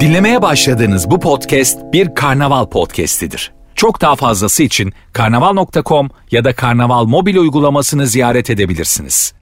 Dinlemeye 0.00 0.42
başladığınız 0.42 1.10
bu 1.10 1.20
podcast 1.20 1.78
bir 1.92 2.14
karnaval 2.14 2.66
podcastidir. 2.66 3.52
Çok 3.74 4.00
daha 4.00 4.16
fazlası 4.16 4.62
için 4.62 4.92
karnaval.com 5.12 6.10
ya 6.30 6.44
da 6.44 6.54
karnaval 6.54 7.04
mobil 7.04 7.36
uygulamasını 7.36 8.06
ziyaret 8.06 8.50
edebilirsiniz. 8.50 9.34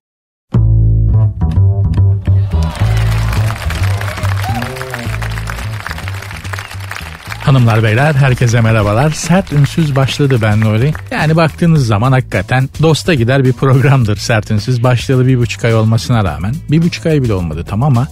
Hanımlar 7.44 7.82
beyler 7.82 8.14
herkese 8.14 8.60
merhabalar. 8.60 9.10
Sert 9.10 9.52
Ünsüz 9.52 9.96
başladı 9.96 10.38
ben 10.42 10.60
Nuri. 10.60 10.92
Yani 11.10 11.36
baktığınız 11.36 11.86
zaman 11.86 12.12
hakikaten 12.12 12.68
dosta 12.82 13.14
gider 13.14 13.44
bir 13.44 13.52
programdır 13.52 14.16
Sert 14.16 14.50
Ünsüz. 14.50 14.82
Başlayalı 14.82 15.26
bir 15.26 15.38
buçuk 15.38 15.64
ay 15.64 15.74
olmasına 15.74 16.24
rağmen. 16.24 16.54
Bir 16.70 16.82
buçuk 16.82 17.06
ay 17.06 17.22
bile 17.22 17.34
olmadı 17.34 17.64
tam 17.68 17.82
ama 17.82 18.08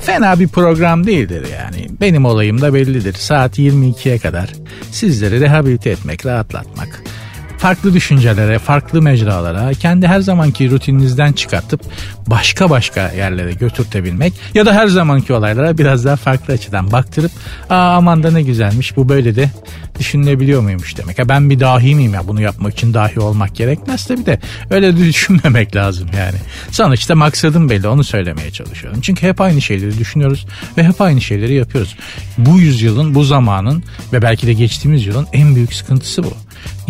fena 0.00 0.40
bir 0.40 0.48
program 0.48 1.06
değildir 1.06 1.46
yani. 1.52 1.86
Benim 2.00 2.24
olayım 2.24 2.60
da 2.60 2.74
bellidir. 2.74 3.12
Saat 3.12 3.58
22'ye 3.58 4.18
kadar 4.18 4.52
sizleri 4.90 5.40
rehabilite 5.40 5.90
etmek, 5.90 6.26
rahatlatmak 6.26 7.02
farklı 7.58 7.94
düşüncelere, 7.94 8.58
farklı 8.58 9.02
mecralara, 9.02 9.74
kendi 9.74 10.06
her 10.06 10.20
zamanki 10.20 10.70
rutininizden 10.70 11.32
çıkartıp 11.32 11.80
başka 12.26 12.70
başka 12.70 13.12
yerlere 13.12 13.52
götürtebilmek 13.52 14.32
ya 14.54 14.66
da 14.66 14.74
her 14.74 14.86
zamanki 14.86 15.32
olaylara 15.32 15.78
biraz 15.78 16.04
daha 16.04 16.16
farklı 16.16 16.54
açıdan 16.54 16.92
baktırıp 16.92 17.30
Aa, 17.70 17.96
aman 17.96 18.22
da 18.22 18.30
ne 18.30 18.42
güzelmiş 18.42 18.96
bu 18.96 19.08
böyle 19.08 19.36
de 19.36 19.50
düşünülebiliyor 19.98 20.62
muymuş 20.62 20.96
demek. 20.96 21.18
Ya 21.18 21.28
ben 21.28 21.50
bir 21.50 21.60
dahi 21.60 21.94
miyim 21.94 22.14
ya 22.14 22.28
bunu 22.28 22.40
yapmak 22.40 22.72
için 22.72 22.94
dahi 22.94 23.20
olmak 23.20 23.54
gerekmez 23.54 24.06
tabii 24.06 24.26
de 24.26 24.38
öyle 24.70 24.96
düşünmemek 24.96 25.76
lazım 25.76 26.08
yani. 26.16 26.36
Sonuçta 26.70 27.14
maksadım 27.14 27.70
belli 27.70 27.88
onu 27.88 28.04
söylemeye 28.04 28.50
çalışıyorum. 28.50 29.00
Çünkü 29.00 29.26
hep 29.26 29.40
aynı 29.40 29.60
şeyleri 29.60 29.98
düşünüyoruz 29.98 30.46
ve 30.78 30.84
hep 30.84 31.00
aynı 31.00 31.20
şeyleri 31.20 31.54
yapıyoruz. 31.54 31.96
Bu 32.38 32.58
yüzyılın, 32.58 33.14
bu 33.14 33.24
zamanın 33.24 33.84
ve 34.12 34.22
belki 34.22 34.46
de 34.46 34.52
geçtiğimiz 34.52 35.06
yılın 35.06 35.26
en 35.32 35.54
büyük 35.54 35.74
sıkıntısı 35.74 36.24
bu. 36.24 36.32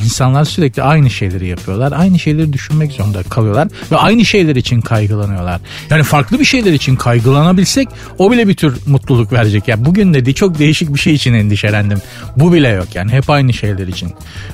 İnsanlar 0.04 0.44
sürekli 0.44 0.82
aynı 0.82 1.10
şeyleri 1.10 1.46
yapıyorlar. 1.46 1.92
Aynı 1.96 2.18
şeyleri 2.18 2.52
düşünmek 2.52 2.92
zorunda 2.92 3.22
kalıyorlar. 3.22 3.68
Ve 3.92 3.96
aynı 3.96 4.24
şeyler 4.24 4.56
için 4.56 4.80
kaygılanıyorlar. 4.80 5.60
Yani 5.91 6.02
farklı 6.02 6.41
bir 6.41 6.44
şeyler 6.44 6.72
için 6.72 6.96
kaygılanabilsek 6.96 7.88
o 8.19 8.32
bile 8.32 8.48
bir 8.48 8.54
tür 8.54 8.76
mutluluk 8.86 9.32
verecek. 9.32 9.69
Ya 9.69 9.74
yani 9.76 9.86
bugün 9.86 10.14
de 10.14 10.32
çok 10.32 10.58
değişik 10.58 10.94
bir 10.94 10.98
şey 10.98 11.14
için 11.14 11.34
endişelendim. 11.34 11.98
Bu 12.36 12.52
bile 12.52 12.69
yok 12.69 12.86
yani 12.94 13.12
hep 13.12 13.30
aynı 13.30 13.52
şeyler 13.52 13.86
için. 13.86 14.12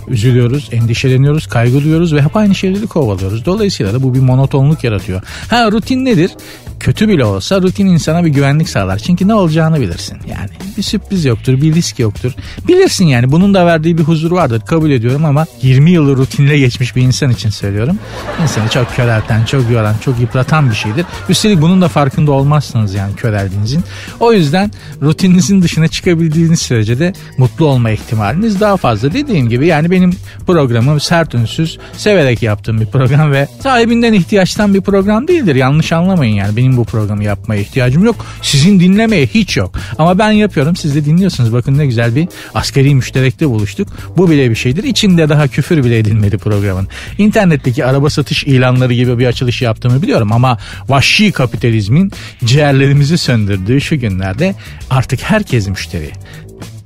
Üzülüyoruz, 0.09 0.69
endişeleniyoruz, 0.73 1.47
kaygı 1.47 1.83
duyuyoruz 1.83 2.15
ve 2.15 2.23
hep 2.23 2.37
aynı 2.37 2.55
şeyleri 2.55 2.87
kovalıyoruz. 2.87 3.45
Dolayısıyla 3.47 3.93
da 3.93 4.03
bu 4.03 4.15
bir 4.15 4.21
monotonluk 4.21 4.85
yaratıyor. 4.85 5.23
Ha 5.51 5.73
rutin 5.73 6.05
nedir? 6.05 6.31
Kötü 6.81 7.09
bile 7.09 7.25
olsa 7.25 7.63
rutin 7.63 7.87
insana 7.87 8.25
bir 8.25 8.31
güvenlik 8.31 8.69
sağlar. 8.69 8.99
Çünkü 8.99 9.29
ne 9.29 9.35
olacağını 9.35 9.81
bilirsin. 9.81 10.19
Yani 10.31 10.51
bir 10.77 10.83
sürpriz 10.83 11.25
yoktur, 11.25 11.61
bir 11.61 11.75
risk 11.75 11.99
yoktur. 11.99 12.33
Bilirsin 12.69 13.05
yani 13.05 13.33
bunun 13.33 13.55
da 13.55 13.67
verdiği 13.67 13.99
bir 13.99 14.03
huzur 14.03 14.31
vardır 14.31 14.61
kabul 14.61 14.91
ediyorum 14.91 15.25
ama 15.25 15.47
20 15.63 15.91
yılı 15.91 16.17
rutinle 16.17 16.59
geçmiş 16.59 16.97
bir 16.97 17.03
insan 17.03 17.31
için 17.31 17.51
söylüyorum. 17.51 17.99
İnsanı 18.43 18.69
çok 18.69 18.97
körelten, 18.97 19.45
çok 19.45 19.71
yoran, 19.71 19.95
çok 20.05 20.21
yıpratan 20.21 20.71
bir 20.71 20.75
şeydir. 20.75 21.07
Üstelik 21.29 21.61
bunun 21.61 21.83
da 21.83 21.89
farkında 21.89 22.33
olmazsınız 22.33 22.95
yani 22.95 23.17
köreldiğinizin. 23.17 23.85
O 24.21 24.33
yüzden 24.33 24.71
rutininizin 25.03 25.63
dışına 25.63 25.89
çıkabildiğiniz 25.89 26.61
sürece 26.61 26.99
de 26.99 27.13
mutlu 27.39 27.67
olma 27.67 27.91
ihtimaliniz 27.91 28.61
daha 28.61 28.77
fazla. 28.77 29.13
Dediğim 29.13 29.49
gibi 29.49 29.67
yani 29.67 29.91
benim 29.91 30.13
programım 30.47 31.01
sert 31.01 31.35
ünsüz, 31.35 31.79
severek 31.97 32.43
yaptığım 32.43 32.81
bir 32.81 32.87
program 32.87 33.33
ve 33.33 33.49
sahibinden 33.63 34.13
ihtiyaçtan 34.13 34.75
bir 34.75 34.81
program 34.81 35.29
değildir. 35.29 35.55
Yanlış 35.55 35.93
anlamayın 35.93 36.35
yani 36.35 36.57
benim 36.57 36.64
bu 36.73 36.85
programı 36.85 37.25
yapmaya 37.25 37.61
ihtiyacım 37.61 38.05
yok. 38.05 38.27
Sizin 38.43 38.81
dinlemeye 38.81 39.27
hiç 39.27 39.57
yok. 39.57 39.79
Ama 39.99 40.19
ben 40.19 40.31
yapıyorum 40.31 40.77
siz 40.77 40.95
de 40.95 41.05
dinliyorsunuz. 41.05 41.53
Bakın 41.53 41.79
ne 41.79 41.87
güzel 41.87 42.17
bir 42.17 42.29
askeri 42.55 42.95
müşterekte 42.95 43.49
buluştuk. 43.49 43.89
Bu 44.17 44.31
bile 44.31 44.51
bir 44.51 44.55
şeydir. 44.55 44.85
İçinde 44.85 45.29
daha 45.29 45.49
küfür 45.49 45.85
bile 45.85 45.99
edilmedi 45.99 46.39
programın. 46.39 46.89
İnternetteki 47.19 47.85
araba 47.85 48.11
satış 48.11 48.45
ilanları 48.45 48.95
gibi 48.95 49.19
bir 49.19 49.27
açılış 49.27 49.63
yaptığımı 49.63 50.03
biliyorum 50.03 50.33
ama 50.33 50.59
vahşi 50.89 51.33
kapitalizmin 51.33 52.13
ciğerlerimizi 52.45 53.19
söndürdüğü 53.19 53.81
şu 53.81 53.97
günlerde 54.01 54.55
artık 54.91 55.23
herkes 55.23 55.69
müşteri. 55.69 56.11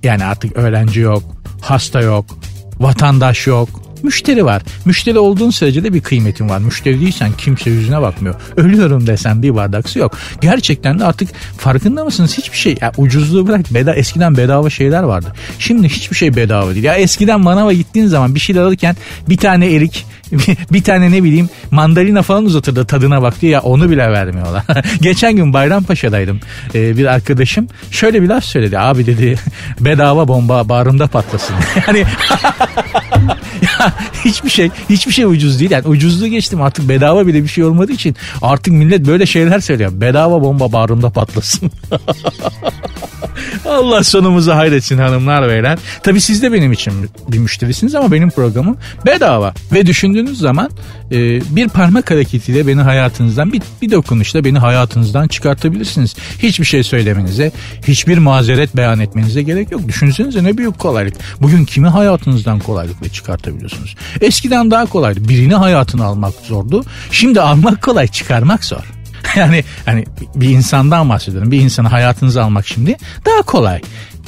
Yani 0.02 0.24
artık 0.24 0.56
öğrenci 0.56 1.00
yok, 1.00 1.22
hasta 1.60 2.00
yok, 2.00 2.26
vatandaş 2.78 3.46
yok, 3.46 3.68
Müşteri 4.02 4.44
var. 4.44 4.62
Müşteri 4.84 5.18
olduğun 5.18 5.50
sürece 5.50 5.84
de 5.84 5.94
bir 5.94 6.00
kıymetin 6.00 6.48
var. 6.48 6.58
Müşteri 6.58 7.00
değilsen 7.00 7.30
kimse 7.38 7.70
yüzüne 7.70 8.02
bakmıyor. 8.02 8.34
Ölüyorum 8.56 9.06
desen 9.06 9.42
bir 9.42 9.54
bardak 9.54 9.88
su 9.88 9.98
yok. 9.98 10.18
Gerçekten 10.40 10.98
de 10.98 11.04
artık 11.04 11.28
farkında 11.56 12.04
mısınız? 12.04 12.38
Hiçbir 12.38 12.56
şey 12.56 12.76
ya 12.80 12.92
ucuzluğu 12.96 13.46
bırak. 13.46 13.74
Beda, 13.74 13.94
eskiden 13.94 14.36
bedava 14.36 14.70
şeyler 14.70 15.02
vardı. 15.02 15.32
Şimdi 15.58 15.88
hiçbir 15.88 16.16
şey 16.16 16.36
bedava 16.36 16.74
değil. 16.74 16.84
Ya 16.84 16.94
eskiden 16.94 17.40
manava 17.40 17.72
gittiğin 17.72 18.06
zaman 18.06 18.34
bir 18.34 18.40
şey 18.40 18.58
alırken 18.58 18.96
bir 19.28 19.36
tane 19.36 19.72
erik 19.72 20.06
bir 20.72 20.82
tane 20.82 21.12
ne 21.12 21.24
bileyim 21.24 21.48
mandalina 21.70 22.22
falan 22.22 22.44
uzatırdı 22.44 22.84
tadına 22.84 23.22
bak 23.22 23.40
diye 23.40 23.52
ya 23.52 23.60
onu 23.60 23.90
bile 23.90 24.10
vermiyorlar. 24.12 24.64
Geçen 25.00 25.36
gün 25.36 25.52
Bayrampaşa'daydım. 25.52 26.40
Ee, 26.74 26.96
bir 26.96 27.06
arkadaşım 27.06 27.66
şöyle 27.90 28.22
bir 28.22 28.28
laf 28.28 28.44
söyledi. 28.44 28.78
Abi 28.78 29.06
dedi 29.06 29.36
bedava 29.80 30.28
bomba 30.28 30.68
bağrımda 30.68 31.06
patlasın. 31.06 31.56
yani 31.86 32.04
ya 33.62 33.92
hiçbir 34.24 34.50
şey 34.50 34.70
hiçbir 34.90 35.12
şey 35.12 35.24
ucuz 35.24 35.60
değil. 35.60 35.70
Yani 35.70 35.86
ucuzluğu 35.86 36.26
geçtim 36.26 36.62
artık 36.62 36.88
bedava 36.88 37.26
bile 37.26 37.42
bir 37.42 37.48
şey 37.48 37.64
olmadığı 37.64 37.92
için 37.92 38.16
artık 38.42 38.72
millet 38.72 39.06
böyle 39.06 39.26
şeyler 39.26 39.60
söylüyor. 39.60 39.90
Bedava 39.94 40.42
bomba 40.42 40.72
bağrımda 40.72 41.10
patlasın. 41.10 41.70
Allah 43.66 44.04
sonumuzu 44.04 44.52
hayretsin 44.52 44.98
hanımlar 44.98 45.48
beyler. 45.48 45.78
Tabii 46.02 46.20
siz 46.20 46.42
de 46.42 46.52
benim 46.52 46.72
için 46.72 46.92
bir 47.28 47.38
müşterisiniz 47.38 47.94
ama 47.94 48.12
benim 48.12 48.30
programım 48.30 48.76
bedava. 49.06 49.54
Ve 49.72 49.86
düşündüğünüz 49.86 50.38
zaman 50.38 50.70
e, 51.10 51.16
bir 51.56 51.68
parmak 51.68 52.10
hareketiyle 52.10 52.66
beni 52.66 52.80
hayatınızdan 52.80 53.52
bir, 53.52 53.62
bir 53.82 53.90
dokunuşla 53.90 54.44
beni 54.44 54.58
hayatınızdan 54.58 55.28
çıkartabilirsiniz. 55.28 56.16
Hiçbir 56.38 56.64
şey 56.64 56.82
söylemenize, 56.82 57.52
hiçbir 57.88 58.18
mazeret 58.18 58.76
beyan 58.76 59.00
etmenize 59.00 59.42
gerek 59.42 59.72
yok. 59.72 59.88
Düşünsenize 59.88 60.44
ne 60.44 60.58
büyük 60.58 60.78
kolaylık. 60.78 61.14
Bugün 61.40 61.64
kimi 61.64 61.88
hayatınızdan 61.88 62.58
kolaylıkla 62.58 63.08
çıkartabiliyorsunuz? 63.08 63.94
Eskiden 64.20 64.70
daha 64.70 64.86
kolaydı. 64.86 65.28
Birini 65.28 65.54
hayatına 65.54 66.04
almak 66.04 66.34
zordu. 66.34 66.84
Şimdi 67.10 67.40
almak 67.40 67.82
kolay, 67.82 68.06
çıkarmak 68.08 68.64
zor. 68.64 68.97
yani 69.36 69.64
hani 69.84 70.04
bir 70.34 70.48
insandan 70.48 71.08
bahsediyorum. 71.08 71.50
Bir 71.50 71.60
insanı 71.60 71.88
hayatınıza 71.88 72.44
almak 72.44 72.66
şimdi 72.66 72.96
daha 73.26 73.42
kolay. 73.42 73.80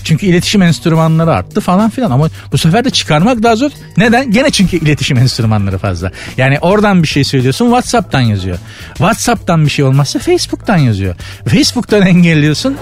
Çünkü 0.04 0.26
iletişim 0.26 0.62
enstrümanları 0.62 1.30
arttı 1.30 1.60
falan 1.60 1.90
filan 1.90 2.10
ama 2.10 2.28
bu 2.52 2.58
sefer 2.58 2.84
de 2.84 2.90
çıkarmak 2.90 3.42
daha 3.42 3.56
zor. 3.56 3.70
Neden? 3.96 4.30
Gene 4.30 4.50
çünkü 4.50 4.76
iletişim 4.76 5.18
enstrümanları 5.18 5.78
fazla. 5.78 6.12
Yani 6.36 6.58
oradan 6.60 7.02
bir 7.02 7.08
şey 7.08 7.24
söylüyorsun 7.24 7.64
WhatsApp'tan 7.64 8.20
yazıyor. 8.20 8.58
WhatsApp'tan 8.88 9.64
bir 9.64 9.70
şey 9.70 9.84
olmazsa 9.84 10.18
Facebook'tan 10.18 10.76
yazıyor. 10.76 11.14
Facebook'tan 11.46 12.02
engelliyorsun 12.06 12.76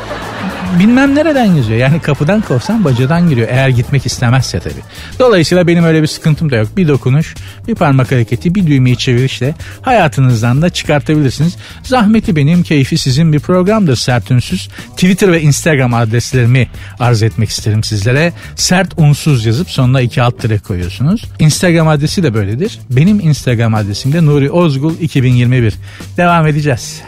bilmem 0.78 1.14
nereden 1.14 1.44
yazıyor. 1.44 1.78
Yani 1.78 2.00
kapıdan 2.00 2.40
kovsan 2.40 2.84
bacadan 2.84 3.28
giriyor 3.28 3.48
eğer 3.50 3.68
gitmek 3.68 4.06
istemezse 4.06 4.60
tabii. 4.60 4.82
Dolayısıyla 5.18 5.66
benim 5.66 5.84
öyle 5.84 6.02
bir 6.02 6.06
sıkıntım 6.06 6.50
da 6.50 6.56
yok. 6.56 6.68
Bir 6.76 6.88
dokunuş, 6.88 7.34
bir 7.68 7.74
parmak 7.74 8.12
hareketi, 8.12 8.54
bir 8.54 8.66
düğmeyi 8.66 8.96
çevirişle 8.96 9.54
hayatınızdan 9.82 10.62
da 10.62 10.70
çıkartabilirsiniz. 10.70 11.56
Zahmeti 11.82 12.36
benim, 12.36 12.62
keyfi 12.62 12.98
sizin 12.98 13.32
bir 13.32 13.40
programdır 13.40 13.96
sert 13.96 14.30
ünsüz. 14.30 14.68
Twitter 14.90 15.32
ve 15.32 15.42
Instagram 15.42 15.94
adreslerimi 15.94 16.68
arz 17.00 17.22
etmek 17.22 17.48
isterim 17.48 17.84
sizlere. 17.84 18.32
Sert 18.56 18.94
unsuz 18.96 19.46
yazıp 19.46 19.70
sonuna 19.70 20.00
iki 20.00 20.22
alt 20.22 20.40
tire 20.40 20.58
koyuyorsunuz. 20.58 21.24
Instagram 21.38 21.88
adresi 21.88 22.22
de 22.22 22.34
böyledir. 22.34 22.78
Benim 22.90 23.20
Instagram 23.20 23.74
adresim 23.74 24.12
de 24.12 24.26
Nuri 24.26 24.50
Ozgul 24.50 24.94
2021. 25.00 25.74
Devam 26.16 26.46
edeceğiz. 26.46 27.02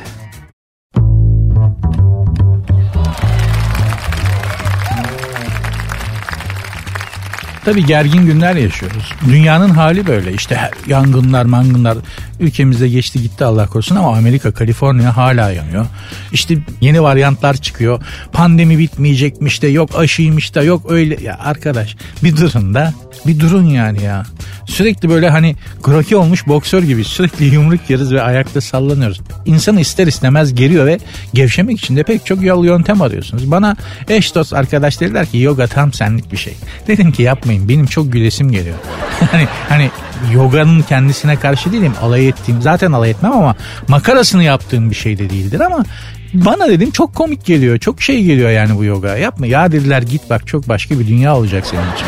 Tabii 7.64 7.86
gergin 7.86 8.26
günler 8.26 8.56
yaşıyoruz. 8.56 9.12
Dünyanın 9.28 9.70
hali 9.70 10.06
böyle 10.06 10.32
işte 10.32 10.70
yangınlar 10.86 11.44
mangınlar 11.44 11.98
ülkemizde 12.40 12.88
geçti 12.88 13.22
gitti 13.22 13.44
Allah 13.44 13.66
korusun 13.66 13.96
ama 13.96 14.16
Amerika 14.16 14.52
Kaliforniya 14.52 15.16
hala 15.16 15.50
yanıyor. 15.50 15.86
İşte 16.32 16.58
yeni 16.80 17.02
varyantlar 17.02 17.54
çıkıyor. 17.54 18.02
Pandemi 18.32 18.78
bitmeyecekmiş 18.78 19.62
de 19.62 19.68
yok 19.68 19.90
aşıymış 19.98 20.54
da 20.54 20.62
yok 20.62 20.90
öyle. 20.90 21.22
Ya 21.22 21.38
arkadaş 21.38 21.96
bir 22.24 22.36
durun 22.36 22.74
da 22.74 22.94
bir 23.26 23.40
durun 23.40 23.66
yani 23.66 24.02
ya. 24.02 24.22
Sürekli 24.66 25.08
böyle 25.08 25.30
hani 25.30 25.56
kroki 25.82 26.16
olmuş 26.16 26.46
boksör 26.46 26.82
gibi 26.82 27.04
sürekli 27.04 27.44
yumruk 27.44 27.90
yeriz 27.90 28.12
ve 28.12 28.22
ayakta 28.22 28.60
sallanıyoruz. 28.60 29.20
İnsanı 29.46 29.80
ister 29.80 30.06
istemez 30.06 30.54
geriyor 30.54 30.86
ve 30.86 30.98
gevşemek 31.34 31.78
için 31.78 31.96
de 31.96 32.02
pek 32.02 32.26
çok 32.26 32.42
yol 32.42 32.64
yöntem 32.64 33.02
arıyorsunuz. 33.02 33.50
Bana 33.50 33.76
eş 34.08 34.34
dost 34.34 34.52
arkadaş 34.52 35.00
dediler 35.00 35.26
ki 35.26 35.38
yoga 35.38 35.66
tam 35.66 35.92
senlik 35.92 36.32
bir 36.32 36.36
şey. 36.36 36.54
Dedim 36.86 37.12
ki 37.12 37.22
yapmayın 37.22 37.68
benim 37.68 37.86
çok 37.86 38.12
gülesim 38.12 38.52
geliyor. 38.52 38.76
hani 39.30 39.48
hani 39.68 39.90
yoganın 40.32 40.82
kendisine 40.82 41.36
karşı 41.36 41.72
değilim 41.72 41.92
alay 42.02 42.28
ettiğim 42.28 42.62
zaten 42.62 42.92
alay 42.92 43.10
etmem 43.10 43.32
ama 43.32 43.56
makarasını 43.88 44.44
yaptığım 44.44 44.90
bir 44.90 44.94
şey 44.94 45.18
de 45.18 45.30
değildir 45.30 45.60
ama 45.60 45.84
bana 46.34 46.68
dedim 46.68 46.90
çok 46.90 47.14
komik 47.14 47.44
geliyor. 47.44 47.78
Çok 47.78 48.02
şey 48.02 48.24
geliyor 48.24 48.50
yani 48.50 48.76
bu 48.76 48.84
yoga. 48.84 49.16
Yapma 49.16 49.46
ya 49.46 49.72
dediler 49.72 50.02
git 50.02 50.30
bak 50.30 50.46
çok 50.46 50.68
başka 50.68 50.98
bir 50.98 51.08
dünya 51.08 51.36
olacak 51.36 51.66
senin 51.66 51.92
için. 51.94 52.06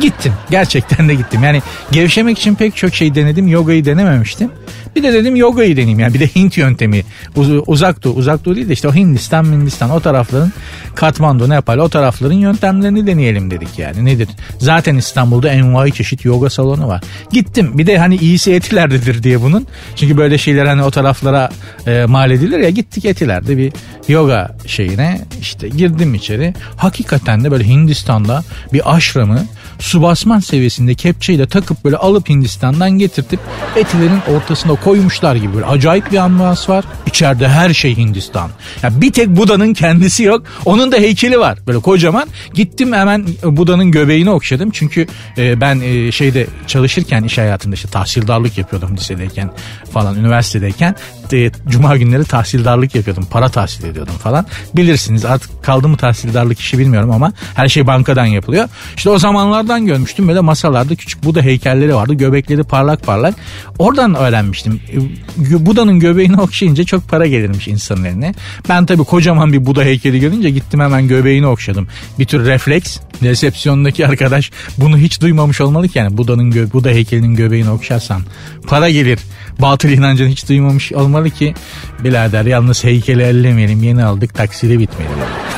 Gittim. 0.00 0.32
Gerçekten 0.50 1.08
de 1.08 1.14
gittim. 1.14 1.42
Yani 1.42 1.62
gevşemek 1.90 2.38
için 2.38 2.54
pek 2.54 2.76
çok 2.76 2.94
şey 2.94 3.14
denedim. 3.14 3.48
Yogayı 3.48 3.84
denememiştim. 3.84 4.50
Bir 4.96 5.02
de 5.02 5.12
dedim 5.12 5.36
yogayı 5.36 5.76
deneyeyim. 5.76 5.98
Yani 5.98 6.14
bir 6.14 6.20
de 6.20 6.26
Hint 6.26 6.56
yöntemi. 6.56 7.02
Uz, 7.36 7.48
uzak 7.66 8.04
doğu 8.04 8.14
uzak 8.14 8.44
doğu 8.44 8.56
değil 8.56 8.68
de 8.68 8.72
işte 8.72 8.88
o 8.88 8.94
Hindistan 8.94 9.44
Hindistan 9.44 9.90
o 9.90 10.00
tarafların 10.00 10.52
Katmandu 10.94 11.50
Nepal 11.50 11.78
o 11.78 11.88
tarafların 11.88 12.34
yöntemlerini 12.34 13.06
deneyelim 13.06 13.50
dedik 13.50 13.78
yani. 13.78 14.04
Nedir? 14.04 14.28
Zaten 14.58 14.96
İstanbul'da 14.96 15.48
envai 15.48 15.92
çeşit 15.92 16.24
yoga 16.24 16.50
salonu 16.50 16.88
var. 16.88 17.02
Gittim. 17.32 17.78
Bir 17.78 17.86
de 17.86 17.98
hani 17.98 18.16
iyisi 18.16 18.52
etilerdedir 18.52 19.22
diye 19.22 19.42
bunun. 19.42 19.66
Çünkü 19.96 20.16
böyle 20.16 20.38
şeyler 20.38 20.66
hani 20.66 20.82
o 20.82 20.90
taraflara 20.90 21.50
e, 21.86 22.04
mal 22.04 22.30
edilir 22.30 22.58
ya 22.58 22.70
gittik 22.70 23.04
etilerde 23.04 23.58
bir 23.58 23.72
yoga 24.08 24.56
şeyine 24.66 25.20
işte 25.40 25.68
girdim 25.68 26.14
içeri. 26.14 26.54
Hakikaten 26.76 27.44
de 27.44 27.50
böyle 27.50 27.68
Hindistan'da 27.68 28.44
bir 28.72 28.94
aşramı 28.94 29.46
su 29.84 30.02
basman 30.02 30.40
seviyesinde 30.40 30.94
kepçeyle 30.94 31.46
takıp 31.46 31.84
böyle 31.84 31.96
alıp 31.96 32.28
Hindistan'dan 32.28 32.90
getirtip 32.90 33.40
etilerin 33.76 34.20
ortasında 34.36 34.74
koymuşlar 34.74 35.36
gibi 35.36 35.54
böyle 35.54 35.66
acayip 35.66 36.12
bir 36.12 36.18
ambiyans 36.18 36.68
var. 36.68 36.84
İçeride 37.06 37.48
her 37.48 37.74
şey 37.74 37.96
Hindistan. 37.96 38.50
Ya 38.82 39.00
bir 39.00 39.12
tek 39.12 39.28
Buda'nın 39.28 39.74
kendisi 39.74 40.22
yok. 40.22 40.42
Onun 40.64 40.92
da 40.92 40.96
heykeli 40.96 41.38
var. 41.38 41.58
Böyle 41.66 41.78
kocaman. 41.78 42.28
Gittim 42.54 42.92
hemen 42.92 43.26
Buda'nın 43.42 43.90
göbeğini 43.90 44.30
okşadım. 44.30 44.70
Çünkü 44.70 45.06
e, 45.38 45.60
ben 45.60 45.80
e, 45.80 46.12
şeyde 46.12 46.46
çalışırken 46.66 47.24
iş 47.24 47.38
hayatında 47.38 47.74
işte 47.74 47.88
tahsildarlık 47.88 48.58
yapıyordum 48.58 48.96
lisedeyken 48.96 49.50
falan 49.92 50.16
üniversitedeyken 50.16 50.96
e, 51.32 51.50
cuma 51.68 51.96
günleri 51.96 52.24
tahsildarlık 52.24 52.94
yapıyordum. 52.94 53.26
Para 53.30 53.48
tahsil 53.48 53.84
ediyordum 53.84 54.14
falan. 54.14 54.46
Bilirsiniz 54.76 55.24
artık 55.24 55.64
kaldı 55.64 55.88
mı 55.88 55.96
tahsildarlık 55.96 56.60
işi 56.60 56.78
bilmiyorum 56.78 57.10
ama 57.10 57.32
her 57.54 57.68
şey 57.68 57.86
bankadan 57.86 58.26
yapılıyor. 58.26 58.68
İşte 58.96 59.10
o 59.10 59.18
zamanlardan 59.74 59.86
görmüştüm 59.86 60.28
böyle 60.28 60.40
masalarda 60.40 60.94
küçük 60.94 61.24
Buda 61.24 61.42
heykelleri 61.42 61.94
vardı. 61.94 62.14
Göbekleri 62.14 62.62
parlak 62.62 63.06
parlak. 63.06 63.34
Oradan 63.78 64.14
öğrenmiştim. 64.14 64.80
Buda'nın 65.36 66.00
göbeğini 66.00 66.40
okşayınca 66.40 66.84
çok 66.84 67.08
para 67.08 67.26
gelirmiş 67.26 67.68
insanın 67.68 68.04
eline. 68.04 68.34
Ben 68.68 68.86
tabii 68.86 69.04
kocaman 69.04 69.52
bir 69.52 69.66
Buda 69.66 69.82
heykeli 69.82 70.20
görünce 70.20 70.50
gittim 70.50 70.80
hemen 70.80 71.08
göbeğini 71.08 71.46
okşadım. 71.46 71.88
Bir 72.18 72.24
tür 72.24 72.46
refleks. 72.46 72.98
Resepsiyondaki 73.22 74.06
arkadaş 74.06 74.50
bunu 74.78 74.98
hiç 74.98 75.20
duymamış 75.20 75.60
olmalı 75.60 75.88
ki 75.88 75.98
yani 75.98 76.16
Buda'nın 76.16 76.50
gö 76.50 76.72
Buda 76.72 76.88
heykelinin 76.88 77.34
göbeğini 77.34 77.70
okşarsan 77.70 78.22
para 78.66 78.90
gelir. 78.90 79.18
Batıl 79.58 79.88
inancını 79.88 80.28
hiç 80.28 80.48
duymamış 80.48 80.92
olmalı 80.92 81.30
ki 81.30 81.54
birader 82.04 82.44
yalnız 82.44 82.84
heykeli 82.84 83.22
ellemeyelim 83.22 83.82
yeni 83.82 84.04
aldık 84.04 84.34
taksiri 84.34 84.78
bitmedi. 84.78 85.08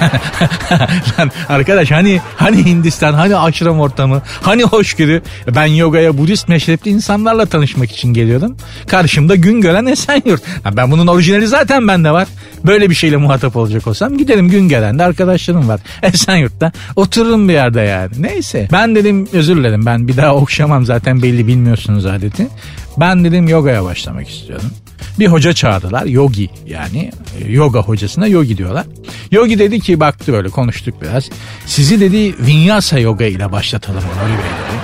Lan 1.18 1.30
arkadaş 1.48 1.90
hani 1.90 2.20
hani 2.36 2.64
Hindistan 2.64 3.12
hani 3.12 3.36
aşram 3.36 3.80
ortamı 3.80 3.95
hani 4.42 4.62
hoşgörü 4.62 5.22
ben 5.54 5.66
yogaya 5.66 6.18
Budist 6.18 6.48
meşrepli 6.48 6.90
insanlarla 6.90 7.46
tanışmak 7.46 7.90
için 7.92 8.14
geliyordum. 8.14 8.56
Karşımda 8.86 9.34
gün 9.34 9.60
gören 9.60 9.86
Esenyurt. 9.86 10.42
Ben 10.76 10.90
bunun 10.90 11.06
orijinali 11.06 11.46
zaten 11.46 11.88
bende 11.88 12.10
var. 12.10 12.28
Böyle 12.66 12.90
bir 12.90 12.94
şeyle 12.94 13.16
muhatap 13.16 13.56
olacak 13.56 13.86
olsam 13.86 14.18
gidelim 14.18 14.48
gün 14.48 14.68
gelen 14.68 14.98
de 14.98 15.02
arkadaşlarım 15.02 15.68
var. 15.68 15.80
Esenyurt'ta 16.02 16.72
otururum 16.96 17.48
bir 17.48 17.52
yerde 17.52 17.80
yani. 17.80 18.10
Neyse 18.18 18.68
ben 18.72 18.94
dedim 18.94 19.28
özür 19.32 19.56
dilerim 19.56 19.86
ben 19.86 20.08
bir 20.08 20.16
daha 20.16 20.34
okşamam 20.34 20.84
zaten 20.84 21.22
belli 21.22 21.46
bilmiyorsunuz 21.46 22.06
adeti. 22.06 22.48
Ben 22.96 23.24
dedim 23.24 23.48
yogaya 23.48 23.84
başlamak 23.84 24.28
istiyorum. 24.28 24.70
Bir 25.18 25.26
hoca 25.26 25.52
çağırdılar 25.52 26.04
yogi 26.04 26.50
yani 26.66 27.10
e, 27.40 27.52
yoga 27.52 27.80
hocasına 27.80 28.26
yogi 28.26 28.58
diyorlar. 28.58 28.86
Yogi 29.30 29.58
dedi 29.58 29.80
ki 29.80 30.00
baktı 30.00 30.32
böyle 30.32 30.48
konuştuk 30.48 31.02
biraz. 31.02 31.28
Sizi 31.66 32.00
dedi 32.00 32.46
vinyasa 32.46 32.98
yoga 32.98 33.24
ile 33.24 33.52
başlatalım 33.52 34.02
Nuri 34.02 34.30
Bey 34.30 34.38
dedi. 34.38 34.76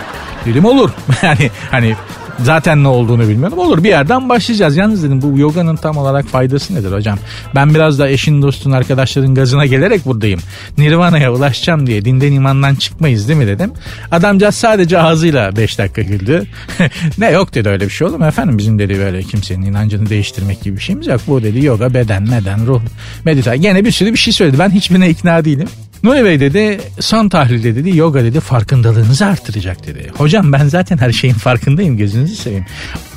Dedim 0.46 0.64
olur. 0.64 0.90
yani 1.22 1.50
hani 1.70 1.96
Zaten 2.38 2.84
ne 2.84 2.88
olduğunu 2.88 3.28
bilmiyorum. 3.28 3.58
Olur 3.58 3.84
bir 3.84 3.88
yerden 3.88 4.28
başlayacağız. 4.28 4.76
Yalnız 4.76 5.02
dedim 5.02 5.22
bu 5.22 5.38
yoganın 5.38 5.76
tam 5.76 5.96
olarak 5.96 6.26
faydası 6.26 6.74
nedir 6.74 6.92
hocam? 6.92 7.18
Ben 7.54 7.74
biraz 7.74 7.98
da 7.98 8.08
eşin 8.08 8.42
dostun 8.42 8.70
arkadaşların 8.70 9.34
gazına 9.34 9.66
gelerek 9.66 10.06
buradayım. 10.06 10.40
Nirvana'ya 10.78 11.32
ulaşacağım 11.32 11.86
diye 11.86 12.04
dinden 12.04 12.32
imandan 12.32 12.74
çıkmayız 12.74 13.28
değil 13.28 13.38
mi 13.38 13.46
dedim. 13.46 13.72
Adamcağız 14.10 14.54
sadece 14.54 14.98
ağzıyla 14.98 15.56
5 15.56 15.78
dakika 15.78 16.02
güldü. 16.02 16.46
ne 17.18 17.30
yok 17.30 17.54
dedi 17.54 17.68
öyle 17.68 17.84
bir 17.84 17.90
şey 17.90 18.06
olur 18.06 18.26
efendim? 18.26 18.58
Bizim 18.58 18.78
dedi 18.78 18.98
böyle 18.98 19.22
kimsenin 19.22 19.62
inancını 19.62 20.08
değiştirmek 20.08 20.62
gibi 20.62 20.76
bir 20.76 20.82
şeyimiz 20.82 21.06
yok. 21.06 21.20
Bu 21.26 21.42
dedi 21.42 21.64
yoga 21.64 21.94
beden 21.94 22.22
meden 22.22 22.66
ruh 22.66 22.82
meditasyon. 23.24 23.62
Gene 23.62 23.84
bir 23.84 23.90
sürü 23.90 24.12
bir 24.12 24.18
şey 24.18 24.32
söyledi. 24.32 24.58
Ben 24.58 24.70
hiçbirine 24.70 25.10
ikna 25.10 25.44
değilim. 25.44 25.68
Bey 26.04 26.40
dedi 26.40 26.80
son 27.00 27.28
tahlilde 27.28 27.76
dedi 27.76 27.96
yoga 27.96 28.24
dedi 28.24 28.40
farkındalığınızı 28.40 29.26
artıracak 29.26 29.86
dedi. 29.86 30.10
Hocam 30.16 30.52
ben 30.52 30.68
zaten 30.68 30.98
her 30.98 31.12
şeyin 31.12 31.34
farkındayım 31.34 31.96
gözünüzü 31.96 32.34
seveyim. 32.34 32.64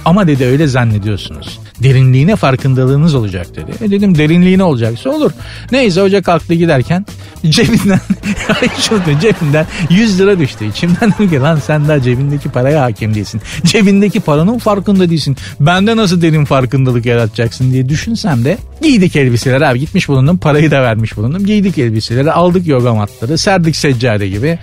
Ama 0.06 0.28
dedi 0.28 0.46
öyle 0.46 0.68
zannediyorsunuz. 0.68 1.60
Derinliğine 1.84 2.36
farkındalığınız 2.36 3.16
olacak 3.16 3.48
dedi. 3.56 3.72
E 3.82 3.92
dedim 3.92 4.18
derinliğine 4.18 4.64
olacaksa 4.64 5.10
olur. 5.10 5.32
Neyse 5.72 6.02
hoca 6.02 6.22
kalktı 6.22 6.54
giderken 6.54 7.06
cebinden 7.50 8.00
şurada 8.82 9.20
cebinden 9.20 9.66
100 9.90 10.20
lira 10.20 10.40
düştü. 10.40 10.66
İçimden 10.66 11.14
dedim 11.14 11.30
ki 11.30 11.40
lan 11.40 11.60
sen 11.66 11.88
daha 11.88 12.02
cebindeki 12.02 12.50
paraya 12.50 12.82
hakim 12.82 13.16
değilsin. 13.16 13.42
Cebindeki 13.66 14.20
paranın 14.20 14.58
farkında 14.58 15.10
değilsin. 15.10 15.38
Bende 15.60 15.98
nasıl 15.98 16.22
derin 16.22 16.46
farkındalık 16.46 17.06
yaratacaksın 17.06 17.74
diye 17.74 17.90
düşünsem 17.90 18.46
de 18.46 18.58
giydik 18.82 19.16
elbiseleri 19.16 19.68
abi 19.68 19.80
gitmiş 19.80 20.10
bulundum 20.10 20.38
parayı 20.38 20.72
da 20.72 20.82
vermiş 20.82 21.18
bulundum. 21.18 21.46
Giydik 21.46 21.78
elbiseleri 21.78 22.32
aldık 22.32 22.68
yoga 22.68 22.94
matları 22.94 23.38
serdik 23.38 23.76
seccade 23.76 24.30
gibi. 24.30 24.60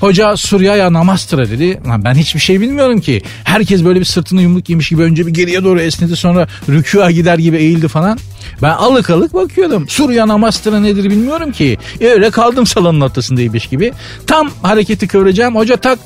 Hoca 0.00 0.36
Surya'ya 0.36 0.92
namastıra 0.92 1.50
dedi. 1.50 1.80
Lan 1.86 2.04
ben 2.04 2.14
hiçbir 2.14 2.40
şey 2.40 2.60
bilmiyorum 2.60 3.00
ki. 3.00 3.22
Herkes 3.44 3.84
böyle 3.84 4.00
bir 4.00 4.04
sırtını 4.04 4.42
yumruk 4.42 4.68
yemiş 4.68 4.88
gibi 4.88 5.02
önce 5.02 5.26
bir 5.26 5.32
geriye 5.32 5.64
doğru 5.64 5.80
esnedi 5.80 6.16
sonra 6.16 6.48
rükûa 6.68 7.10
gider 7.10 7.38
gibi 7.38 7.56
eğildi 7.56 7.88
falan. 7.88 8.18
Ben 8.62 8.70
alık 8.70 9.10
alık 9.10 9.34
bakıyordum. 9.34 9.88
Surya 9.88 10.28
namastıra 10.28 10.80
nedir 10.80 11.04
bilmiyorum 11.04 11.52
ki. 11.52 11.78
E 12.00 12.06
öyle 12.06 12.30
kaldım 12.30 12.66
salonun 12.66 13.00
ortasındaymış 13.00 13.66
gibi. 13.66 13.92
Tam 14.26 14.50
hareketi 14.62 15.08
kıvıracağım. 15.08 15.56
Hoca 15.56 15.76
tak 15.76 15.98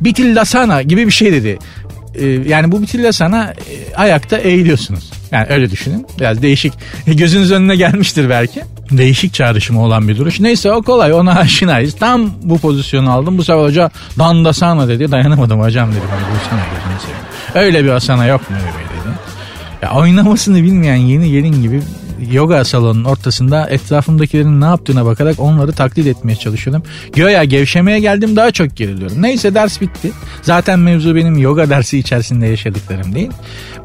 bitillasana 0.00 0.82
gibi 0.82 1.06
bir 1.06 1.12
şey 1.12 1.32
dedi. 1.32 1.58
Ee, 2.14 2.26
yani 2.26 2.72
bu 2.72 2.82
bitillasana 2.82 3.44
e, 3.44 3.94
ayakta 3.94 4.36
eğiliyorsunuz. 4.36 5.10
Yani 5.32 5.46
öyle 5.48 5.70
düşünün. 5.70 6.06
Biraz 6.20 6.42
değişik. 6.42 6.72
Gözünüz 7.06 7.52
önüne 7.52 7.76
gelmiştir 7.76 8.30
belki. 8.30 8.62
Değişik 8.90 9.34
çağrışımı 9.34 9.82
olan 9.82 10.08
bir 10.08 10.16
duruş. 10.16 10.40
Neyse 10.40 10.72
o 10.72 10.82
kolay 10.82 11.12
ona 11.12 11.34
aşinayız. 11.38 11.96
Tam 11.96 12.30
bu 12.42 12.58
pozisyonu 12.58 13.10
aldım. 13.10 13.38
Bu 13.38 13.44
sefer 13.44 13.62
hoca 13.62 13.90
dandasana 14.18 14.88
dedi. 14.88 15.10
Dayanamadım 15.10 15.60
hocam 15.60 15.90
dedim. 15.90 16.02
Hani 16.10 16.20
bu 16.20 16.50
sana 16.50 16.60
gözünü 16.60 17.00
seveyim. 17.00 17.66
Öyle 17.66 17.84
bir 17.84 17.90
asana 17.90 18.26
yok 18.26 18.50
mu 18.50 18.56
öyle 18.56 18.66
dedi. 18.66 19.14
Ya 19.82 19.92
oynamasını 19.92 20.62
bilmeyen 20.62 20.96
yeni 20.96 21.30
gelin 21.30 21.62
gibi 21.62 21.82
yoga 22.30 22.64
salonunun 22.64 23.04
ortasında 23.04 23.70
etrafımdakilerin 23.70 24.60
ne 24.60 24.64
yaptığına 24.64 25.06
bakarak 25.06 25.40
onları 25.40 25.72
taklit 25.72 26.06
etmeye 26.06 26.36
çalışıyordum. 26.36 26.82
Göya 27.12 27.44
gevşemeye 27.44 28.00
geldim 28.00 28.36
daha 28.36 28.50
çok 28.50 28.76
geriliyorum. 28.76 29.22
Neyse 29.22 29.54
ders 29.54 29.80
bitti. 29.80 30.10
Zaten 30.42 30.78
mevzu 30.78 31.14
benim 31.14 31.38
yoga 31.38 31.70
dersi 31.70 31.98
içerisinde 31.98 32.46
yaşadıklarım 32.46 33.14
değil. 33.14 33.30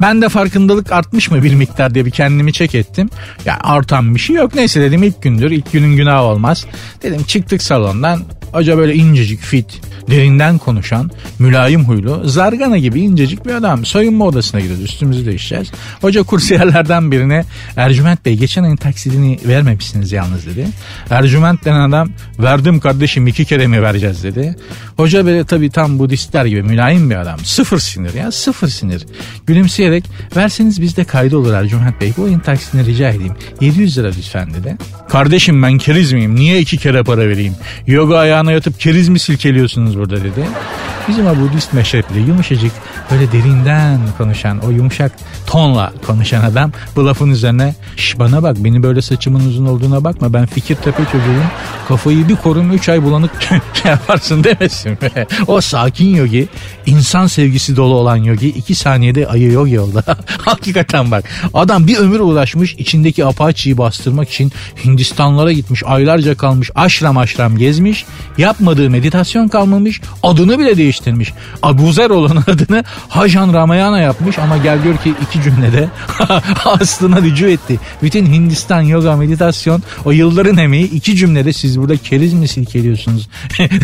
Ben 0.01 0.21
de 0.21 0.29
farkındalık 0.29 0.91
artmış 0.91 1.31
mı 1.31 1.43
bir 1.43 1.55
miktar 1.55 1.93
diye 1.95 2.05
bir 2.05 2.11
kendimi 2.11 2.53
çek 2.53 2.75
ettim. 2.75 3.09
Ya 3.45 3.59
artan 3.63 4.15
bir 4.15 4.19
şey 4.19 4.35
yok. 4.35 4.55
Neyse 4.55 4.81
dedim 4.81 5.03
ilk 5.03 5.21
gündür. 5.21 5.51
ilk 5.51 5.71
günün 5.71 5.95
günahı 5.95 6.21
olmaz. 6.21 6.65
Dedim 7.03 7.23
çıktık 7.23 7.61
salondan. 7.63 8.21
Hoca 8.51 8.77
böyle 8.77 8.95
incecik 8.95 9.39
fit, 9.39 9.81
derinden 10.09 10.57
konuşan, 10.57 11.11
mülayim 11.39 11.85
huylu, 11.85 12.21
zargana 12.29 12.77
gibi 12.77 13.01
incecik 13.01 13.45
bir 13.45 13.53
adam. 13.53 13.85
Soyunma 13.85 14.25
odasına 14.25 14.61
gidiyoruz 14.61 14.83
üstümüzü 14.83 15.25
değişeceğiz. 15.25 15.71
Hoca 16.01 16.23
kursiyerlerden 16.23 17.11
birine 17.11 17.45
Ercüment 17.77 18.22
Bey 18.25 18.37
geçen 18.37 18.63
ayın 18.63 18.75
taksidini 18.75 19.39
vermemişsiniz 19.45 20.11
yalnız 20.11 20.45
dedi. 20.45 20.67
Ercüment 21.09 21.65
denen 21.65 21.89
adam 21.89 22.09
verdim 22.39 22.79
kardeşim 22.79 23.27
iki 23.27 23.45
kere 23.45 23.67
mi 23.67 23.81
vereceğiz 23.81 24.23
dedi. 24.23 24.55
Hoca 24.97 25.25
böyle 25.25 25.43
tabii 25.43 25.69
tam 25.69 25.99
Budistler 25.99 26.45
gibi 26.45 26.63
mülayim 26.63 27.09
bir 27.09 27.15
adam. 27.15 27.39
Sıfır 27.39 27.79
sinir 27.79 28.13
ya 28.13 28.31
sıfır 28.31 28.67
sinir. 28.67 29.05
Gülümseyerek 29.47 30.03
verseniz 30.35 30.81
bizde 30.81 31.03
kaydı 31.03 31.37
olur 31.37 31.53
Ercüment 31.53 32.01
Bey 32.01 32.13
bu 32.17 32.23
ayın 32.23 32.39
taksidini 32.39 32.85
rica 32.85 33.09
edeyim. 33.09 33.33
700 33.61 33.97
lira 33.97 34.07
lütfen 34.07 34.53
dedi. 34.53 34.77
Kardeşim 35.09 35.63
ben 35.63 35.77
keriz 35.77 36.13
miyim 36.13 36.35
niye 36.35 36.59
iki 36.59 36.77
kere 36.77 37.03
para 37.03 37.29
vereyim? 37.29 37.55
Yoga 37.87 38.17
ayağına 38.17 38.51
yatıp 38.51 38.79
keriz 38.79 39.09
mi 39.09 39.19
silkeliyorsunuz 39.19 39.97
burada 39.97 40.17
dedi. 40.17 40.47
Bizim 41.07 41.27
o 41.27 41.37
Budist 41.37 41.73
meşrepli 41.73 42.19
yumuşacık 42.19 42.71
böyle 43.11 43.31
derinden 43.31 43.99
konuşan 44.17 44.59
o 44.59 44.69
yumuşak 44.69 45.11
tonla 45.47 45.93
konuşan 46.07 46.43
adam 46.43 46.71
bu 46.95 47.05
lafın 47.05 47.29
üzerine 47.29 47.75
Şş 47.95 48.19
bana 48.19 48.43
bak 48.43 48.57
beni 48.59 48.83
böyle 48.83 49.01
saçımın 49.01 49.49
uzun 49.49 49.65
olduğuna 49.65 50.03
bakma 50.03 50.33
ben 50.33 50.45
fikir 50.45 50.75
tepe 50.75 51.03
çocuğuyum 51.05 51.47
kafayı 51.87 52.29
bir 52.29 52.35
korum 52.35 52.71
3 52.73 52.89
ay 52.89 53.03
bulanık 53.03 53.31
yaparsın 53.85 54.43
demesin. 54.43 54.82
o 55.47 55.61
sakin 55.61 56.15
yogi 56.15 56.47
insan 56.85 57.27
sevgisi 57.27 57.75
dolu 57.75 57.93
olan 57.93 58.15
yogi 58.15 58.47
2 58.47 58.75
saniyede 58.75 59.27
ayı 59.27 59.51
yogi 59.51 59.79
oldu. 59.79 60.03
Hakikaten 60.41 61.11
bak 61.11 61.23
adam 61.53 61.87
bir 61.87 61.97
ömür 61.97 62.19
uğraşmış 62.19 62.73
içindeki 62.73 63.25
apaçıyı 63.25 63.77
bastırmak 63.77 64.29
için 64.29 64.51
Hindistanlara 64.85 65.51
gitmiş 65.51 65.83
aylarca 65.85 66.35
kalmış 66.35 66.71
aşram 66.75 67.17
aşram 67.17 67.57
gezmiş 67.57 68.05
yapmadığı 68.37 68.89
meditasyon 68.89 69.47
kalmamış 69.47 70.01
adını 70.23 70.59
bile 70.59 70.77
değiştirmiş. 70.77 71.33
Abuzer 71.63 72.09
olan 72.09 72.37
adını 72.47 72.83
Hajan 73.09 73.53
Ramayana 73.53 73.99
yapmış 73.99 74.39
ama 74.39 74.57
gel 74.57 74.83
gör 74.83 74.97
ki 74.97 75.13
iki 75.27 75.41
cümlede 75.43 75.89
aslına 76.65 77.21
rücu 77.21 77.47
etti. 77.47 77.79
Bütün 78.01 78.25
Hindistan 78.25 78.81
yoga 78.81 79.15
meditasyon 79.15 79.83
o 80.05 80.11
yılların 80.11 80.57
emeği 80.57 80.91
iki 80.91 81.15
cümlede 81.15 81.53
siz 81.53 81.79
burada 81.79 81.97
keriz 81.97 82.33
mi 82.33 82.47
silkeliyorsunuz? 82.47 83.27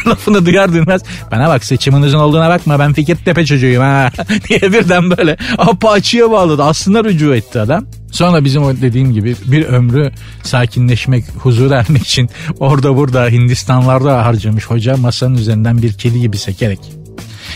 Lafını 0.07 0.45
duyar 0.45 0.73
duymaz 0.89 1.01
bana 1.31 1.49
bak 1.49 1.63
seçiminizin 1.63 2.17
olduğuna 2.17 2.49
bakma 2.49 2.79
ben 2.79 2.93
Fikirtepe 2.93 3.45
çocuğuyum 3.45 3.83
ha 3.83 4.11
diye 4.49 4.61
birden 4.61 5.17
böyle 5.17 5.37
apaçıya 5.57 6.31
bağladı. 6.31 6.63
Aslında 6.63 7.03
rücu 7.03 7.35
etti 7.35 7.59
adam. 7.59 7.85
Sonra 8.11 8.45
bizim 8.45 8.63
o 8.63 8.75
dediğim 8.75 9.13
gibi 9.13 9.35
bir 9.45 9.65
ömrü 9.65 10.11
sakinleşmek, 10.43 11.25
huzur 11.39 11.71
ermek 11.71 12.01
için 12.01 12.29
orada 12.59 12.95
burada 12.95 13.27
Hindistanlarda 13.27 14.25
harcamış 14.25 14.65
hoca 14.65 14.97
masanın 14.97 15.35
üzerinden 15.35 15.81
bir 15.81 15.93
kedi 15.93 16.21
gibi 16.21 16.37
sekerek 16.37 16.79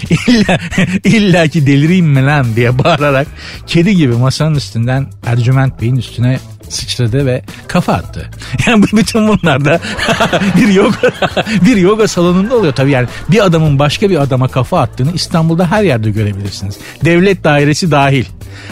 İlla, 0.09 0.59
illa 1.03 1.47
ki 1.47 1.67
delireyim 1.67 2.05
mi 2.05 2.25
lan 2.25 2.55
diye 2.55 2.79
bağırarak 2.79 3.27
kedi 3.67 3.95
gibi 3.95 4.13
masanın 4.13 4.55
üstünden 4.55 5.07
Ercüment 5.25 5.81
Bey'in 5.81 5.95
üstüne 5.95 6.39
sıçradı 6.69 7.25
ve 7.25 7.41
kafa 7.67 7.93
attı. 7.93 8.29
Yani 8.67 8.83
bütün 8.93 9.27
bunlar 9.27 9.65
da 9.65 9.79
bir 10.57 10.67
yoga 10.67 10.97
bir 11.65 11.77
yoga 11.77 12.07
salonunda 12.07 12.55
oluyor 12.55 12.73
tabii 12.73 12.91
yani 12.91 13.07
bir 13.31 13.45
adamın 13.45 13.79
başka 13.79 14.09
bir 14.09 14.21
adama 14.21 14.47
kafa 14.47 14.81
attığını 14.81 15.11
İstanbul'da 15.13 15.71
her 15.71 15.83
yerde 15.83 16.11
görebilirsiniz. 16.11 16.77
Devlet 17.05 17.43
dairesi 17.43 17.91
dahil. 17.91 18.25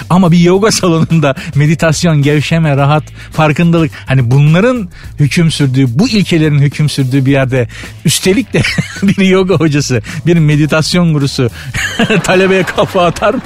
Ama 0.10 0.32
bir 0.32 0.40
yoga 0.40 0.72
salonunda 0.72 1.36
meditasyon, 1.56 2.22
gevşeme, 2.22 2.78
rahat, 2.78 3.04
farkındalık 3.32 3.92
hani 4.06 4.32
bunların 4.32 4.90
hüküm 5.20 5.52
sürdüğü, 5.52 6.00
bu 6.00 6.10
ilkelerin 6.10 6.60
hüküm 6.60 6.90
sürdüğü 6.90 7.26
bir 7.26 7.32
yerde 7.32 7.68
üstelik 8.06 8.54
de 8.54 8.62
bir 9.04 9.26
yoga 9.26 9.56
hocası, 9.56 10.02
bir 10.26 10.38
meditasyon 10.38 11.14
gurusu 11.14 11.50
talebeye 12.24 12.64
kafa 12.64 13.06
atar 13.06 13.34
mı? 13.34 13.42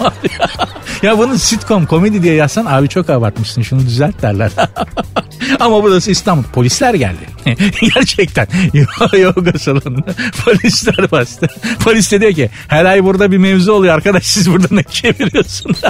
Ya 1.01 1.17
bunu 1.17 1.37
sitcom, 1.37 1.85
komedi 1.85 2.23
diye 2.23 2.33
yazsan 2.33 2.65
abi 2.65 2.89
çok 2.89 3.09
abartmışsın 3.09 3.61
şunu 3.61 3.79
düzelt 3.79 4.21
derler. 4.21 4.51
Ama 5.59 5.83
burası 5.83 6.11
İstanbul. 6.11 6.43
Polisler 6.43 6.93
geldi. 6.93 7.35
Gerçekten. 7.95 8.47
Yoga 9.17 9.59
salonunda 9.59 10.13
polisler 10.45 11.11
bastı. 11.11 11.47
Polis 11.83 12.11
de 12.11 12.21
diyor 12.21 12.33
ki 12.33 12.49
her 12.67 12.85
ay 12.85 13.03
burada 13.03 13.31
bir 13.31 13.37
mevzu 13.37 13.71
oluyor 13.71 13.93
arkadaş 13.93 14.25
siz 14.25 14.51
burada 14.51 14.67
ne 14.71 14.83
çeviriyorsunuz? 14.83 15.81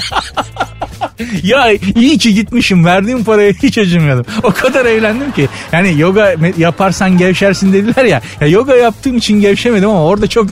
ya 1.44 1.72
iyi 1.96 2.18
ki 2.18 2.34
gitmişim. 2.34 2.86
Verdiğim 2.86 3.24
paraya 3.24 3.52
hiç 3.52 3.78
acımıyordum. 3.78 4.26
O 4.44 4.52
kadar 4.52 4.86
eğlendim 4.86 5.32
ki. 5.32 5.50
Yani 5.72 6.00
yoga 6.00 6.36
yaparsan 6.58 7.18
gevşersin 7.18 7.74
dediler 7.74 8.06
ya. 8.06 8.22
ya 8.42 8.48
yoga 8.48 8.76
yaptığım 8.76 9.18
için 9.18 9.42
gevşemedim 9.42 9.90
ama 9.90 10.04
orada 10.04 10.28
çok 10.28 10.48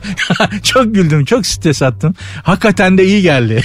çok 0.63 0.95
güldüm. 0.95 1.25
Çok 1.25 1.45
stres 1.45 1.81
attım. 1.81 2.15
Hakikaten 2.43 2.97
de 2.97 3.05
iyi 3.05 3.21
geldi. 3.21 3.61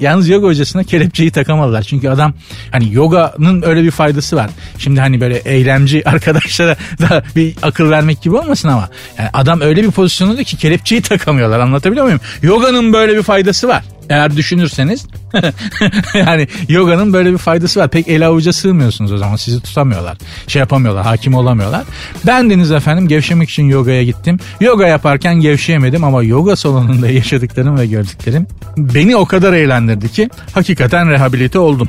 Yalnız 0.00 0.28
yoga 0.28 0.46
hocasına 0.46 0.84
kelepçeyi 0.84 1.30
takamadılar. 1.30 1.82
Çünkü 1.82 2.08
adam 2.08 2.34
hani 2.70 2.94
yoganın 2.94 3.62
öyle 3.62 3.82
bir 3.82 3.90
faydası 3.90 4.23
var. 4.32 4.50
Şimdi 4.78 5.00
hani 5.00 5.20
böyle 5.20 5.36
eylemci 5.36 6.02
arkadaşlara 6.08 6.76
da 7.00 7.22
bir 7.36 7.54
akıl 7.62 7.90
vermek 7.90 8.22
gibi 8.22 8.36
olmasın 8.36 8.68
ama. 8.68 8.88
Yani 9.18 9.28
adam 9.32 9.60
öyle 9.60 9.82
bir 9.82 9.90
pozisyonda 9.90 10.44
ki 10.44 10.56
kelepçeyi 10.56 11.02
takamıyorlar. 11.02 11.60
Anlatabiliyor 11.60 12.04
muyum? 12.04 12.20
Yoganın 12.42 12.92
böyle 12.92 13.16
bir 13.16 13.22
faydası 13.22 13.68
var. 13.68 13.84
Eğer 14.10 14.36
düşünürseniz 14.36 15.06
yani 16.14 16.48
yoganın 16.68 17.12
böyle 17.12 17.32
bir 17.32 17.38
faydası 17.38 17.80
var. 17.80 17.88
Pek 17.88 18.08
el 18.08 18.26
avuca 18.26 18.52
sığmıyorsunuz 18.52 19.12
o 19.12 19.18
zaman 19.18 19.36
sizi 19.36 19.60
tutamıyorlar. 19.60 20.16
Şey 20.46 20.60
yapamıyorlar 20.60 21.04
hakim 21.04 21.34
olamıyorlar. 21.34 21.82
Ben 22.26 22.50
deniz 22.50 22.72
efendim 22.72 23.08
gevşemek 23.08 23.50
için 23.50 23.62
yogaya 23.62 24.04
gittim. 24.04 24.38
Yoga 24.60 24.86
yaparken 24.86 25.34
gevşeyemedim 25.34 26.04
ama 26.04 26.22
yoga 26.22 26.56
salonunda 26.56 27.08
yaşadıklarım 27.10 27.78
ve 27.78 27.86
gördüklerim 27.86 28.46
beni 28.76 29.16
o 29.16 29.24
kadar 29.24 29.52
eğlendirdi 29.52 30.12
ki 30.12 30.30
hakikaten 30.52 31.10
rehabilite 31.10 31.58
oldum. 31.58 31.88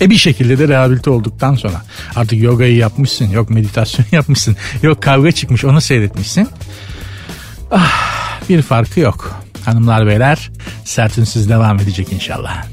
E 0.00 0.10
bir 0.10 0.16
şekilde 0.16 0.58
de 0.58 0.68
rehabilite 0.68 1.10
olduktan 1.10 1.54
sonra 1.54 1.82
artık 2.16 2.42
yogayı 2.42 2.76
yapmışsın, 2.76 3.30
yok 3.30 3.50
meditasyon 3.50 4.06
yapmışsın, 4.12 4.56
yok 4.82 5.02
kavga 5.02 5.32
çıkmış 5.32 5.64
onu 5.64 5.80
seyretmişsin. 5.80 6.48
Ah, 7.70 8.40
bir 8.48 8.62
farkı 8.62 9.00
yok. 9.00 9.40
Hanımlar 9.64 10.06
beyler 10.06 10.50
sertünsüz 10.84 11.48
devam 11.48 11.76
edecek 11.76 12.12
inşallah. 12.12 12.64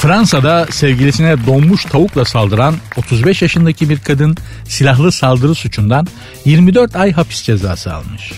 Fransa'da 0.00 0.66
sevgilisine 0.70 1.46
donmuş 1.46 1.84
tavukla 1.84 2.24
saldıran 2.24 2.74
35 2.96 3.42
yaşındaki 3.42 3.90
bir 3.90 3.98
kadın 3.98 4.36
silahlı 4.64 5.12
saldırı 5.12 5.54
suçundan 5.54 6.06
24 6.44 6.96
ay 6.96 7.12
hapis 7.12 7.42
cezası 7.42 7.94
almış. 7.94 8.32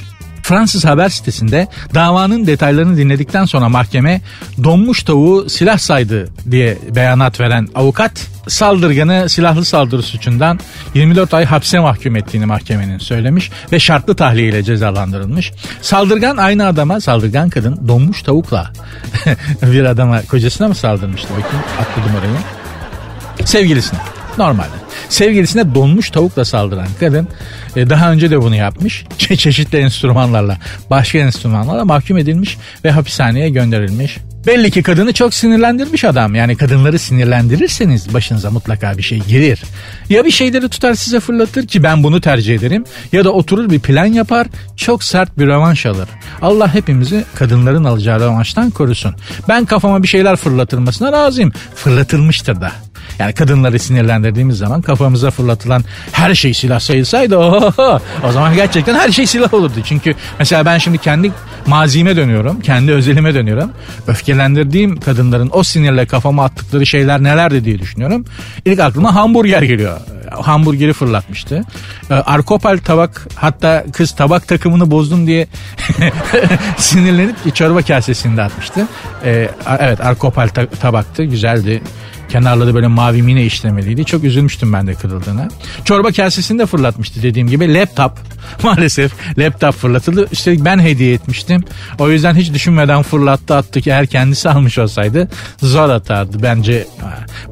Fransız 0.52 0.84
haber 0.84 1.08
sitesinde 1.08 1.68
davanın 1.94 2.46
detaylarını 2.46 2.96
dinledikten 2.96 3.44
sonra 3.44 3.68
mahkeme 3.68 4.20
donmuş 4.64 5.02
tavuğu 5.02 5.50
silah 5.50 5.78
saydı 5.78 6.28
diye 6.50 6.78
beyanat 6.94 7.40
veren 7.40 7.68
avukat 7.74 8.26
saldırganı 8.48 9.28
silahlı 9.28 9.64
saldırı 9.64 10.02
suçundan 10.02 10.60
24 10.94 11.34
ay 11.34 11.44
hapse 11.44 11.78
mahkum 11.78 12.16
ettiğini 12.16 12.46
mahkemenin 12.46 12.98
söylemiş 12.98 13.50
ve 13.72 13.78
şartlı 13.78 14.16
tahliye 14.16 14.48
ile 14.48 14.62
cezalandırılmış. 14.62 15.52
Saldırgan 15.82 16.36
aynı 16.36 16.66
adama 16.66 17.00
saldırgan 17.00 17.50
kadın 17.50 17.88
donmuş 17.88 18.22
tavukla 18.22 18.72
bir 19.62 19.84
adama 19.84 20.22
kocasına 20.22 20.68
mı 20.68 20.74
saldırmıştı 20.74 21.28
bakayım 21.30 21.64
atladım 21.80 22.18
orayı. 22.18 22.36
Sevgilisine 23.44 23.98
normalde. 24.38 24.76
Sevgilisine 25.08 25.74
donmuş 25.74 26.10
tavukla 26.10 26.44
saldıran 26.44 26.88
kadın 27.00 27.28
e, 27.76 27.90
daha 27.90 28.12
önce 28.12 28.30
de 28.30 28.42
bunu 28.42 28.56
yapmış. 28.56 29.04
Çe- 29.18 29.36
çeşitli 29.36 29.78
enstrümanlarla, 29.78 30.58
başka 30.90 31.18
enstrümanlarla 31.18 31.84
mahkum 31.84 32.18
edilmiş 32.18 32.58
ve 32.84 32.90
hapishaneye 32.90 33.50
gönderilmiş. 33.50 34.18
Belli 34.46 34.70
ki 34.70 34.82
kadını 34.82 35.12
çok 35.12 35.34
sinirlendirmiş 35.34 36.04
adam. 36.04 36.34
Yani 36.34 36.56
kadınları 36.56 36.98
sinirlendirirseniz 36.98 38.14
başınıza 38.14 38.50
mutlaka 38.50 38.98
bir 38.98 39.02
şey 39.02 39.18
gelir. 39.18 39.62
Ya 40.08 40.24
bir 40.24 40.30
şeyleri 40.30 40.68
tutar 40.68 40.94
size 40.94 41.20
fırlatır 41.20 41.66
ki 41.66 41.82
ben 41.82 42.02
bunu 42.02 42.20
tercih 42.20 42.54
ederim. 42.54 42.84
Ya 43.12 43.24
da 43.24 43.32
oturur 43.32 43.70
bir 43.70 43.80
plan 43.80 44.06
yapar 44.06 44.46
çok 44.76 45.04
sert 45.04 45.38
bir 45.38 45.46
revanş 45.46 45.86
alır. 45.86 46.08
Allah 46.42 46.74
hepimizi 46.74 47.24
kadınların 47.34 47.84
alacağı 47.84 48.20
revanştan 48.20 48.70
korusun. 48.70 49.14
Ben 49.48 49.64
kafama 49.64 50.02
bir 50.02 50.08
şeyler 50.08 50.36
fırlatılmasına 50.36 51.12
razıyım. 51.12 51.52
Fırlatılmıştır 51.74 52.60
da. 52.60 52.72
Yani 53.18 53.32
kadınları 53.32 53.78
sinirlendirdiğimiz 53.78 54.58
zaman 54.58 54.82
kafamıza 54.82 55.30
fırlatılan 55.30 55.84
her 56.12 56.34
şey 56.34 56.54
silah 56.54 56.80
sayılsaydı 56.80 57.36
oho, 57.36 58.00
o 58.28 58.32
zaman 58.32 58.54
gerçekten 58.54 58.94
her 58.94 59.10
şey 59.10 59.26
silah 59.26 59.54
olurdu. 59.54 59.74
Çünkü 59.84 60.14
mesela 60.38 60.64
ben 60.64 60.78
şimdi 60.78 60.98
kendi 60.98 61.32
mazime 61.66 62.16
dönüyorum. 62.16 62.60
Kendi 62.60 62.92
özelime 62.92 63.34
dönüyorum. 63.34 63.70
Öfkelendirdiğim 64.06 65.00
kadınların 65.00 65.50
o 65.52 65.62
sinirle 65.62 66.06
kafama 66.06 66.44
attıkları 66.44 66.86
şeyler 66.86 67.22
nelerdi 67.22 67.64
diye 67.64 67.78
düşünüyorum. 67.78 68.24
İlk 68.64 68.80
aklıma 68.80 69.14
hamburger 69.14 69.62
geliyor. 69.62 70.00
Hamburgeri 70.30 70.92
fırlatmıştı. 70.92 71.64
Arkopal 72.10 72.78
tabak 72.78 73.28
hatta 73.34 73.84
kız 73.92 74.12
tabak 74.16 74.48
takımını 74.48 74.90
bozdum 74.90 75.26
diye 75.26 75.46
sinirlenip 76.76 77.54
çorba 77.54 77.82
kasesinde 77.82 78.42
atmıştı. 78.42 78.86
Evet 79.78 80.00
Arkopal 80.00 80.48
tabaktı 80.80 81.24
güzeldi. 81.24 81.82
Kenarları 82.32 82.74
böyle 82.74 82.86
mavi 82.86 83.22
mine 83.22 83.44
işlemeliydi. 83.44 84.04
Çok 84.04 84.24
üzülmüştüm 84.24 84.72
ben 84.72 84.86
de 84.86 84.94
kırıldığına. 84.94 85.48
Çorba 85.84 86.12
kasesini 86.12 86.58
de 86.58 86.66
fırlatmıştı 86.66 87.22
dediğim 87.22 87.48
gibi. 87.48 87.74
Laptop 87.74 88.12
maalesef 88.62 89.12
laptop 89.38 89.74
fırlatıldı. 89.74 90.28
Üstelik 90.32 90.64
ben 90.64 90.78
hediye 90.78 91.14
etmiştim. 91.14 91.64
O 91.98 92.10
yüzden 92.10 92.34
hiç 92.34 92.52
düşünmeden 92.52 93.02
fırlattı 93.02 93.56
attı 93.56 93.80
ki 93.80 93.90
eğer 93.90 94.06
kendisi 94.06 94.50
almış 94.50 94.78
olsaydı 94.78 95.28
zor 95.62 95.90
atardı 95.90 96.42
bence. 96.42 96.86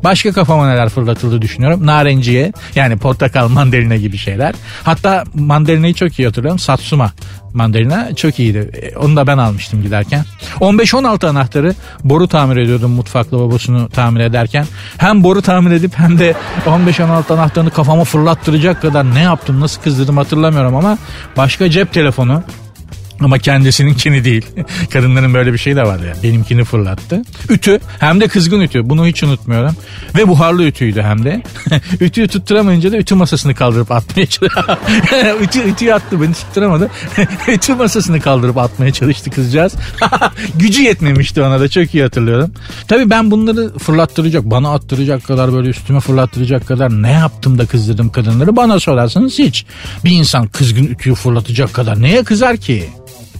Başka 0.04 0.32
kafama 0.32 0.70
neler 0.70 0.88
fırlatıldı 0.88 1.42
düşünüyorum. 1.42 1.86
Narenciye 1.86 2.52
yani 2.74 2.98
portakal 2.98 3.48
mandalina 3.48 3.96
gibi 3.96 4.16
şeyler. 4.16 4.54
Hatta 4.82 5.24
mandalinayı 5.34 5.94
çok 5.94 6.18
iyi 6.18 6.26
hatırlıyorum. 6.26 6.58
Satsuma 6.58 7.12
mandalina 7.54 8.14
çok 8.14 8.38
iyiydi. 8.38 8.70
E, 8.82 8.96
Onu 8.96 9.16
da 9.16 9.26
ben 9.26 9.38
almıştım 9.38 9.82
giderken. 9.82 10.24
15-16 10.60 11.28
anahtarı 11.28 11.74
boru 12.04 12.28
tamir 12.28 12.56
ediyordum 12.56 12.90
mutfak 12.90 13.34
lavabosunu 13.34 13.88
tamir 13.88 14.20
ederken. 14.20 14.66
Hem 14.96 15.24
boru 15.24 15.42
tamir 15.42 15.70
edip 15.70 15.98
hem 15.98 16.18
de 16.18 16.34
15-16 16.66 17.32
anahtarını 17.34 17.70
kafama 17.70 18.04
fırlattıracak 18.04 18.82
kadar 18.82 19.14
ne 19.14 19.20
yaptım 19.20 19.60
nasıl 19.60 19.82
kızdırdım 19.82 20.16
hatırlamıyorum 20.16 20.76
ama 20.76 20.98
başka 21.36 21.70
cep 21.70 21.92
telefonu 21.92 22.42
ama 23.22 23.38
kendisininkini 23.38 24.24
değil. 24.24 24.46
Kadınların 24.92 25.34
böyle 25.34 25.52
bir 25.52 25.58
şey 25.58 25.76
de 25.76 25.82
var 25.82 25.98
ya. 25.98 26.14
Benimkini 26.22 26.64
fırlattı. 26.64 27.22
Ütü 27.48 27.80
hem 27.98 28.20
de 28.20 28.28
kızgın 28.28 28.60
ütü. 28.60 28.90
Bunu 28.90 29.06
hiç 29.06 29.22
unutmuyorum. 29.22 29.76
Ve 30.18 30.28
buharlı 30.28 30.64
ütüydü 30.64 31.02
hem 31.02 31.24
de. 31.24 31.42
Ütüyü 32.00 32.28
tutturamayınca 32.28 32.92
da 32.92 32.96
ütü 32.96 33.14
masasını 33.14 33.54
kaldırıp 33.54 33.90
atmaya 33.90 34.26
çalıştı. 34.26 34.60
ütü, 35.42 35.60
ütüyü 35.60 35.94
attı 35.94 36.22
beni 36.22 36.32
tutturamadı. 36.32 36.90
ütü 37.48 37.74
masasını 37.74 38.20
kaldırıp 38.20 38.58
atmaya 38.58 38.92
çalıştı 38.92 39.30
kızcağız. 39.30 39.74
Gücü 40.54 40.82
yetmemişti 40.82 41.42
ona 41.42 41.60
da 41.60 41.68
çok 41.68 41.94
iyi 41.94 42.02
hatırlıyorum. 42.02 42.52
Tabii 42.88 43.10
ben 43.10 43.30
bunları 43.30 43.78
fırlattıracak, 43.78 44.44
bana 44.44 44.72
attıracak 44.72 45.24
kadar 45.24 45.52
böyle 45.52 45.68
üstüme 45.68 46.00
fırlattıracak 46.00 46.66
kadar 46.66 47.02
ne 47.02 47.12
yaptım 47.12 47.58
da 47.58 47.66
kızdırdım 47.66 48.10
kadınları 48.10 48.56
bana 48.56 48.80
sorarsanız 48.80 49.38
hiç. 49.38 49.66
Bir 50.04 50.10
insan 50.10 50.46
kızgın 50.46 50.86
ütüyü 50.86 51.14
fırlatacak 51.14 51.74
kadar 51.74 52.02
neye 52.02 52.24
kızar 52.24 52.56
ki? 52.56 52.88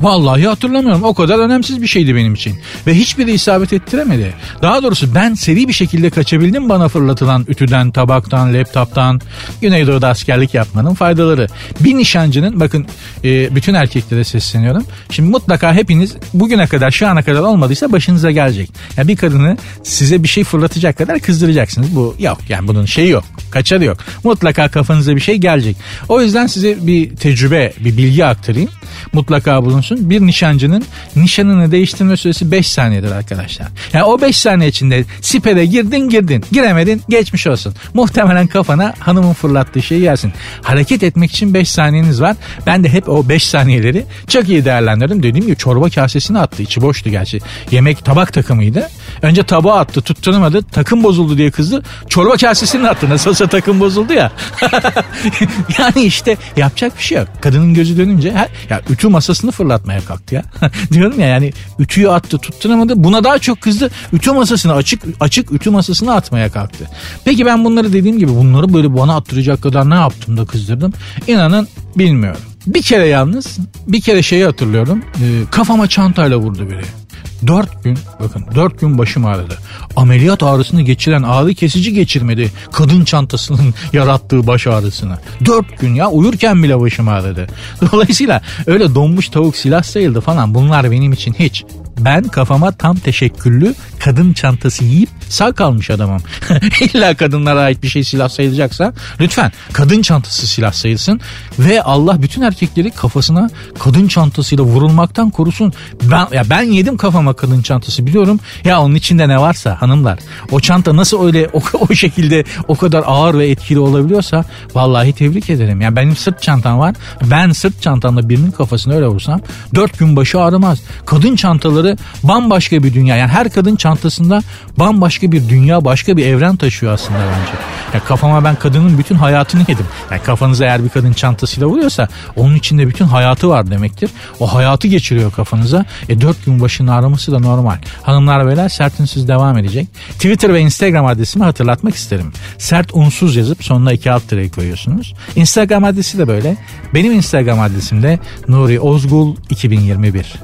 Vallahi 0.01 0.47
hatırlamıyorum. 0.47 1.03
O 1.03 1.15
kadar 1.15 1.39
önemsiz 1.39 1.83
bir 1.83 1.87
şeydi 1.87 2.15
benim 2.15 2.35
için. 2.35 2.59
Ve 2.87 2.95
hiçbiri 2.95 3.33
isabet 3.33 3.73
ettiremedi. 3.73 4.35
Daha 4.63 4.83
doğrusu 4.83 5.15
ben 5.15 5.35
seri 5.35 5.69
bir 5.69 5.73
şekilde 5.73 6.11
kaçabildim 6.11 6.69
bana 6.69 6.89
fırlatılan 6.89 7.45
ütüden, 7.49 7.91
tabaktan, 7.91 8.55
laptoptan. 8.55 9.21
Güneydoğu'da 9.61 10.09
askerlik 10.09 10.55
yapmanın 10.55 10.95
faydaları. 10.95 11.47
Bir 11.81 11.97
nişancının 11.97 12.61
bakın 12.61 12.87
e, 13.25 13.55
bütün 13.55 13.75
erkeklere 13.75 14.25
sesleniyorum. 14.25 14.85
Şimdi 15.11 15.31
mutlaka 15.31 15.75
hepiniz 15.75 16.17
bugüne 16.35 16.67
kadar 16.67 16.91
şu 16.91 17.09
ana 17.09 17.23
kadar 17.23 17.41
olmadıysa 17.41 17.93
başınıza 17.93 18.31
gelecek. 18.31 18.71
Yani 18.97 19.09
bir 19.09 19.17
kadını 19.17 19.57
size 19.83 20.23
bir 20.23 20.29
şey 20.29 20.45
fırlatacak 20.45 20.99
kadar 20.99 21.19
kızdıracaksınız. 21.21 21.97
Bu 21.97 22.15
yok 22.19 22.39
yani 22.49 22.69
bunun 22.69 22.85
şeyi 22.85 23.11
yok. 23.11 23.25
Kaçarı 23.51 23.85
yok. 23.85 23.99
Mutlaka 24.25 24.69
kafanıza 24.69 25.17
bir 25.17 25.21
şey 25.21 25.37
gelecek. 25.37 25.77
O 26.09 26.23
yüzden 26.23 26.47
size 26.47 26.87
bir 26.87 27.17
tecrübe, 27.17 27.73
bir 27.81 27.97
bilgi 27.97 28.25
aktarayım. 28.25 28.71
Mutlaka 29.13 29.65
bulunsun. 29.65 29.90
Bir 29.99 30.21
nişancının 30.21 30.85
nişanını 31.17 31.73
değiştirme 31.73 32.17
süresi 32.17 32.51
5 32.51 32.69
saniyedir 32.69 33.11
arkadaşlar. 33.11 33.69
Yani 33.93 34.05
o 34.05 34.21
5 34.21 34.37
saniye 34.37 34.69
içinde 34.69 35.05
sipere 35.21 35.67
girdin 35.67 36.09
girdin. 36.09 36.45
Giremedin 36.53 37.03
geçmiş 37.09 37.47
olsun. 37.47 37.75
Muhtemelen 37.95 38.47
kafana 38.47 38.95
hanımın 38.99 39.33
fırlattığı 39.33 39.83
şeyi 39.83 40.03
yersin. 40.03 40.33
Hareket 40.63 41.03
etmek 41.03 41.31
için 41.31 41.55
5 41.55 41.71
saniyeniz 41.71 42.21
var. 42.21 42.37
Ben 42.67 42.85
de 42.85 42.89
hep 42.89 43.09
o 43.09 43.29
5 43.29 43.47
saniyeleri 43.47 44.05
çok 44.29 44.49
iyi 44.49 44.65
değerlendirdim. 44.65 45.23
Dediğim 45.23 45.47
gibi 45.47 45.57
çorba 45.57 45.91
kasesini 45.91 46.39
attı. 46.39 46.63
İçi 46.63 46.83
boştu 46.83 47.11
gerçi. 47.11 47.41
Yemek 47.71 48.05
tabak 48.05 48.33
takımıydı. 48.33 48.89
Önce 49.23 49.43
tabağı 49.43 49.79
attı 49.79 50.01
tutturamadı. 50.01 50.63
Takım 50.63 51.05
bozuldu 51.05 51.39
diye 51.39 51.51
kızdı. 51.51 51.83
Çorba 52.09 52.37
kasesini 52.37 52.89
attı. 52.89 53.11
Nasıl 53.11 53.31
olsa 53.31 53.47
takım 53.47 53.81
bozuldu 53.81 54.13
ya. 54.13 54.33
yani 55.79 56.03
işte 56.03 56.37
yapacak 56.57 56.99
bir 56.99 57.03
şey 57.03 57.19
yok. 57.19 57.29
Kadının 57.41 57.75
gözü 57.75 57.97
dönünce 57.97 58.33
her, 58.33 58.49
ya 58.71 58.81
ütü 58.91 59.09
masasını 59.09 59.51
fırlatmaya 59.71 60.01
kalktı 60.01 60.35
ya. 60.35 60.43
Diyorum 60.93 61.21
ya 61.21 61.27
yani 61.27 61.53
ütüyü 61.79 62.11
attı 62.11 62.39
tutturamadı. 62.39 63.05
Buna 63.05 63.25
daha 63.25 63.39
çok 63.39 63.61
kızdı. 63.61 63.91
Ütü 64.13 64.33
masasını 64.33 64.73
açık 64.73 65.03
açık 65.21 65.53
ütü 65.53 65.71
masasını 65.71 66.15
atmaya 66.15 66.51
kalktı. 66.51 66.89
Peki 67.25 67.47
ben 67.47 67.65
bunları 67.65 67.93
dediğim 67.93 68.19
gibi 68.19 68.31
bunları 68.31 68.75
böyle 68.75 68.97
bana 68.97 69.17
attıracak 69.17 69.63
kadar 69.63 69.91
ne 69.91 69.95
yaptım 69.95 70.37
da 70.37 70.45
kızdırdım? 70.45 70.93
İnanın 71.27 71.69
bilmiyorum. 71.97 72.41
Bir 72.67 72.83
kere 72.83 73.07
yalnız 73.07 73.59
bir 73.87 74.01
kere 74.01 74.23
şeyi 74.23 74.45
hatırlıyorum. 74.45 75.03
Ee, 75.15 75.51
kafama 75.51 75.87
çantayla 75.87 76.37
vurdu 76.37 76.71
biri. 76.71 77.00
Dört 77.47 77.85
gün 77.85 77.99
bakın 78.21 78.45
dört 78.55 78.81
gün 78.81 78.99
başım 78.99 79.27
ağrıdı. 79.27 79.59
Ameliyat 79.97 80.43
ağrısını 80.43 80.83
geçiren 80.83 81.23
ağrı 81.23 81.55
kesici 81.55 81.95
geçirmedi. 81.95 82.53
Kadın 82.73 83.05
çantasının 83.05 83.75
yarattığı 83.93 84.47
baş 84.47 84.67
ağrısını. 84.67 85.19
Dört 85.45 85.81
gün 85.81 85.95
ya 85.95 86.11
uyurken 86.11 86.63
bile 86.63 86.81
başım 86.81 87.09
ağrıdı. 87.09 87.47
Dolayısıyla 87.93 88.43
öyle 88.67 88.95
donmuş 88.95 89.29
tavuk 89.29 89.57
silah 89.57 89.83
sayıldı 89.83 90.21
falan 90.21 90.55
bunlar 90.55 90.91
benim 90.91 91.13
için 91.13 91.33
hiç. 91.39 91.65
Ben 92.05 92.25
kafama 92.25 92.73
tam 92.73 92.97
teşekküllü 92.97 93.75
kadın 93.99 94.33
çantası 94.33 94.85
yiyip 94.85 95.09
sağ 95.29 95.53
kalmış 95.53 95.91
adamım. 95.91 96.23
İlla 96.81 97.15
kadınlara 97.15 97.61
ait 97.61 97.83
bir 97.83 97.89
şey 97.89 98.05
silah 98.05 98.29
sayılacaksa 98.29 98.93
lütfen 99.21 99.53
kadın 99.73 100.03
çantası 100.03 100.47
silah 100.47 100.73
sayılsın 100.73 101.21
ve 101.59 101.83
Allah 101.83 102.23
bütün 102.23 102.43
erkekleri 102.43 102.91
kafasına 102.91 103.51
kadın 103.79 104.09
çantasıyla 104.09 104.65
vurulmaktan 104.65 105.31
korusun. 105.31 105.73
Ben 106.03 106.27
ya 106.33 106.43
ben 106.51 106.63
yedim 106.63 106.97
kafama 106.97 107.33
kadın 107.33 107.63
çantası 107.63 108.07
biliyorum. 108.07 108.41
Ya 108.65 108.81
onun 108.81 108.95
içinde 108.95 109.29
ne 109.29 109.41
varsa 109.41 109.83
hanımlar 109.83 110.19
o 110.51 110.61
çanta 110.61 110.97
nasıl 110.97 111.27
öyle 111.27 111.49
o, 111.53 111.61
o 111.91 111.95
şekilde 111.95 112.45
o 112.69 112.75
kadar 112.75 113.05
ağır 113.07 113.39
ve 113.39 113.49
etkili 113.51 113.79
olabiliyorsa 113.79 114.45
vallahi 114.75 115.13
tebrik 115.13 115.51
ederim. 115.51 115.81
Ya 115.81 115.97
benim 115.97 116.17
sırt 116.17 116.43
çantam 116.43 116.79
var. 116.79 116.95
Ben 117.31 117.53
sırt 117.53 117.83
çantamla 117.83 118.29
birinin 118.29 118.51
kafasına 118.51 118.95
öyle 118.95 119.07
vursam 119.07 119.41
dört 119.75 119.99
gün 119.99 120.17
başı 120.17 120.41
ağrımaz. 120.41 120.81
Kadın 121.07 121.37
çantaları 121.37 121.90
bambaşka 122.23 122.83
bir 122.83 122.95
dünya. 122.95 123.17
Yani 123.17 123.31
her 123.31 123.51
kadın 123.51 123.77
çantasında 123.77 124.43
bambaşka 124.79 125.33
bir 125.33 125.49
dünya, 125.49 125.85
başka 125.85 126.17
bir 126.17 126.27
evren 126.27 126.57
taşıyor 126.57 126.93
aslında 126.93 127.19
bence. 127.19 127.53
Ya 127.95 128.05
kafama 128.05 128.45
ben 128.45 128.55
kadının 128.55 128.99
bütün 128.99 129.15
hayatını 129.15 129.61
yedim. 129.69 129.87
Yani 130.11 130.23
kafanıza 130.23 130.65
eğer 130.65 130.85
bir 130.85 130.89
kadın 130.89 131.13
çantasıyla 131.13 131.69
vuruyorsa 131.69 132.09
onun 132.37 132.55
içinde 132.55 132.89
bütün 132.89 133.05
hayatı 133.05 133.49
var 133.49 133.71
demektir. 133.71 134.11
O 134.41 134.55
hayatı 134.55 134.89
geçiriyor 134.89 135.33
kafanıza. 135.33 135.85
E 136.09 136.21
dört 136.21 136.45
gün 136.45 136.61
başının 136.61 136.89
ağrıması 136.89 137.33
da 137.33 137.39
normal. 137.39 137.77
Hanımlar 138.03 138.47
beyler 138.47 138.69
sert 138.69 139.01
unsuz 139.01 139.29
devam 139.29 139.59
edecek. 139.59 139.89
Twitter 140.13 140.55
ve 140.55 140.61
Instagram 140.61 141.07
adresimi 141.07 141.45
hatırlatmak 141.45 141.95
isterim. 141.95 142.33
Sert 142.59 142.91
unsuz 142.95 143.37
yazıp 143.37 143.65
sonuna 143.65 143.93
iki 143.93 144.13
alt 144.13 144.29
tere 144.29 144.49
koyuyorsunuz. 144.51 145.15
Instagram 145.37 145.85
adresi 145.85 146.19
de 146.19 146.29
böyle. 146.29 146.57
Benim 146.95 147.13
Instagram 147.13 147.61
adresim 147.61 148.03
de 148.03 148.19
Nuri 148.49 148.81
Ozgul 148.81 149.37
2021. 149.51 150.35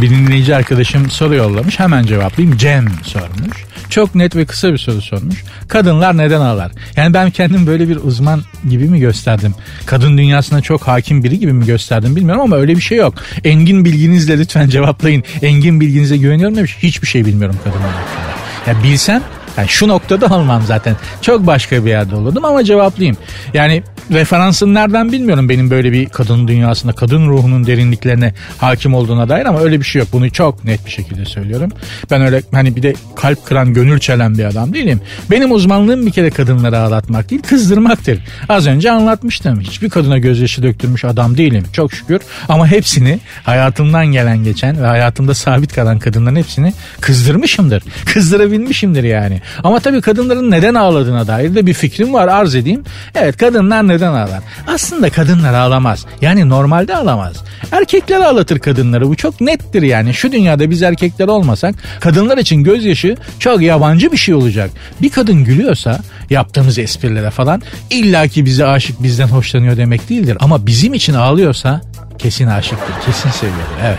Bir 0.00 0.10
dinleyici 0.10 0.56
arkadaşım 0.56 1.10
soru 1.10 1.34
yollamış. 1.34 1.80
Hemen 1.80 2.02
cevaplayayım. 2.06 2.56
Cem 2.56 2.86
sormuş. 3.02 3.64
Çok 3.90 4.14
net 4.14 4.36
ve 4.36 4.44
kısa 4.44 4.72
bir 4.72 4.78
soru 4.78 5.02
sormuş. 5.02 5.44
Kadınlar 5.68 6.18
neden 6.18 6.40
ağlar? 6.40 6.72
Yani 6.96 7.14
ben 7.14 7.30
kendim 7.30 7.66
böyle 7.66 7.88
bir 7.88 7.96
uzman 7.96 8.42
gibi 8.68 8.84
mi 8.84 9.00
gösterdim? 9.00 9.54
Kadın 9.86 10.18
dünyasına 10.18 10.60
çok 10.60 10.82
hakim 10.82 11.24
biri 11.24 11.38
gibi 11.38 11.52
mi 11.52 11.66
gösterdim 11.66 12.16
bilmiyorum 12.16 12.42
ama 12.42 12.56
öyle 12.56 12.76
bir 12.76 12.80
şey 12.80 12.98
yok. 12.98 13.14
Engin 13.44 13.84
bilginizle 13.84 14.38
lütfen 14.38 14.68
cevaplayın. 14.68 15.24
Engin 15.42 15.80
bilginize 15.80 16.16
güveniyorum 16.16 16.56
demiş. 16.56 16.76
Hiçbir 16.78 17.06
şey 17.06 17.24
bilmiyorum 17.24 17.56
kadınlar 17.64 17.90
hakkında. 17.90 18.30
Ya 18.70 18.84
bilsem 18.84 19.22
yani 19.56 19.68
şu 19.68 19.88
noktada 19.88 20.26
olmam 20.26 20.62
zaten. 20.66 20.96
Çok 21.22 21.46
başka 21.46 21.84
bir 21.84 21.90
yerde 21.90 22.16
olurdum 22.16 22.44
ama 22.44 22.64
cevaplayayım. 22.64 23.16
Yani 23.54 23.82
referansın 24.10 24.74
nereden 24.74 25.12
bilmiyorum 25.12 25.48
benim 25.48 25.70
böyle 25.70 25.92
bir 25.92 26.08
kadın 26.08 26.48
dünyasında 26.48 26.92
kadın 26.92 27.28
ruhunun 27.28 27.66
derinliklerine 27.66 28.34
hakim 28.58 28.94
olduğuna 28.94 29.28
dair 29.28 29.46
ama 29.46 29.60
öyle 29.60 29.80
bir 29.80 29.84
şey 29.84 30.00
yok. 30.00 30.08
Bunu 30.12 30.30
çok 30.30 30.64
net 30.64 30.86
bir 30.86 30.90
şekilde 30.90 31.24
söylüyorum. 31.24 31.70
Ben 32.10 32.22
öyle 32.22 32.42
hani 32.52 32.76
bir 32.76 32.82
de 32.82 32.94
kalp 33.16 33.46
kıran 33.46 33.74
gönül 33.74 33.98
çelen 33.98 34.38
bir 34.38 34.44
adam 34.44 34.74
değilim. 34.74 35.00
Benim 35.30 35.52
uzmanlığım 35.52 36.06
bir 36.06 36.10
kere 36.10 36.30
kadınları 36.30 36.78
ağlatmak 36.78 37.30
değil 37.30 37.42
kızdırmaktır. 37.42 38.18
Az 38.48 38.66
önce 38.66 38.90
anlatmıştım. 38.90 39.60
Hiçbir 39.60 39.90
kadına 39.90 40.18
gözyaşı 40.18 40.62
döktürmüş 40.62 41.04
adam 41.04 41.36
değilim 41.36 41.64
çok 41.72 41.92
şükür. 41.92 42.20
Ama 42.48 42.66
hepsini 42.66 43.18
hayatımdan 43.42 44.06
gelen 44.06 44.44
geçen 44.44 44.82
ve 44.82 44.86
hayatımda 44.86 45.34
sabit 45.34 45.74
kalan 45.74 45.98
kadınların 45.98 46.36
hepsini 46.36 46.72
kızdırmışımdır. 47.00 47.82
Kızdırabilmişimdir 48.06 49.02
yani. 49.04 49.40
Ama 49.64 49.80
tabii 49.80 50.00
kadınların 50.00 50.50
neden 50.50 50.74
ağladığına 50.74 51.26
dair 51.26 51.54
de 51.54 51.66
bir 51.66 51.74
fikrim 51.74 52.12
var 52.14 52.28
arz 52.28 52.54
edeyim. 52.54 52.84
Evet 53.14 53.36
kadınlar 53.36 53.88
neden 53.88 53.99
ağlar? 54.08 54.40
Aslında 54.66 55.10
kadınlar 55.10 55.54
ağlamaz. 55.54 56.06
Yani 56.20 56.48
normalde 56.48 56.96
ağlamaz. 56.96 57.36
Erkekler 57.72 58.20
ağlatır 58.20 58.58
kadınları. 58.58 59.08
Bu 59.08 59.16
çok 59.16 59.40
nettir 59.40 59.82
yani. 59.82 60.14
Şu 60.14 60.32
dünyada 60.32 60.70
biz 60.70 60.82
erkekler 60.82 61.28
olmasak 61.28 61.74
kadınlar 62.00 62.38
için 62.38 62.64
gözyaşı 62.64 63.16
çok 63.38 63.62
yabancı 63.62 64.12
bir 64.12 64.16
şey 64.16 64.34
olacak. 64.34 64.70
Bir 65.02 65.10
kadın 65.10 65.44
gülüyorsa 65.44 66.00
yaptığımız 66.30 66.78
esprilere 66.78 67.30
falan 67.30 67.62
illaki 67.90 68.44
bize 68.44 68.66
aşık 68.66 69.02
bizden 69.02 69.28
hoşlanıyor 69.28 69.76
demek 69.76 70.08
değildir. 70.08 70.36
Ama 70.40 70.66
bizim 70.66 70.94
için 70.94 71.14
ağlıyorsa 71.14 71.80
kesin 72.18 72.46
aşıktır. 72.46 72.94
Kesin 73.06 73.30
seviyordur. 73.30 73.64
Evet. 73.84 73.98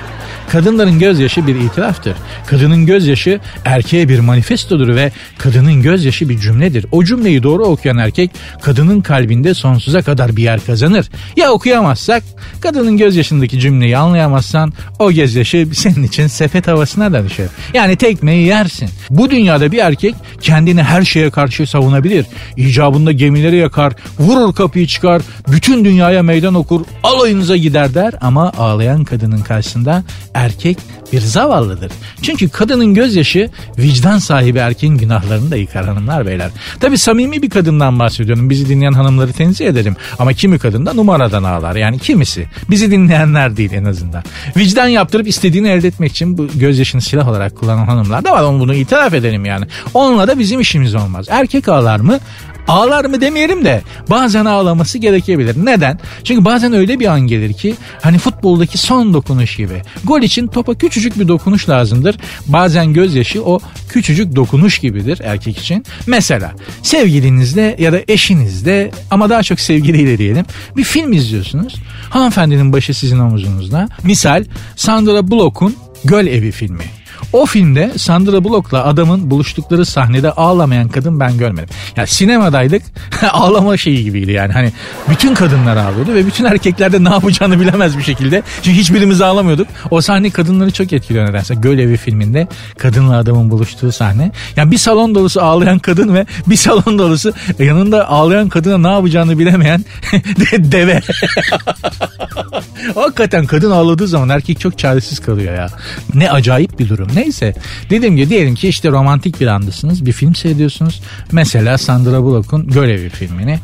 Kadınların 0.52 1.00
gözyaşı 1.00 1.48
bir 1.48 1.56
itiraftır. 1.56 2.14
Kadının 2.48 2.86
gözyaşı 2.86 3.40
erkeğe 3.66 4.10
bir 4.10 4.20
manifestodur 4.20 4.96
ve 4.96 5.12
kadının 5.38 5.82
gözyaşı 5.82 6.30
bir 6.30 6.40
cümledir. 6.40 6.86
O 6.92 7.04
cümleyi 7.04 7.44
doğru 7.44 7.64
okuyan 7.64 7.98
erkek 7.98 8.32
kadının 8.62 9.02
kalbinde 9.02 9.54
sonsuza 9.54 10.02
kadar 10.02 10.36
bir 10.36 10.44
yer 10.44 10.66
kazanır. 10.66 11.10
Ya 11.38 11.52
okuyamazsak 11.52 12.24
kadının 12.62 12.98
gözyaşındaki 12.98 13.60
cümleyi 13.60 13.98
anlayamazsan 13.98 14.74
o 15.00 15.12
gözyaşı 15.12 15.68
senin 15.74 16.04
için 16.04 16.28
sepet 16.28 16.68
havasına 16.68 17.14
dönüşür. 17.14 17.50
Yani 17.74 17.96
tekmeyi 17.96 18.48
yersin. 18.48 18.90
Bu 19.10 19.30
dünyada 19.30 19.72
bir 19.72 19.78
erkek 19.78 20.16
kendini 20.42 20.84
her 20.84 21.04
şeye 21.04 21.30
karşı 21.30 21.68
savunabilir. 21.68 22.26
İcabında 22.58 23.12
gemileri 23.12 23.56
yakar, 23.56 23.94
vurur 24.20 24.56
kapıyı 24.56 24.88
çıkar, 24.88 25.22
bütün 25.48 25.86
dünyaya 25.86 26.24
meydan 26.24 26.54
okur, 26.54 26.82
alayınıza 27.04 27.58
gider 27.58 27.94
der 27.94 28.14
ama 28.22 28.52
ağlayan 28.58 29.04
kadının 29.04 29.42
karşısında 29.42 30.04
erkek 30.42 30.78
bir 31.14 31.22
zavallıdır. 31.22 31.92
Çünkü 32.22 32.50
kadının 32.50 32.94
gözyaşı 32.94 33.50
vicdan 33.78 34.18
sahibi 34.18 34.58
erkeğin 34.60 34.98
günahlarını 34.98 35.52
da 35.52 35.56
yıkar 35.56 35.86
hanımlar 35.86 36.26
beyler. 36.26 36.52
Tabi 36.80 36.98
samimi 36.98 37.42
bir 37.42 37.50
kadından 37.50 38.00
bahsediyorum. 38.00 38.50
Bizi 38.50 38.70
dinleyen 38.70 38.92
hanımları 38.92 39.34
tenzih 39.34 39.68
ederim. 39.68 39.96
Ama 40.20 40.34
kimi 40.34 40.60
kadın 40.60 40.86
da 40.86 40.94
numaradan 40.94 41.44
ağlar. 41.44 41.76
Yani 41.76 42.00
kimisi. 42.00 42.48
Bizi 42.70 42.92
dinleyenler 42.92 43.58
değil 43.58 43.72
en 43.74 43.86
azından. 43.86 44.24
Vicdan 44.58 44.88
yaptırıp 44.88 45.28
istediğini 45.28 45.70
elde 45.70 45.88
etmek 45.88 46.12
için 46.12 46.38
bu 46.38 46.48
gözyaşını 46.56 47.02
silah 47.02 47.28
olarak 47.28 47.58
kullanan 47.58 47.86
hanımlar 47.86 48.26
da 48.26 48.32
var. 48.32 48.44
Onu 48.44 48.60
bunu 48.60 48.74
itiraf 48.74 49.14
edelim 49.14 49.46
yani. 49.46 49.66
Onunla 49.94 50.28
da 50.28 50.40
bizim 50.40 50.60
işimiz 50.60 50.96
olmaz. 50.96 51.26
Erkek 51.30 51.70
ağlar 51.70 52.00
mı? 52.00 52.20
Ağlar 52.68 53.06
mı 53.06 53.22
demeyelim 53.22 53.66
de 53.66 53.82
bazen 54.10 54.46
ağlaması 54.46 54.98
gerekebilir. 54.98 55.56
Neden? 55.66 56.00
Çünkü 56.24 56.46
bazen 56.46 56.74
öyle 56.74 57.00
bir 57.00 57.06
an 57.06 57.22
gelir 57.22 57.54
ki 57.54 57.76
hani 58.02 58.18
futboldaki 58.18 58.78
son 58.78 59.14
dokunuş 59.14 59.56
gibi. 59.56 59.82
Gol 60.04 60.22
için 60.22 60.48
topa 60.48 60.74
küçücük 60.74 61.20
bir 61.20 61.28
dokunuş 61.28 61.70
lazımdır. 61.70 62.18
Bazen 62.48 62.94
gözyaşı 62.94 63.44
o 63.44 63.60
küçücük 63.90 64.36
dokunuş 64.36 64.80
gibidir 64.80 65.22
erkek 65.24 65.58
için. 65.58 65.86
Mesela 66.08 66.52
sevgilinizle 66.84 67.76
ya 67.80 67.94
da 67.94 68.00
eşinizle 68.08 68.92
ama 69.12 69.30
daha 69.30 69.44
çok 69.44 69.60
sevgiliyle 69.60 70.18
diyelim 70.18 70.46
bir 70.78 70.84
film 70.84 71.14
izliyorsunuz. 71.14 71.76
Hanımefendinin 72.10 72.74
başı 72.74 72.94
sizin 72.94 73.20
omuzunuzda. 73.20 73.90
Misal 74.04 74.46
Sandra 74.76 75.28
Bullock'un 75.28 75.76
Göl 76.04 76.28
Evi 76.28 76.52
filmi. 76.52 77.01
O 77.34 77.46
filmde 77.46 77.92
Sandra 77.98 78.44
Bullock'la 78.44 78.86
adamın 78.86 79.32
buluştukları 79.32 79.86
sahnede 79.86 80.32
ağlamayan 80.32 80.90
kadın 80.90 81.20
ben 81.20 81.38
görmedim. 81.38 81.70
Yani 81.96 82.08
sinemadaydık 82.08 82.84
ağlama 83.32 83.78
şeyi 83.78 84.04
gibiydi 84.04 84.32
yani. 84.32 84.54
Hani 84.54 84.72
bütün 85.10 85.34
kadınlar 85.34 85.78
ağlıyordu 85.78 86.14
ve 86.14 86.26
bütün 86.26 86.46
erkekler 86.46 86.94
de 86.94 87.04
ne 87.04 87.10
yapacağını 87.10 87.60
bilemez 87.60 87.98
bir 87.98 88.04
şekilde. 88.04 88.44
Çünkü 88.62 88.80
hiçbirimiz 88.80 89.22
ağlamıyorduk. 89.22 89.68
O 89.92 90.02
sahne 90.02 90.30
kadınları 90.30 90.72
çok 90.72 90.94
etkiliyor 90.94 91.30
nedense. 91.30 91.56
Gölevi 91.56 91.98
filminde 91.98 92.48
kadınla 92.78 93.18
adamın 93.18 93.50
buluştuğu 93.50 93.92
sahne. 93.92 94.32
Yani 94.56 94.72
bir 94.72 94.78
salon 94.78 95.16
dolusu 95.16 95.42
ağlayan 95.42 95.80
kadın 95.80 96.14
ve 96.14 96.26
bir 96.48 96.56
salon 96.56 97.00
dolusu 97.00 97.34
yanında 97.60 98.10
ağlayan 98.10 98.50
kadına 98.50 98.78
ne 98.78 98.96
yapacağını 98.96 99.40
bilemeyen 99.40 99.86
deve. 100.58 101.02
Hakikaten 102.96 103.46
kadın 103.46 103.72
ağladığı 103.72 104.08
zaman 104.08 104.30
erkek 104.30 104.60
çok 104.60 104.78
çaresiz 104.78 105.20
kalıyor 105.20 105.56
ya. 105.56 105.68
Ne 106.14 106.32
acayip 106.32 106.80
bir 106.80 106.90
durum. 106.90 107.08
Neyse 107.22 107.54
dediğim 107.90 108.16
gibi 108.16 108.30
diyelim 108.30 108.56
ki 108.56 108.68
işte 108.68 108.90
romantik 108.90 109.42
bir 109.42 109.48
andasınız. 109.48 110.06
Bir 110.06 110.12
film 110.12 110.36
seyrediyorsunuz. 110.36 111.02
Mesela 111.32 111.78
Sandra 111.78 112.24
Bullock'un 112.24 112.68
Görevi 112.68 113.10
filmini. 113.10 113.60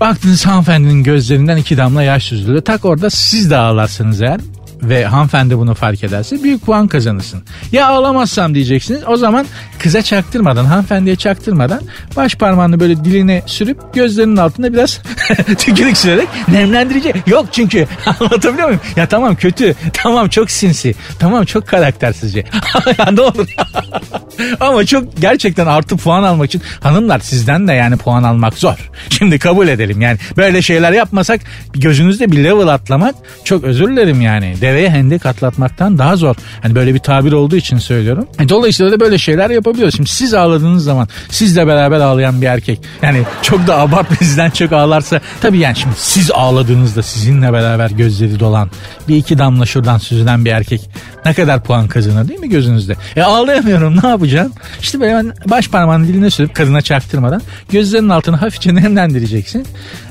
Baktınız 0.00 0.46
hanımefendinin 0.46 1.02
gözlerinden 1.02 1.56
iki 1.56 1.76
damla 1.76 2.02
yaş 2.02 2.24
süzülüyor. 2.24 2.62
Tak 2.62 2.84
orada 2.84 3.10
siz 3.10 3.50
de 3.50 3.56
ağlarsınız 3.56 4.22
eğer 4.22 4.40
ve 4.82 5.04
hanımefendi 5.04 5.58
bunu 5.58 5.74
fark 5.74 6.04
ederse 6.04 6.42
büyük 6.42 6.66
puan 6.66 6.88
kazanırsın. 6.88 7.42
Ya 7.72 7.86
ağlamazsam 7.86 8.54
diyeceksiniz 8.54 9.00
o 9.06 9.16
zaman 9.16 9.46
kıza 9.78 10.02
çaktırmadan 10.02 10.64
hanımefendiye 10.64 11.16
çaktırmadan 11.16 11.80
baş 12.16 12.34
parmağını 12.34 12.80
böyle 12.80 13.04
diline 13.04 13.42
sürüp 13.46 13.94
gözlerinin 13.94 14.36
altında 14.36 14.72
biraz 14.72 15.00
tükürük 15.58 15.96
sürerek 15.96 16.28
nemlendirici. 16.48 17.12
Yok 17.26 17.46
çünkü 17.52 17.86
anlatabiliyor 18.06 18.66
muyum? 18.66 18.80
Ya 18.96 19.06
tamam 19.06 19.36
kötü 19.36 19.74
tamam 19.92 20.28
çok 20.28 20.50
sinsi 20.50 20.94
tamam 21.18 21.44
çok 21.44 21.66
karaktersizce 21.66 22.44
ya 22.98 23.10
ne 23.10 23.20
olur 23.20 23.48
ama 24.60 24.86
çok 24.86 25.16
gerçekten 25.20 25.66
artı 25.66 25.96
puan 25.96 26.22
almak 26.22 26.46
için 26.46 26.62
hanımlar 26.80 27.18
sizden 27.18 27.68
de 27.68 27.72
yani 27.72 27.96
puan 27.96 28.22
almak 28.22 28.54
zor. 28.58 28.90
Şimdi 29.08 29.38
kabul 29.38 29.68
edelim 29.68 30.00
yani 30.00 30.18
böyle 30.36 30.62
şeyler 30.62 30.92
yapmasak 30.92 31.40
gözünüzde 31.74 32.32
bir 32.32 32.44
level 32.44 32.66
atlamak 32.66 33.14
çok 33.44 33.64
özür 33.64 33.88
dilerim 33.88 34.20
yani 34.20 34.54
deveye 34.72 34.90
hendek 34.90 35.26
atlatmaktan 35.26 35.98
daha 35.98 36.16
zor. 36.16 36.34
Hani 36.62 36.74
böyle 36.74 36.94
bir 36.94 36.98
tabir 36.98 37.32
olduğu 37.32 37.56
için 37.56 37.78
söylüyorum. 37.78 38.26
E, 38.40 38.48
dolayısıyla 38.48 38.92
da 38.92 39.00
böyle 39.00 39.18
şeyler 39.18 39.50
yapabiliyoruz. 39.50 39.96
Şimdi 39.96 40.10
siz 40.10 40.34
ağladığınız 40.34 40.84
zaman 40.84 41.08
sizle 41.30 41.66
beraber 41.66 42.00
ağlayan 42.00 42.42
bir 42.42 42.46
erkek 42.46 42.80
yani 43.02 43.22
çok 43.42 43.66
da 43.66 43.78
abartma 43.78 44.16
sizden 44.16 44.50
çok 44.50 44.72
ağlarsa 44.72 45.20
tabii 45.40 45.58
yani 45.58 45.76
şimdi 45.76 45.94
siz 45.98 46.30
ağladığınızda 46.30 47.02
sizinle 47.02 47.52
beraber 47.52 47.90
gözleri 47.90 48.40
dolan 48.40 48.70
bir 49.08 49.16
iki 49.16 49.38
damla 49.38 49.66
şuradan 49.66 49.98
süzülen 49.98 50.44
bir 50.44 50.50
erkek 50.50 50.80
ne 51.24 51.34
kadar 51.34 51.62
puan 51.64 51.88
kazanır 51.88 52.28
değil 52.28 52.40
mi 52.40 52.48
gözünüzde? 52.48 52.96
E 53.16 53.22
ağlayamıyorum 53.22 53.96
ne 54.02 54.08
yapacağım? 54.08 54.52
İşte 54.80 55.00
böyle 55.00 55.14
ben 55.14 55.32
baş 55.46 55.68
parmağını 55.68 56.08
diline 56.08 56.30
sürüp 56.30 56.54
kadına 56.54 56.82
çaktırmadan 56.82 57.42
gözlerinin 57.70 58.08
altını 58.08 58.36
hafifçe 58.36 58.74
nemlendireceksin. 58.74 59.66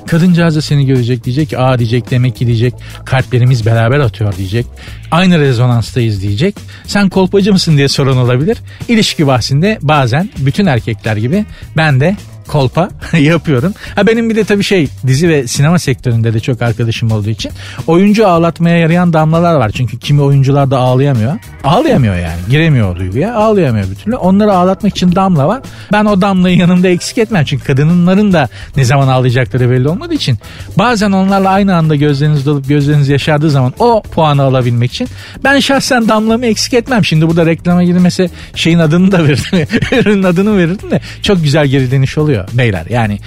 Kadıncağız 0.07 0.55
da 0.55 0.61
seni 0.61 0.85
görecek 0.85 1.23
diyecek 1.23 1.49
ki 1.49 1.57
aa 1.57 1.79
diyecek 1.79 2.11
demek 2.11 2.35
ki 2.35 2.47
diyecek 2.47 2.73
kalplerimiz 3.05 3.65
beraber 3.65 3.99
atıyor 3.99 4.33
diyecek. 4.51 4.71
Aynı 5.11 5.39
rezonanstayız 5.39 6.21
diyecek. 6.21 6.55
Sen 6.87 7.09
kolpacı 7.09 7.51
mısın 7.53 7.77
diye 7.77 7.87
sorun 7.87 8.17
olabilir. 8.17 8.57
İlişki 8.87 9.27
bahsinde 9.27 9.79
bazen 9.81 10.29
bütün 10.37 10.65
erkekler 10.65 11.17
gibi 11.17 11.45
ben 11.77 11.99
de 11.99 12.15
kolpa 12.47 12.89
yapıyorum. 13.19 13.73
Ha 13.95 14.07
benim 14.07 14.29
bir 14.29 14.35
de 14.35 14.43
tabii 14.43 14.63
şey 14.63 14.87
dizi 15.07 15.29
ve 15.29 15.47
sinema 15.47 15.79
sektöründe 15.79 16.33
de 16.33 16.39
çok 16.39 16.61
arkadaşım 16.61 17.11
olduğu 17.11 17.29
için 17.29 17.51
oyuncu 17.87 18.27
ağlatmaya 18.27 18.77
yarayan 18.77 19.13
damlalar 19.13 19.55
var. 19.55 19.71
Çünkü 19.75 19.99
kimi 19.99 20.21
oyuncular 20.21 20.71
da 20.71 20.77
ağlayamıyor. 20.77 21.33
Ağlayamıyor 21.63 22.15
yani. 22.15 22.39
Giremiyor 22.49 22.95
o 22.95 22.99
duyguya. 22.99 23.35
Ağlayamıyor 23.35 23.89
bir 23.91 23.95
türlü. 23.95 24.15
Onları 24.15 24.53
ağlatmak 24.53 24.91
için 24.97 25.15
damla 25.15 25.47
var. 25.47 25.61
Ben 25.91 26.05
o 26.05 26.21
damlayı 26.21 26.57
yanımda 26.57 26.87
eksik 26.87 27.17
etmem. 27.17 27.45
Çünkü 27.45 27.63
kadınların 27.63 28.33
da 28.33 28.49
ne 28.77 28.85
zaman 28.85 29.07
ağlayacakları 29.07 29.69
belli 29.69 29.89
olmadığı 29.89 30.13
için 30.13 30.37
bazen 30.77 31.11
onlarla 31.11 31.49
aynı 31.49 31.75
anda 31.75 31.95
gözleriniz 31.95 32.45
dolup 32.45 32.67
gözleriniz 32.67 33.09
yaşardığı 33.09 33.49
zaman 33.49 33.73
o 33.79 34.01
puanı 34.01 34.41
alabilmek 34.43 34.93
için 34.93 35.07
ben 35.43 35.59
şahsen 35.59 36.07
damlamı 36.07 36.45
eksik 36.45 36.73
etmem. 36.73 37.05
Şimdi 37.05 37.27
burada 37.27 37.45
reklama 37.45 37.83
girmese 37.83 38.29
şeyin 38.55 38.79
adını 38.79 39.11
da 39.11 39.23
verirdim. 39.23 39.67
Ürünün 39.99 40.23
adını 40.23 40.57
verirdim 40.57 40.91
de 40.91 41.01
çok 41.21 41.43
güzel 41.43 41.67
geri 41.67 41.91
dönüş 41.91 42.17
oluyor 42.17 42.47
beyler. 42.53 42.85
Yani 42.89 43.19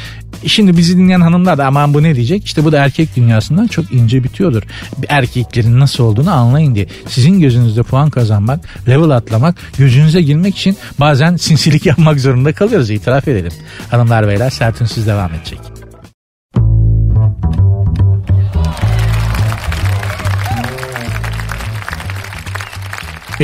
şimdi 0.47 0.77
bizi 0.77 0.99
dinleyen 0.99 1.21
hanımlar 1.21 1.59
da 1.59 1.67
aman 1.67 1.95
bu 1.95 2.03
ne 2.03 2.15
diyecek? 2.15 2.45
İşte 2.45 2.65
bu 2.65 2.73
da 2.73 2.79
erkek 2.79 3.17
dünyasından 3.17 3.67
çok 3.67 3.93
ince 3.93 4.25
bitiyordur. 4.25 4.63
Erkeklerin 5.09 5.81
nasıl 5.81 6.05
olduğunu 6.05 6.31
anlayın 6.31 6.75
diye. 6.75 6.87
Sizin 7.09 7.41
gözünüzde 7.41 7.83
puan 7.83 8.11
kazanmak, 8.11 8.89
level 8.89 9.11
atlamak, 9.11 9.57
gözünüze 9.79 10.23
girmek 10.23 10.57
için 10.57 10.77
bazen 11.01 11.37
sinsilik 11.37 11.87
yapmak 11.87 12.21
zorunda 12.21 12.53
kalıyoruz 12.53 12.91
itiraf 12.91 13.29
edelim. 13.29 13.53
Hanımlar 13.91 14.29
beyler 14.29 14.51
sertünsüz 14.51 15.07
devam 15.07 15.35
edecek. 15.35 15.74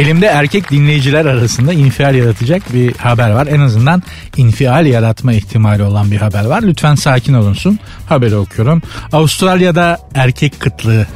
Elimde 0.01 0.27
erkek 0.27 0.71
dinleyiciler 0.71 1.25
arasında 1.25 1.73
infial 1.73 2.15
yaratacak 2.15 2.75
bir 2.75 2.95
haber 2.95 3.31
var. 3.31 3.47
En 3.47 3.61
azından 3.61 4.03
infial 4.37 4.87
yaratma 4.87 5.33
ihtimali 5.33 5.83
olan 5.83 6.11
bir 6.11 6.17
haber 6.17 6.45
var. 6.45 6.63
Lütfen 6.63 6.95
sakin 6.95 7.35
olunsun. 7.35 7.79
Haberi 8.09 8.37
okuyorum. 8.37 8.83
Avustralya'da 9.13 9.99
erkek 10.15 10.61
kıtlığı 10.61 11.07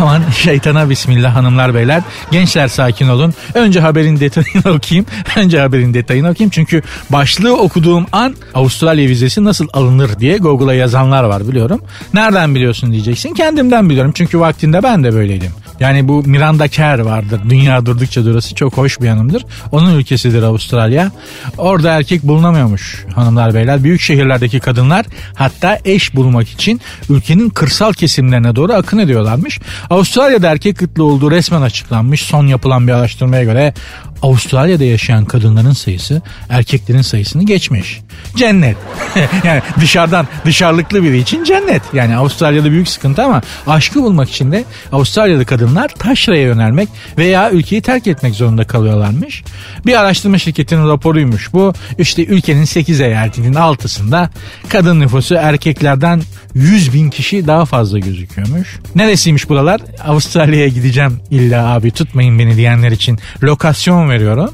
Aman 0.00 0.22
şeytana 0.36 0.90
bismillah 0.90 1.36
hanımlar 1.36 1.74
beyler. 1.74 2.02
Gençler 2.30 2.68
sakin 2.68 3.08
olun. 3.08 3.34
Önce 3.54 3.80
haberin 3.80 4.20
detayını 4.20 4.76
okuyayım. 4.76 5.06
Önce 5.36 5.60
haberin 5.60 5.94
detayını 5.94 6.30
okuyayım. 6.30 6.50
Çünkü 6.50 6.82
başlığı 7.10 7.56
okuduğum 7.56 8.06
an 8.12 8.34
Avustralya 8.54 9.08
vizesi 9.08 9.44
nasıl 9.44 9.68
alınır 9.72 10.18
diye 10.18 10.38
Google'a 10.38 10.74
yazanlar 10.74 11.24
var 11.24 11.48
biliyorum. 11.48 11.80
Nereden 12.14 12.54
biliyorsun 12.54 12.92
diyeceksin. 12.92 13.34
Kendimden 13.34 13.90
biliyorum. 13.90 14.12
Çünkü 14.14 14.40
vaktinde 14.40 14.82
ben 14.82 15.04
de 15.04 15.14
böyleydim. 15.14 15.50
Yani 15.82 16.08
bu 16.08 16.22
Miranda 16.22 16.68
Kerr 16.68 16.98
vardır. 16.98 17.40
Dünya 17.48 17.86
durdukça 17.86 18.24
durası 18.24 18.54
çok 18.54 18.76
hoş 18.76 19.00
bir 19.00 19.06
yanımdır. 19.06 19.44
Onun 19.72 19.98
ülkesidir 19.98 20.42
Avustralya. 20.42 21.10
Orada 21.58 21.92
erkek 21.92 22.22
bulunamıyormuş 22.22 23.06
hanımlar 23.14 23.54
beyler. 23.54 23.84
Büyük 23.84 24.00
şehirlerdeki 24.00 24.60
kadınlar 24.60 25.06
hatta 25.34 25.78
eş 25.84 26.14
bulmak 26.14 26.48
için 26.48 26.80
ülkenin 27.08 27.48
kırsal 27.50 27.92
kesimlerine 27.92 28.56
doğru 28.56 28.72
akın 28.72 28.98
ediyorlarmış. 28.98 29.60
Avustralya'da 29.90 30.50
erkek 30.50 30.78
kıtlığı 30.78 31.04
olduğu 31.04 31.30
resmen 31.30 31.62
açıklanmış. 31.62 32.22
Son 32.22 32.46
yapılan 32.46 32.88
bir 32.88 32.92
araştırmaya 32.92 33.44
göre 33.44 33.74
Avustralya'da 34.22 34.84
yaşayan 34.84 35.24
kadınların 35.24 35.72
sayısı 35.72 36.22
erkeklerin 36.48 37.02
sayısını 37.02 37.46
geçmiş. 37.46 38.00
Cennet. 38.36 38.76
yani 39.44 39.62
dışarıdan 39.80 40.26
dışarılıklı 40.44 41.02
biri 41.02 41.18
için 41.18 41.44
cennet. 41.44 41.82
Yani 41.92 42.16
Avustralya'da 42.16 42.70
büyük 42.70 42.88
sıkıntı 42.88 43.22
ama 43.22 43.42
aşkı 43.66 44.02
bulmak 44.02 44.30
için 44.30 44.52
de 44.52 44.64
Avustralyalı 44.92 45.44
kadınlar 45.44 45.88
taşraya 45.88 46.42
yönelmek 46.42 46.88
veya 47.18 47.50
ülkeyi 47.50 47.82
terk 47.82 48.06
etmek 48.06 48.34
zorunda 48.34 48.64
kalıyorlarmış. 48.64 49.44
Bir 49.86 50.00
araştırma 50.00 50.38
şirketinin 50.38 50.88
raporuymuş 50.88 51.52
bu. 51.52 51.72
İşte 51.98 52.24
ülkenin 52.24 52.64
8 52.64 53.00
eyaletinin 53.00 53.54
altısında 53.54 54.30
kadın 54.68 55.00
nüfusu 55.00 55.34
erkeklerden 55.34 56.22
100 56.54 56.94
bin 56.94 57.10
kişi 57.10 57.46
daha 57.46 57.64
fazla 57.64 57.98
gözüküyormuş. 57.98 58.78
Neresiymiş 58.94 59.48
buralar? 59.48 59.80
Avustralya'ya 60.06 60.68
gideceğim 60.68 61.20
illa 61.30 61.74
abi 61.74 61.90
tutmayın 61.90 62.38
beni 62.38 62.56
diyenler 62.56 62.90
için 62.90 63.18
lokasyon 63.42 64.10
veriyorum. 64.10 64.50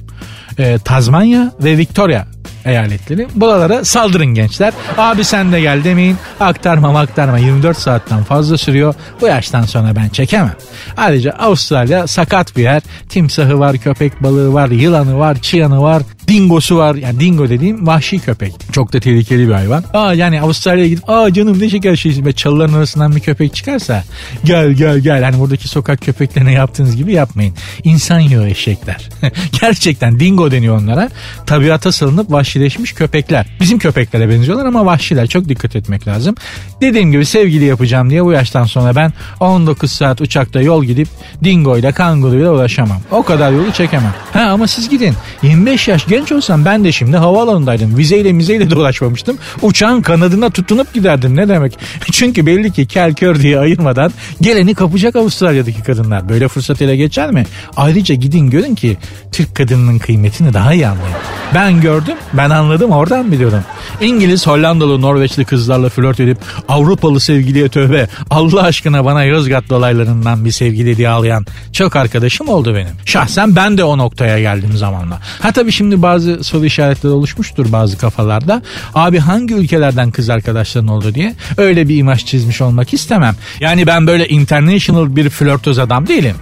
Ee, 0.59 0.79
Tazmanya 0.85 1.53
ve 1.61 1.79
Victoria 1.79 2.25
eyaletleri. 2.68 3.26
Buralara 3.35 3.85
saldırın 3.85 4.26
gençler. 4.26 4.72
Abi 4.98 5.24
sen 5.24 5.52
de 5.52 5.61
gel 5.61 5.85
demeyin. 5.85 6.16
Aktarma 6.40 7.00
aktarma 7.00 7.38
24 7.38 7.78
saatten 7.78 8.24
fazla 8.24 8.59
sürüyor. 8.59 8.94
Bu 9.20 9.26
yaştan 9.26 9.62
sonra 9.62 9.96
ben 9.96 10.09
çekemem. 10.09 10.54
Ayrıca 10.96 11.31
Avustralya 11.31 12.07
sakat 12.07 12.57
bir 12.57 12.62
yer. 12.62 12.83
Timsahı 13.09 13.59
var, 13.59 13.76
köpek 13.76 14.22
balığı 14.22 14.52
var, 14.52 14.68
yılanı 14.68 15.18
var, 15.18 15.40
çıyanı 15.40 15.83
var, 15.83 16.02
dingosu 16.28 16.76
var. 16.76 16.94
Yani 16.94 17.20
dingo 17.20 17.48
dediğim 17.48 17.86
vahşi 17.86 18.18
köpek. 18.18 18.54
Çok 18.72 18.92
da 18.92 19.00
tehlikeli 19.00 19.48
bir 19.48 19.52
hayvan. 19.52 19.84
Aa 19.94 20.14
yani 20.14 20.40
Avustralya'ya 20.40 20.88
gidip 20.88 21.10
aa 21.10 21.32
canım 21.32 21.60
ne 21.60 21.70
şeker 21.70 21.96
şeysin 21.96 22.24
ve 22.24 22.32
çalıların 22.32 22.74
arasından 22.74 23.16
bir 23.16 23.20
köpek 23.20 23.54
çıkarsa 23.54 24.04
gel 24.44 24.72
gel 24.72 24.98
gel. 24.98 25.22
Hani 25.22 25.38
buradaki 25.38 25.68
sokak 25.68 26.00
köpeklerine 26.00 26.52
yaptığınız 26.52 26.96
gibi 26.96 27.12
yapmayın. 27.12 27.54
İnsan 27.84 28.20
yiyor 28.20 28.46
eşekler. 28.46 29.08
Gerçekten 29.60 30.20
dingo 30.20 30.50
deniyor 30.50 30.78
onlara. 30.78 31.10
Tabiata 31.46 31.92
salınıp 31.92 32.32
vahşileşmiş 32.32 32.92
köpekler. 32.92 33.46
Bizim 33.60 33.78
köpeklere 33.78 34.28
benziyorlar 34.28 34.66
ama 34.66 34.86
vahşiler. 34.86 35.26
Çok 35.26 35.48
dikkat 35.48 35.76
etmek 35.76 36.08
lazım. 36.08 36.34
Dediğim 36.80 37.12
gibi 37.12 37.26
sevgili 37.26 37.64
yapacağım 37.64 38.10
diye 38.10 38.24
bu 38.24 38.32
yaştan 38.32 38.64
sonra 38.64 38.96
ben 38.96 39.12
19 39.40 39.92
saat 39.92 40.20
uçakta 40.20 40.60
yol 40.60 40.84
gidip 40.84 41.08
dingo 41.44 41.78
ile 41.78 41.92
kanguru 41.92 42.36
ile 42.36 42.50
ulaşamam. 42.50 43.00
O 43.10 43.22
kadar 43.22 43.52
yolu 43.52 43.72
çekemem. 43.72 44.14
Ha 44.32 44.40
ama 44.40 44.66
siz 44.66 44.88
gidin. 44.88 45.14
25 45.42 45.88
yaş 45.88 46.08
genç 46.18 46.33
olsam 46.33 46.64
ben 46.64 46.85
de 46.85 46.92
şimdi 46.92 47.16
havaalanındaydım. 47.16 47.98
Vizeyle 47.98 48.33
mizeyle 48.33 48.70
de 48.70 48.74
ulaşmamıştım. 48.74 49.38
Uçağın 49.62 50.02
kanadına 50.02 50.50
tutunup 50.50 50.94
giderdim. 50.94 51.37
Ne 51.37 51.48
demek? 51.48 51.78
Çünkü 52.12 52.46
belli 52.46 52.72
ki 52.72 52.87
kel 52.87 53.14
kör 53.14 53.40
diye 53.40 53.59
ayırmadan 53.59 54.12
geleni 54.40 54.74
kapacak 54.74 55.16
Avustralya'daki 55.16 55.83
kadınlar. 55.83 56.28
Böyle 56.28 56.48
fırsat 56.48 56.83
ele 56.83 56.96
geçer 56.96 57.31
mi? 57.31 57.46
Ayrıca 57.76 58.14
gidin 58.14 58.50
görün 58.50 58.74
ki 58.74 58.96
Türk 59.33 59.54
kadınının 59.54 59.98
kıymetini 59.98 60.52
daha 60.52 60.74
iyi 60.74 60.87
anlayın. 60.87 61.16
Ben 61.54 61.81
gördüm, 61.81 62.16
ben 62.33 62.50
anladım 62.50 62.90
oradan 62.90 63.33
biliyorum. 63.33 63.64
İngiliz, 64.00 64.46
Hollandalı, 64.46 65.00
Norveçli 65.00 65.44
kızlarla 65.44 65.88
flört 65.88 66.20
edip 66.20 66.38
Avrupalı 66.68 67.20
sevgiliye 67.20 67.68
tövbe 67.68 68.09
Allah 68.31 68.62
aşkına 68.62 69.04
bana 69.04 69.24
Yozgat 69.24 69.68
dolaylarından 69.68 70.44
bir 70.44 70.50
sevgili 70.50 70.96
diye 70.96 71.09
ağlayan 71.09 71.46
çok 71.72 71.96
arkadaşım 71.96 72.48
oldu 72.48 72.74
benim. 72.74 72.94
Şahsen 73.04 73.57
ben 73.57 73.78
de 73.78 73.85
o 73.85 73.98
noktaya 73.98 74.40
geldim 74.40 74.72
zamanla. 74.76 75.20
Ha 75.42 75.52
tabii 75.52 75.72
şimdi 75.72 76.02
bazı 76.09 76.44
soru 76.44 76.64
işaretleri 76.64 77.12
oluşmuştur 77.12 77.73
bazı 77.73 77.99
kafalarda. 77.99 78.62
Abi 78.94 79.18
hangi 79.18 79.55
ülkelerden 79.55 80.11
kız 80.11 80.31
arkadaşların 80.31 80.88
oldu 80.88 81.14
diye 81.14 81.35
öyle 81.57 81.88
bir 81.88 81.97
imaj 81.97 82.25
çizmiş 82.25 82.61
olmak 82.61 82.94
istemem. 82.94 83.37
Yani 83.61 83.87
ben 83.87 84.07
böyle 84.07 84.29
international 84.29 85.16
bir 85.16 85.31
flörtöz 85.31 85.79
adam 85.79 86.07
değilim. 86.07 86.37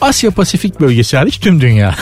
Asya 0.00 0.30
Pasifik 0.30 0.80
bölgesi 0.80 1.16
hariç 1.16 1.38
tüm 1.40 1.60
dünya. 1.60 1.94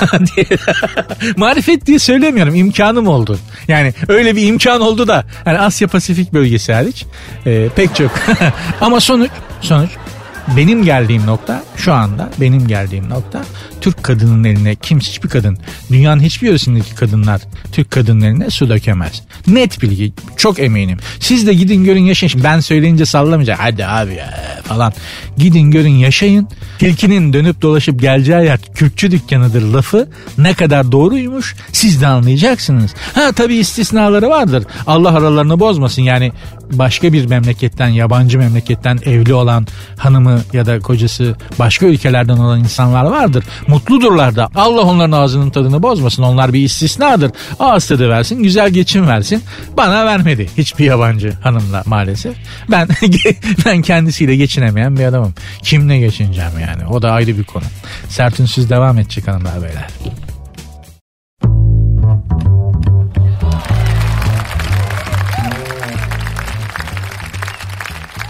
Marifet 1.36 1.86
diye 1.86 1.98
söylemiyorum 1.98 2.54
imkanım 2.54 3.08
oldu. 3.08 3.38
Yani 3.68 3.94
öyle 4.08 4.36
bir 4.36 4.46
imkan 4.46 4.80
oldu 4.80 5.08
da 5.08 5.24
yani 5.46 5.58
Asya 5.58 5.88
Pasifik 5.88 6.32
bölgesi 6.32 6.72
hariç 6.72 7.04
e, 7.46 7.68
pek 7.76 7.94
çok. 7.94 8.10
Ama 8.80 9.00
sonuç 9.00 9.30
sonuç 9.60 9.90
benim 10.56 10.84
geldiğim 10.84 11.26
nokta 11.26 11.64
şu 11.76 11.92
anda 11.92 12.30
benim 12.40 12.68
geldiğim 12.68 13.08
nokta 13.08 13.44
Türk 13.80 14.02
kadının 14.02 14.44
eline 14.44 14.74
kimse 14.74 15.10
hiçbir 15.10 15.28
kadın 15.28 15.58
dünyanın 15.90 16.20
hiçbir 16.20 16.46
yöresindeki 16.46 16.94
kadınlar 16.94 17.40
Türk 17.72 17.90
kadının 17.90 18.20
eline 18.20 18.50
su 18.50 18.68
dökemez. 18.68 19.22
Net 19.46 19.82
bilgi 19.82 20.12
çok 20.36 20.58
eminim. 20.58 20.98
Siz 21.20 21.46
de 21.46 21.54
gidin 21.54 21.84
görün 21.84 22.00
yaşayın. 22.00 22.44
Ben 22.44 22.60
söyleyince 22.60 23.06
sallamayacak. 23.06 23.58
Hadi 23.60 23.86
abi 23.86 24.14
ya 24.14 24.34
falan. 24.64 24.92
Gidin 25.36 25.70
görün 25.70 25.94
yaşayın. 25.94 26.48
Tilkinin 26.78 27.32
dönüp 27.32 27.62
dolaşıp 27.62 28.00
geleceği 28.00 28.44
yer 28.44 28.58
kürkçü 28.74 29.10
dükkanıdır 29.10 29.62
lafı 29.62 30.08
ne 30.38 30.54
kadar 30.54 30.92
doğruymuş 30.92 31.56
siz 31.72 32.00
de 32.02 32.06
anlayacaksınız. 32.06 32.94
Ha 33.14 33.32
tabii 33.32 33.56
istisnaları 33.56 34.28
vardır. 34.28 34.64
Allah 34.86 35.08
aralarını 35.16 35.60
bozmasın. 35.60 36.02
Yani 36.02 36.32
başka 36.72 37.12
bir 37.12 37.26
memleketten 37.26 37.88
yabancı 37.88 38.38
memleketten 38.38 38.98
evli 39.04 39.34
olan 39.34 39.66
hanımı 39.96 40.40
ya 40.52 40.66
da 40.66 40.80
kocası 40.80 41.36
başka 41.58 41.86
ülkelerden 41.86 42.36
olan 42.36 42.58
insanlar 42.58 43.04
vardır. 43.04 43.44
Mutludurlar 43.66 44.36
da. 44.36 44.48
Allah 44.54 44.80
onların 44.80 45.12
ağzının 45.12 45.50
tadını 45.50 45.82
bozmasın. 45.82 46.22
Onlar 46.22 46.52
bir 46.52 46.62
istisnadır. 46.62 47.30
Ağız 47.58 47.88
tadı 47.88 48.08
versin, 48.08 48.42
güzel 48.42 48.70
geçim 48.70 49.06
versin. 49.06 49.42
Bana 49.76 50.06
vermedi 50.06 50.48
hiçbir 50.58 50.84
yabancı 50.84 51.32
hanımla 51.42 51.82
maalesef. 51.86 52.36
Ben 52.70 52.88
ben 53.66 53.82
kendisiyle 53.82 54.36
geçinemeyen 54.36 54.96
bir 54.96 55.04
adamım. 55.04 55.34
Kimle 55.62 55.98
geçineceğim 55.98 56.52
yani? 56.60 56.86
O 56.86 57.02
da 57.02 57.12
ayrı 57.12 57.38
bir 57.38 57.44
konu. 57.44 57.64
Sert 58.08 58.40
ünsüz 58.40 58.70
devam 58.70 58.98
edecek 58.98 59.28
hanımlar 59.28 59.62
beyler. 59.62 59.88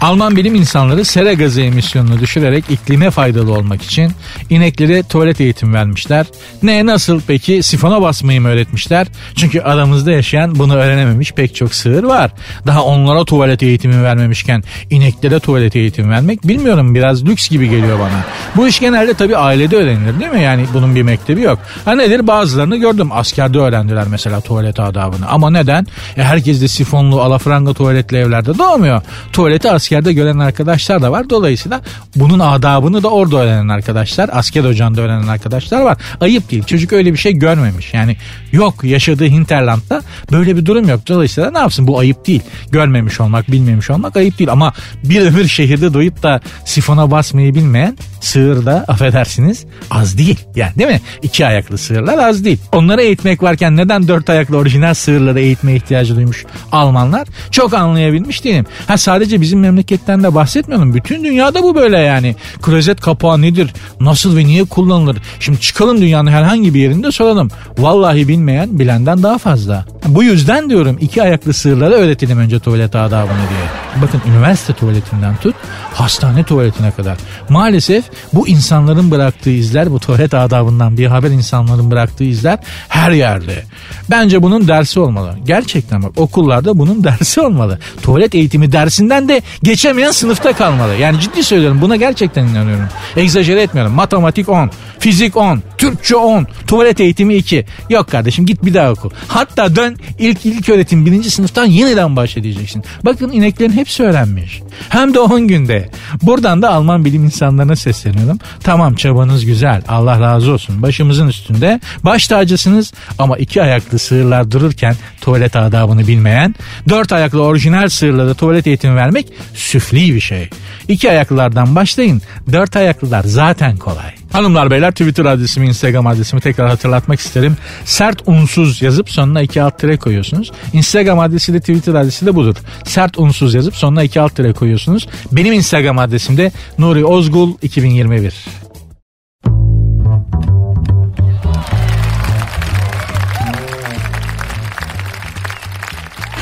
Alman 0.01 0.35
bilim 0.35 0.55
insanları 0.55 1.05
sera 1.05 1.33
gazı 1.33 1.61
emisyonunu 1.61 2.19
düşürerek 2.19 2.65
iklime 2.69 3.11
faydalı 3.11 3.53
olmak 3.53 3.81
için 3.81 4.11
ineklere 4.49 5.03
tuvalet 5.03 5.41
eğitimi 5.41 5.73
vermişler. 5.73 6.25
Ne 6.63 6.85
nasıl 6.85 7.21
peki 7.27 7.63
sifona 7.63 8.01
basmayı 8.01 8.41
mı 8.41 8.47
öğretmişler? 8.47 9.07
Çünkü 9.35 9.61
aramızda 9.61 10.11
yaşayan 10.11 10.59
bunu 10.59 10.75
öğrenememiş 10.75 11.31
pek 11.31 11.55
çok 11.55 11.75
sığır 11.75 12.03
var. 12.03 12.31
Daha 12.67 12.83
onlara 12.83 13.25
tuvalet 13.25 13.63
eğitimi 13.63 14.03
vermemişken 14.03 14.63
ineklere 14.89 15.39
tuvalet 15.39 15.75
eğitimi 15.75 16.09
vermek 16.09 16.47
bilmiyorum 16.47 16.95
biraz 16.95 17.25
lüks 17.25 17.49
gibi 17.49 17.69
geliyor 17.69 17.99
bana. 17.99 18.23
Bu 18.55 18.67
iş 18.67 18.79
genelde 18.79 19.13
tabii 19.13 19.37
ailede 19.37 19.75
öğrenilir 19.75 20.19
değil 20.19 20.31
mi? 20.31 20.43
Yani 20.43 20.65
bunun 20.73 20.95
bir 20.95 21.01
mektebi 21.03 21.41
yok. 21.41 21.59
Ha 21.85 21.95
nedir 21.95 22.27
bazılarını 22.27 22.77
gördüm 22.77 23.09
askerde 23.11 23.59
öğrendiler 23.59 24.07
mesela 24.07 24.41
tuvalet 24.41 24.79
adabını. 24.79 25.27
Ama 25.27 25.49
neden? 25.49 25.87
E 26.17 26.23
herkes 26.23 26.61
de 26.61 26.67
sifonlu 26.67 27.21
alafranga 27.21 27.73
tuvaletli 27.73 28.17
evlerde 28.17 28.57
doğmuyor. 28.57 29.01
Tuvaleti 29.33 29.71
asker 29.71 29.88
askerde 29.89 30.13
gören 30.13 30.39
arkadaşlar 30.39 31.01
da 31.01 31.11
var. 31.11 31.29
Dolayısıyla 31.29 31.81
bunun 32.15 32.39
adabını 32.39 33.03
da 33.03 33.07
orada 33.07 33.37
öğrenen 33.37 33.67
arkadaşlar, 33.67 34.29
asker 34.33 34.63
ocağında 34.63 35.01
öğrenen 35.01 35.27
arkadaşlar 35.27 35.81
var. 35.81 35.97
Ayıp 36.21 36.51
değil. 36.51 36.63
Çocuk 36.63 36.93
öyle 36.93 37.13
bir 37.13 37.17
şey 37.17 37.33
görmemiş. 37.33 37.93
Yani 37.93 38.17
yok 38.51 38.83
yaşadığı 38.83 39.25
Hinterland'da 39.25 40.01
böyle 40.31 40.55
bir 40.55 40.65
durum 40.65 40.89
yok. 40.89 41.07
Dolayısıyla 41.07 41.51
ne 41.51 41.57
yapsın? 41.57 41.87
Bu 41.87 41.99
ayıp 41.99 42.27
değil. 42.27 42.41
Görmemiş 42.71 43.21
olmak, 43.21 43.51
bilmemiş 43.51 43.89
olmak 43.89 44.17
ayıp 44.17 44.39
değil. 44.39 44.51
Ama 44.51 44.73
bir 45.03 45.21
ömür 45.21 45.47
şehirde 45.47 45.93
doyup 45.93 46.23
da 46.23 46.41
sifona 46.65 47.11
basmayı 47.11 47.55
bilmeyen 47.55 47.97
sığır 48.19 48.65
da 48.65 48.85
affedersiniz 48.87 49.65
az 49.91 50.17
değil. 50.17 50.39
Yani 50.55 50.71
değil 50.75 50.89
mi? 50.89 51.01
İki 51.21 51.45
ayaklı 51.45 51.77
sığırlar 51.77 52.17
az 52.17 52.45
değil. 52.45 52.59
Onları 52.73 53.01
eğitmek 53.01 53.43
varken 53.43 53.77
neden 53.77 54.07
dört 54.07 54.29
ayaklı 54.29 54.57
orijinal 54.57 54.93
sığırları 54.93 55.39
eğitmeye 55.39 55.77
ihtiyacı 55.77 56.15
duymuş 56.15 56.45
Almanlar? 56.71 57.27
Çok 57.51 57.73
anlayabilmiş 57.73 58.43
değilim. 58.43 58.65
Ha 58.87 58.97
sadece 58.97 59.41
bizim 59.41 59.59
memleketten 59.59 60.23
de 60.23 60.35
bahsetmiyorum. 60.35 60.93
Bütün 60.93 61.23
dünyada 61.23 61.63
bu 61.63 61.75
böyle 61.75 61.97
yani. 61.97 62.35
Klozet 62.61 63.01
kapağı 63.01 63.41
nedir? 63.41 63.73
Nasıl 63.99 64.37
ve 64.37 64.45
niye 64.45 64.63
kullanılır? 64.63 65.17
Şimdi 65.39 65.59
çıkalım 65.59 66.01
dünyanın 66.01 66.31
herhangi 66.31 66.73
bir 66.73 66.79
yerinde 66.79 67.11
soralım. 67.11 67.49
Vallahi 67.77 68.27
bilmeyen 68.27 68.79
bilenden 68.79 69.23
daha 69.23 69.37
fazla. 69.37 69.85
Bu 70.07 70.23
yüzden 70.23 70.69
diyorum 70.69 70.97
iki 71.01 71.23
ayaklı 71.23 71.53
sığırlara 71.53 71.93
öğretelim 71.93 72.39
önce 72.39 72.59
tuvalet 72.59 72.95
adabını 72.95 73.37
diye. 73.49 74.01
Bakın 74.01 74.21
üniversite 74.27 74.73
tuvaletinden 74.73 75.35
tut 75.35 75.55
hastane 75.93 76.43
tuvaletine 76.43 76.91
kadar. 76.91 77.17
Maalesef 77.49 78.05
bu 78.33 78.47
insanların 78.47 79.11
bıraktığı 79.11 79.49
izler 79.49 79.91
bu 79.91 79.99
tuvalet 79.99 80.33
adabından 80.33 80.97
bir 80.97 81.05
haber 81.05 81.29
insanların 81.29 81.91
bıraktığı 81.91 82.23
izler 82.23 82.59
her 82.89 83.11
yerde. 83.11 83.63
Bence 84.09 84.43
bunun 84.43 84.67
dersi 84.67 84.99
olmalı. 84.99 85.35
Gerçekten 85.45 86.03
bak 86.03 86.11
okullarda 86.17 86.77
bunun 86.77 87.03
dersi 87.09 87.41
olmalı. 87.41 87.79
Tuvalet 88.01 88.35
eğitimi 88.35 88.71
dersinden 88.71 89.29
de 89.29 89.41
Geçemeyen 89.63 90.11
sınıfta 90.11 90.53
kalmalı. 90.53 90.95
Yani 90.95 91.19
ciddi 91.19 91.43
söylüyorum 91.43 91.81
buna 91.81 91.95
gerçekten 91.95 92.47
inanıyorum. 92.47 92.87
Egzajere 93.15 93.61
etmiyorum. 93.61 93.93
Matematik 93.93 94.49
10, 94.49 94.71
fizik 94.99 95.37
10, 95.37 95.61
Türkçe 95.77 96.15
10, 96.15 96.47
tuvalet 96.67 96.99
eğitimi 96.99 97.35
2. 97.35 97.65
Yok 97.89 98.11
kardeşim 98.11 98.45
git 98.45 98.65
bir 98.65 98.73
daha 98.73 98.91
oku. 98.91 99.11
Hatta 99.27 99.75
dön 99.75 99.97
ilk 100.19 100.45
ilk 100.45 100.69
öğretim 100.69 101.05
birinci 101.05 101.31
sınıftan 101.31 101.65
yeniden 101.65 102.15
başlayacaksın. 102.15 102.83
Bakın 103.05 103.31
ineklerin 103.31 103.71
hepsi 103.71 104.03
öğrenmiş. 104.03 104.61
Hem 104.89 105.13
de 105.13 105.19
10 105.19 105.47
günde. 105.47 105.89
Buradan 106.21 106.61
da 106.61 106.69
Alman 106.69 107.05
bilim 107.05 107.23
insanlarına 107.23 107.75
sesleniyorum. 107.99 108.39
Tamam 108.63 108.95
çabanız 108.95 109.45
güzel. 109.45 109.81
Allah 109.87 110.19
razı 110.19 110.51
olsun. 110.51 110.81
Başımızın 110.81 111.27
üstünde. 111.27 111.79
Baş 112.03 112.27
tacısınız 112.27 112.93
ama 113.19 113.37
iki 113.37 113.61
ayaklı 113.61 113.99
sığırlar 113.99 114.51
dururken 114.51 114.95
tuvalet 115.21 115.55
adabını 115.55 116.07
bilmeyen, 116.07 116.55
dört 116.89 117.11
ayaklı 117.13 117.43
orijinal 117.43 117.89
sığırlara 117.89 118.33
tuvalet 118.33 118.67
eğitimi 118.67 118.95
vermek 118.95 119.27
süfli 119.53 120.15
bir 120.15 120.19
şey. 120.19 120.49
İki 120.87 121.09
ayaklılardan 121.09 121.75
başlayın. 121.75 122.21
Dört 122.51 122.75
ayaklılar 122.75 123.23
zaten 123.23 123.77
kolay. 123.77 124.18
Hanımlar 124.31 124.71
beyler 124.71 124.91
Twitter 124.91 125.25
adresimi 125.25 125.67
Instagram 125.67 126.07
adresimi 126.07 126.41
tekrar 126.41 126.69
hatırlatmak 126.69 127.19
isterim. 127.19 127.57
Sert 127.85 128.21
unsuz 128.25 128.81
yazıp 128.81 129.09
sonuna 129.09 129.41
iki 129.41 129.61
alt 129.61 129.79
tire 129.79 129.97
koyuyorsunuz. 129.97 130.51
Instagram 130.73 131.19
adresi 131.19 131.53
de 131.53 131.59
Twitter 131.59 131.93
adresi 131.93 132.25
de 132.25 132.35
budur. 132.35 132.55
Sert 132.85 133.19
unsuz 133.19 133.53
yazıp 133.53 133.75
sonuna 133.75 134.03
iki 134.03 134.21
alt 134.21 134.35
tire 134.35 134.53
koyuyorsunuz. 134.53 135.07
Benim 135.31 135.53
Instagram 135.53 135.99
adresim 135.99 136.37
de 136.37 136.51
Nuri 136.77 137.05
Ozgul 137.05 137.53
2021. 137.61 138.33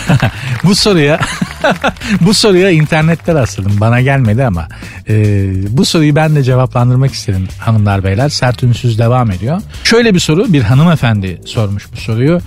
bu 0.63 0.75
soruya 0.75 1.19
bu 2.21 2.33
soruya 2.33 2.69
internette 2.69 3.33
rastladım. 3.33 3.71
Bana 3.79 4.01
gelmedi 4.01 4.45
ama 4.45 4.67
e, 5.09 5.15
bu 5.69 5.85
soruyu 5.85 6.15
ben 6.15 6.35
de 6.35 6.43
cevaplandırmak 6.43 7.13
istedim 7.13 7.47
hanımlar 7.59 8.03
beyler. 8.03 8.29
Sert 8.29 8.63
ünsüz 8.63 8.99
devam 8.99 9.31
ediyor. 9.31 9.61
Şöyle 9.83 10.13
bir 10.13 10.19
soru 10.19 10.53
bir 10.53 10.61
hanımefendi 10.61 11.41
sormuş 11.45 11.87
bu 11.93 11.97
soruyu. 11.97 12.41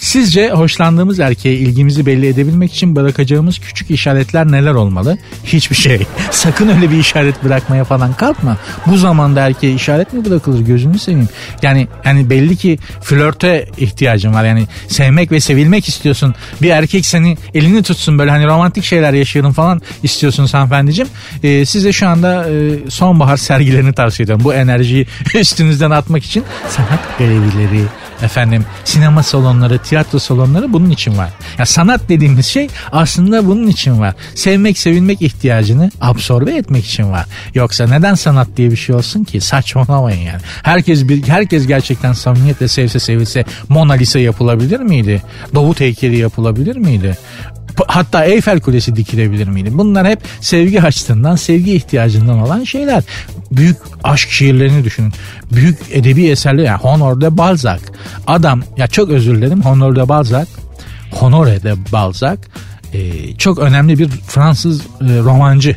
Sizce 0.00 0.50
hoşlandığımız 0.50 1.20
erkeğe 1.20 1.54
ilgimizi 1.54 2.06
belli 2.06 2.26
edebilmek 2.26 2.72
için 2.72 2.96
bırakacağımız 2.96 3.58
küçük 3.58 3.90
işaretler 3.90 4.52
neler 4.52 4.74
olmalı? 4.74 5.18
Hiçbir 5.44 5.76
şey. 5.76 6.06
Sakın 6.30 6.68
öyle 6.68 6.90
bir 6.90 6.96
işaret 6.98 7.44
bırakmaya 7.44 7.84
falan 7.84 8.12
kalkma. 8.12 8.56
Bu 8.86 8.96
zamanda 8.96 9.40
erkeğe 9.40 9.74
işaret 9.74 10.12
mi 10.12 10.24
bırakılır 10.24 10.60
gözünü 10.60 10.98
seveyim. 10.98 11.28
Yani 11.62 11.88
yani 12.04 12.30
belli 12.30 12.56
ki 12.56 12.78
flörte 13.02 13.68
ihtiyacın 13.78 14.34
var. 14.34 14.44
Yani 14.44 14.66
sevmek 14.88 15.32
ve 15.32 15.40
sevilmek 15.40 15.88
istiyorsun. 15.88 16.34
Bir 16.62 16.70
erkek 16.70 17.06
seni 17.06 17.36
elini 17.54 17.82
tutsun 17.82 18.18
böyle 18.18 18.30
hani 18.30 18.46
romantik 18.46 18.84
şeyler 18.84 19.12
yaşayalım 19.12 19.52
falan 19.52 19.82
istiyorsun 20.02 20.46
hanımefendiciğim. 20.46 21.10
Ee, 21.42 21.64
size 21.66 21.92
şu 21.92 22.08
anda 22.08 22.50
e, 22.50 22.90
sonbahar 22.90 23.36
sergilerini 23.36 23.92
tavsiye 23.92 24.24
ediyorum. 24.24 24.44
Bu 24.44 24.54
enerjiyi 24.54 25.06
üstünüzden 25.34 25.90
atmak 25.90 26.24
için 26.24 26.44
sanat 26.68 27.18
galerileri, 27.18 27.82
efendim 28.22 28.64
sinema 28.84 29.22
salonları, 29.22 29.78
tiyatro 29.78 30.18
salonları 30.18 30.72
bunun 30.72 30.90
için 30.90 31.18
var. 31.18 31.30
Ya 31.58 31.66
sanat 31.66 32.08
dediğimiz 32.08 32.46
şey 32.46 32.68
aslında 32.92 33.46
bunun 33.46 33.66
için 33.66 34.00
var. 34.00 34.14
Sevmek, 34.34 34.78
sevilmek 34.78 35.22
ihtiyacını 35.22 35.90
absorbe 36.00 36.56
etmek 36.56 36.86
için 36.86 37.10
var. 37.10 37.26
Yoksa 37.54 37.86
neden 37.86 38.14
sanat 38.14 38.48
diye 38.56 38.70
bir 38.70 38.76
şey 38.76 38.94
olsun 38.94 39.24
ki? 39.24 39.40
Saçmalamayın 39.40 40.20
yani. 40.20 40.40
Herkes 40.62 41.08
bir 41.08 41.28
herkes 41.28 41.66
gerçekten 41.66 42.12
samimiyetle 42.12 42.68
sevse 42.68 42.98
sevilse 42.98 43.44
Mona 43.68 43.92
Lisa 43.92 44.18
yapılabilir 44.18 44.80
miydi? 44.80 45.22
Davut 45.54 45.80
heykeli 45.80 46.18
yapılabilir 46.18 46.76
miydi? 46.76 47.18
Hatta 47.86 48.24
Eyfel 48.24 48.60
Kulesi 48.60 48.96
dikilebilir 48.96 49.48
miydi? 49.48 49.70
Bunlar 49.72 50.06
hep 50.06 50.20
sevgi 50.40 50.82
açtığından, 50.82 51.36
sevgi 51.36 51.72
ihtiyacından 51.72 52.40
olan 52.40 52.64
şeyler. 52.64 53.04
Büyük 53.50 53.76
aşk 54.04 54.30
şiirlerini 54.30 54.84
düşünün. 54.84 55.12
Büyük 55.52 55.78
edebi 55.90 56.26
eserler 56.26 56.64
yani 56.64 56.78
Honor 56.78 57.20
de 57.20 57.38
Balzac. 57.38 57.80
Adam 58.26 58.62
ya 58.76 58.86
çok 58.86 59.10
özür 59.10 59.36
dilerim 59.36 59.62
Honor 59.62 59.96
de 59.96 60.08
Balzac. 60.08 60.48
Honore 61.10 61.62
de 61.62 61.74
Balzac 61.92 62.38
e, 62.92 63.34
çok 63.36 63.58
önemli 63.58 63.98
bir 63.98 64.08
Fransız 64.08 64.80
e, 64.80 64.84
romancı 65.00 65.76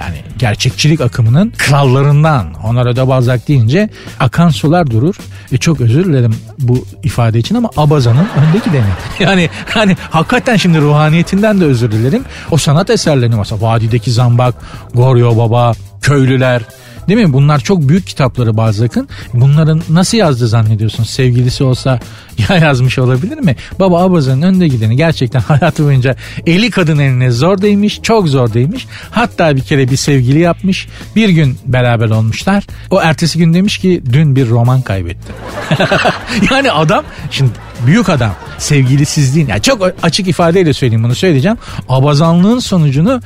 yani 0.00 0.16
gerçekçilik 0.38 1.00
akımının 1.00 1.52
krallarından 1.58 2.52
Honoré 2.62 2.96
de 2.96 3.08
Balzac 3.08 3.48
deyince 3.48 3.88
akan 4.20 4.48
sular 4.48 4.90
durur. 4.90 5.16
E 5.52 5.58
çok 5.58 5.80
özür 5.80 6.04
dilerim 6.04 6.36
bu 6.58 6.86
ifade 7.02 7.38
için 7.38 7.54
ama 7.54 7.70
Abazan'ın 7.76 8.28
öndeki 8.36 8.72
demi. 8.72 8.86
Yani 9.20 9.48
hani 9.68 9.96
hakikaten 10.10 10.56
şimdi 10.56 10.80
ruhaniyetinden 10.80 11.60
de 11.60 11.64
özür 11.64 11.92
dilerim. 11.92 12.24
O 12.50 12.56
sanat 12.56 12.90
eserlerini 12.90 13.36
mesela 13.36 13.62
Vadideki 13.62 14.12
Zambak, 14.12 14.54
Goryo 14.94 15.36
Baba, 15.36 15.72
Köylüler, 16.02 16.62
Değil 17.08 17.26
mi? 17.26 17.32
Bunlar 17.32 17.58
çok 17.58 17.88
büyük 17.88 18.06
kitapları 18.06 18.56
Balzac'ın. 18.56 19.08
Bunların 19.34 19.82
nasıl 19.90 20.18
yazdı 20.18 20.48
zannediyorsun? 20.48 21.04
Sevgilisi 21.04 21.64
olsa 21.64 22.00
ya 22.48 22.56
yazmış 22.56 22.98
olabilir 22.98 23.38
mi? 23.38 23.56
Baba 23.80 24.02
Abazan'ın 24.02 24.42
önde 24.42 24.68
gideni 24.68 24.96
gerçekten 24.96 25.40
hayatı 25.48 25.84
boyunca 25.84 26.16
eli 26.46 26.70
kadın 26.70 26.98
eline 26.98 27.30
zor 27.30 27.62
değmiş. 27.62 28.00
Çok 28.02 28.28
zor 28.28 28.52
değmiş. 28.54 28.86
Hatta 29.10 29.56
bir 29.56 29.60
kere 29.60 29.90
bir 29.90 29.96
sevgili 29.96 30.38
yapmış. 30.38 30.88
Bir 31.16 31.28
gün 31.28 31.58
beraber 31.66 32.10
olmuşlar. 32.10 32.64
O 32.90 33.02
ertesi 33.02 33.38
gün 33.38 33.54
demiş 33.54 33.78
ki 33.78 34.02
dün 34.12 34.36
bir 34.36 34.48
roman 34.48 34.82
kaybettim. 34.82 35.34
yani 36.50 36.72
adam 36.72 37.04
şimdi 37.30 37.50
büyük 37.86 38.08
adam 38.08 38.34
sevgilisizliğin 38.58 39.48
yani 39.48 39.62
çok 39.62 39.92
açık 40.02 40.28
ifadeyle 40.28 40.72
söyleyeyim 40.72 41.04
bunu 41.04 41.14
söyleyeceğim. 41.14 41.58
Abazanlığın 41.88 42.58
sonucunu 42.58 43.20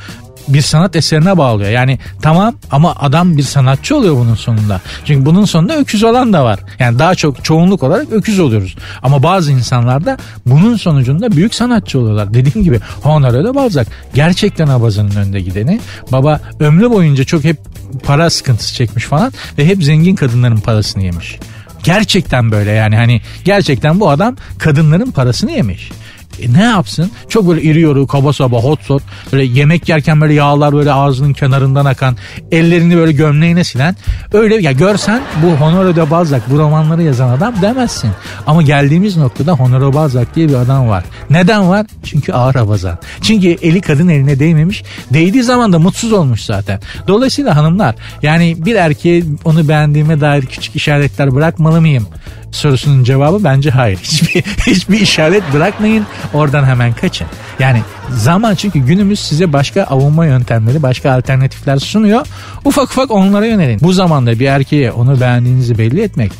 bir 0.52 0.62
sanat 0.62 0.96
eserine 0.96 1.38
bağlıyor. 1.38 1.70
Yani 1.70 1.98
tamam 2.22 2.54
ama 2.70 2.94
adam 2.98 3.36
bir 3.36 3.42
sanatçı 3.42 3.96
oluyor 3.96 4.16
bunun 4.16 4.34
sonunda. 4.34 4.80
Çünkü 5.04 5.26
bunun 5.26 5.44
sonunda 5.44 5.76
öküz 5.76 6.04
olan 6.04 6.32
da 6.32 6.44
var. 6.44 6.60
Yani 6.78 6.98
daha 6.98 7.14
çok 7.14 7.44
çoğunluk 7.44 7.82
olarak 7.82 8.12
öküz 8.12 8.38
oluyoruz. 8.38 8.76
Ama 9.02 9.22
bazı 9.22 9.52
insanlar 9.52 10.04
da 10.06 10.18
bunun 10.46 10.76
sonucunda 10.76 11.32
büyük 11.32 11.54
sanatçı 11.54 11.98
oluyorlar. 11.98 12.34
Dediğim 12.34 12.64
gibi 12.64 12.80
Honoré 13.02 13.44
de 13.44 13.54
Balzac 13.54 13.88
gerçekten 14.14 14.68
abazının 14.68 15.16
önünde 15.16 15.40
gideni. 15.40 15.80
Baba 16.12 16.40
ömrü 16.60 16.90
boyunca 16.90 17.24
çok 17.24 17.44
hep 17.44 17.56
para 18.04 18.30
sıkıntısı 18.30 18.74
çekmiş 18.74 19.04
falan 19.04 19.32
ve 19.58 19.66
hep 19.66 19.84
zengin 19.84 20.16
kadınların 20.16 20.60
parasını 20.60 21.02
yemiş. 21.02 21.38
Gerçekten 21.82 22.50
böyle 22.50 22.70
yani 22.70 22.96
hani 22.96 23.20
gerçekten 23.44 24.00
bu 24.00 24.10
adam 24.10 24.36
kadınların 24.58 25.10
parasını 25.10 25.52
yemiş. 25.52 25.90
E 26.38 26.52
ne 26.52 26.62
yapsın? 26.62 27.10
Çok 27.28 27.48
böyle 27.48 27.62
iri 27.62 27.80
yoru, 27.80 28.06
kaba 28.06 28.32
saba, 28.32 28.56
hot 28.56 28.82
sot. 28.82 29.02
Böyle 29.32 29.44
yemek 29.44 29.88
yerken 29.88 30.20
böyle 30.20 30.34
yağlar 30.34 30.72
böyle 30.72 30.92
ağzının 30.92 31.32
kenarından 31.32 31.84
akan. 31.84 32.16
Ellerini 32.52 32.96
böyle 32.96 33.12
gömleğine 33.12 33.64
silen. 33.64 33.96
Öyle 34.32 34.56
ya 34.56 34.72
görsen 34.72 35.22
bu 35.42 35.64
Honoré 35.64 35.96
de 35.96 36.10
Balzac 36.10 36.42
bu 36.50 36.58
romanları 36.58 37.02
yazan 37.02 37.28
adam 37.28 37.54
demezsin. 37.62 38.10
Ama 38.46 38.62
geldiğimiz 38.62 39.16
noktada 39.16 39.52
Honoré 39.52 39.94
Balzac 39.94 40.26
diye 40.34 40.48
bir 40.48 40.54
adam 40.54 40.88
var. 40.88 41.04
Neden 41.30 41.68
var? 41.68 41.86
Çünkü 42.04 42.32
ağır 42.32 42.54
abazan. 42.54 42.98
Çünkü 43.22 43.48
eli 43.48 43.80
kadın 43.80 44.08
eline 44.08 44.38
değmemiş. 44.38 44.82
Değdiği 45.12 45.42
zaman 45.42 45.72
da 45.72 45.78
mutsuz 45.78 46.12
olmuş 46.12 46.44
zaten. 46.44 46.80
Dolayısıyla 47.08 47.56
hanımlar 47.56 47.94
yani 48.22 48.56
bir 48.58 48.74
erkeğe 48.74 49.24
onu 49.44 49.68
beğendiğime 49.68 50.20
dair 50.20 50.46
küçük 50.46 50.76
işaretler 50.76 51.34
bırakmalı 51.34 51.80
mıyım? 51.80 52.06
Sorusunun 52.52 53.04
cevabı 53.04 53.44
bence 53.44 53.70
hayır. 53.70 53.98
Hiçbir, 54.02 54.42
hiçbir 54.42 55.00
işaret 55.00 55.42
bırakmayın 55.54 56.06
oradan 56.34 56.64
hemen 56.64 56.92
kaçın. 56.92 57.26
Yani 57.58 57.82
zaman 58.10 58.54
çünkü 58.54 58.78
günümüz 58.78 59.20
size 59.20 59.52
başka 59.52 59.82
avunma 59.82 60.26
yöntemleri, 60.26 60.82
başka 60.82 61.12
alternatifler 61.12 61.78
sunuyor. 61.78 62.26
Ufak 62.64 62.84
ufak 62.84 63.10
onlara 63.10 63.46
yönelin. 63.46 63.80
Bu 63.80 63.92
zamanda 63.92 64.38
bir 64.38 64.46
erkeğe 64.46 64.92
onu 64.92 65.20
beğendiğinizi 65.20 65.78
belli 65.78 66.02
etmek 66.02 66.32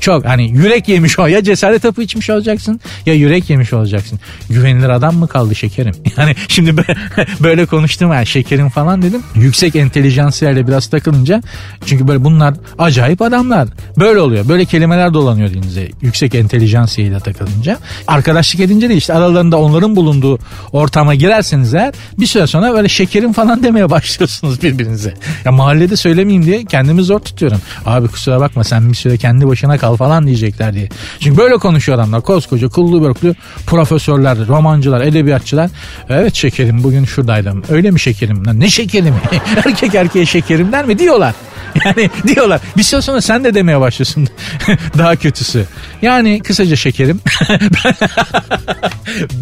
çok 0.00 0.24
hani 0.24 0.50
yürek 0.50 0.88
yemiş 0.88 1.18
o 1.18 1.26
ya 1.26 1.42
cesaret 1.42 1.84
hapı 1.84 2.02
içmiş 2.02 2.30
olacaksın 2.30 2.80
ya 3.06 3.14
yürek 3.14 3.50
yemiş 3.50 3.72
olacaksın. 3.72 4.20
Güvenilir 4.50 4.88
adam 4.88 5.16
mı 5.16 5.28
kaldı 5.28 5.54
şekerim? 5.54 5.94
Yani 6.18 6.34
şimdi 6.48 6.76
böyle 7.40 7.66
konuştum 7.66 8.12
yani 8.12 8.26
şekerim 8.26 8.68
falan 8.68 9.02
dedim. 9.02 9.22
Yüksek 9.34 9.76
entelijansiyerle 9.76 10.66
biraz 10.66 10.86
takılınca 10.86 11.42
çünkü 11.86 12.08
böyle 12.08 12.24
bunlar 12.24 12.54
acayip 12.78 13.22
adamlar. 13.22 13.68
Böyle 13.98 14.20
oluyor. 14.20 14.48
Böyle 14.48 14.64
kelimeler 14.64 15.14
dolanıyor 15.14 15.48
dilinize. 15.48 15.90
Yüksek 16.02 16.34
entelijansiyeyle 16.34 17.20
takılınca. 17.20 17.78
Arkadaşlık 18.06 18.60
edince 18.60 18.88
de 18.88 18.96
işte 18.96 19.14
aralarında 19.14 19.58
onların 19.58 19.96
bulunduğu 19.96 20.38
ortama 20.72 21.14
girerseniz 21.14 21.74
eğer 21.74 21.94
bir 22.18 22.26
süre 22.26 22.46
sonra 22.46 22.72
böyle 22.72 22.88
şekerim 22.88 23.32
falan 23.32 23.62
demeye 23.62 23.90
başlıyorsunuz 23.90 24.62
birbirinize. 24.62 25.14
Ya 25.44 25.52
mahallede 25.52 25.96
söylemeyeyim 25.96 26.46
diye 26.46 26.64
kendimi 26.64 27.02
zor 27.02 27.18
tutuyorum. 27.18 27.60
Abi 27.86 28.08
kusura 28.08 28.40
bakma 28.40 28.64
sen 28.64 28.90
bir 28.90 28.96
süre 28.96 29.16
kendi 29.16 29.48
başına 29.48 29.77
kal 29.78 29.96
falan 29.96 30.26
diyecekler 30.26 30.74
diye. 30.74 30.88
Çünkü 31.20 31.38
böyle 31.38 31.54
konuşuyor 31.56 31.98
adamlar. 31.98 32.20
Koskoca 32.20 32.68
kullu 32.68 33.02
börklü 33.02 33.34
profesörler, 33.66 34.38
romancılar, 34.48 35.00
edebiyatçılar. 35.00 35.70
Evet 36.08 36.34
şekerim 36.34 36.82
bugün 36.84 37.04
şuradaydım. 37.04 37.62
Öyle 37.68 37.90
mi 37.90 38.00
şekerim? 38.00 38.42
Ne 38.60 38.70
şekerim? 38.70 39.14
Erkek 39.66 39.94
erkeğe 39.94 40.26
şekerim 40.26 40.72
der 40.72 40.84
mi? 40.84 40.98
Diyorlar. 40.98 41.34
Yani 41.84 42.10
diyorlar. 42.26 42.60
Bir 42.76 42.82
süre 42.82 43.02
sonra 43.02 43.20
sen 43.20 43.44
de 43.44 43.54
demeye 43.54 43.80
başlıyorsun. 43.80 44.28
Daha 44.98 45.16
kötüsü. 45.16 45.64
Yani 46.02 46.40
kısaca 46.40 46.76
şekerim. 46.76 47.20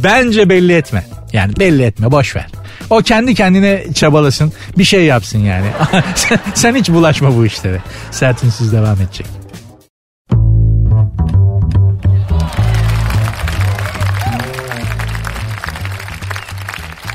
Bence 0.04 0.48
belli 0.48 0.72
etme. 0.72 1.06
Yani 1.32 1.56
belli 1.56 1.82
etme 1.82 2.12
boş 2.12 2.36
ver. 2.36 2.46
O 2.90 2.98
kendi 2.98 3.34
kendine 3.34 3.84
çabalasın 3.94 4.52
bir 4.78 4.84
şey 4.84 5.04
yapsın 5.04 5.38
yani. 5.38 5.66
sen, 6.14 6.38
sen 6.54 6.74
hiç 6.74 6.88
bulaşma 6.88 7.36
bu 7.36 7.46
işlere. 7.46 7.82
Sertinsiz 8.10 8.72
devam 8.72 9.00
edecek. 9.00 9.26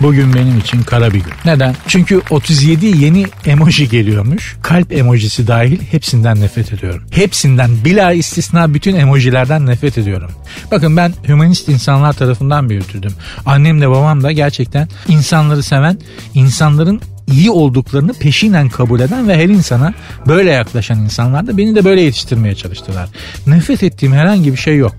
Bugün 0.02 0.34
benim 0.34 0.58
için 0.58 0.84
kara 0.84 1.08
bir 1.08 1.20
gün. 1.20 1.34
Neden? 1.46 1.76
Çünkü 1.88 2.22
37 2.30 2.86
yeni 2.86 3.26
emoji 3.46 3.90
geliyormuş. 3.90 4.58
Kalp 4.62 4.94
emojisi 4.94 5.48
dahil 5.48 5.80
hepsinden 5.92 6.42
nefret 6.42 6.74
ediyorum. 6.74 7.04
Hepsinden 7.12 7.70
bila 7.86 8.12
istisna 8.14 8.74
bütün 8.74 8.96
emojilerden 8.96 9.66
nefret 9.66 9.98
ediyorum. 9.98 10.32
Bakın 10.72 10.98
ben 10.98 11.14
hümanist 11.28 11.70
insanlar 11.70 12.14
tarafından 12.14 12.70
büyütüldüm. 12.70 13.12
Annem 13.46 13.82
de 13.82 13.90
babam 13.90 14.24
da 14.24 14.32
gerçekten 14.32 14.88
insanları 15.08 15.64
seven, 15.64 15.98
insanların 16.34 17.02
iyi 17.32 17.52
olduklarını 17.52 18.14
peşinen 18.14 18.70
kabul 18.70 19.00
eden 19.00 19.28
ve 19.28 19.38
her 19.38 19.50
insana 19.50 19.94
böyle 20.28 20.52
yaklaşan 20.52 21.00
insanlar 21.00 21.48
da 21.48 21.58
beni 21.58 21.76
de 21.76 21.86
böyle 21.86 22.02
yetiştirmeye 22.02 22.56
çalıştılar. 22.56 23.10
Nefret 23.48 23.84
ettiğim 23.84 24.14
herhangi 24.14 24.52
bir 24.52 24.58
şey 24.58 24.78
yok. 24.78 24.96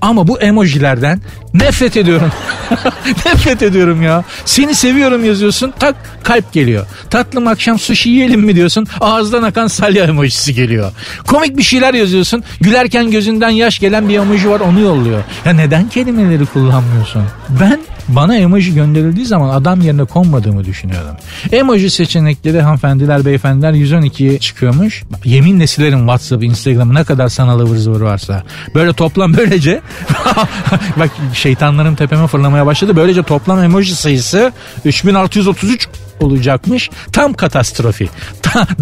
Ama 0.00 0.28
bu 0.28 0.40
emojilerden 0.40 1.20
nefret 1.54 1.96
ediyorum. 1.96 2.32
nefret 3.26 3.62
ediyorum 3.62 4.02
ya. 4.02 4.24
Seni 4.44 4.74
seviyorum 4.74 5.24
yazıyorsun 5.24 5.74
tak 5.78 5.94
kalp 6.22 6.52
geliyor. 6.52 6.86
Tatlım 7.10 7.46
akşam 7.46 7.78
sushi 7.78 8.10
yiyelim 8.10 8.40
mi 8.40 8.56
diyorsun 8.56 8.86
ağızdan 9.00 9.42
akan 9.42 9.66
salya 9.66 10.04
emojisi 10.04 10.54
geliyor. 10.54 10.92
Komik 11.26 11.56
bir 11.58 11.62
şeyler 11.62 11.94
yazıyorsun 11.94 12.44
gülerken 12.60 13.10
gözünden 13.10 13.50
yaş 13.50 13.78
gelen 13.78 14.08
bir 14.08 14.18
emoji 14.18 14.50
var 14.50 14.60
onu 14.60 14.80
yolluyor. 14.80 15.22
Ya 15.44 15.52
neden 15.52 15.88
kelimeleri 15.88 16.46
kullanmıyorsun? 16.46 17.22
Ben 17.60 17.80
bana 18.08 18.36
emoji 18.36 18.74
gönderildiği 18.74 19.26
zaman 19.26 19.48
adam 19.48 19.80
yerine 19.80 20.04
konmadığımı 20.04 20.64
düşünüyorum. 20.64 21.16
Emoji 21.52 21.90
seçenekleri 21.90 22.62
hanımefendiler 22.62 23.24
beyefendiler 23.24 23.72
112'ye 23.72 24.38
çıkıyormuş. 24.38 25.04
Yeminle 25.24 25.66
silerim 25.66 25.98
WhatsApp, 25.98 26.44
Instagram'ı 26.44 26.94
ne 26.94 27.04
kadar 27.04 27.28
sanal 27.28 27.60
ıvır 27.60 27.76
zıvır 27.76 28.00
varsa. 28.00 28.42
Böyle 28.74 28.92
toplam 28.92 29.36
böylece 29.36 29.80
bak 30.96 31.10
şeytanlarım 31.32 31.94
tepeme 31.94 32.26
fırlamaya 32.26 32.66
başladı. 32.66 32.96
Böylece 32.96 33.22
toplam 33.22 33.62
emoji 33.62 33.96
sayısı 33.96 34.52
3633 34.84 35.88
olacakmış. 36.20 36.90
Tam 37.12 37.32
katastrofi. 37.32 38.08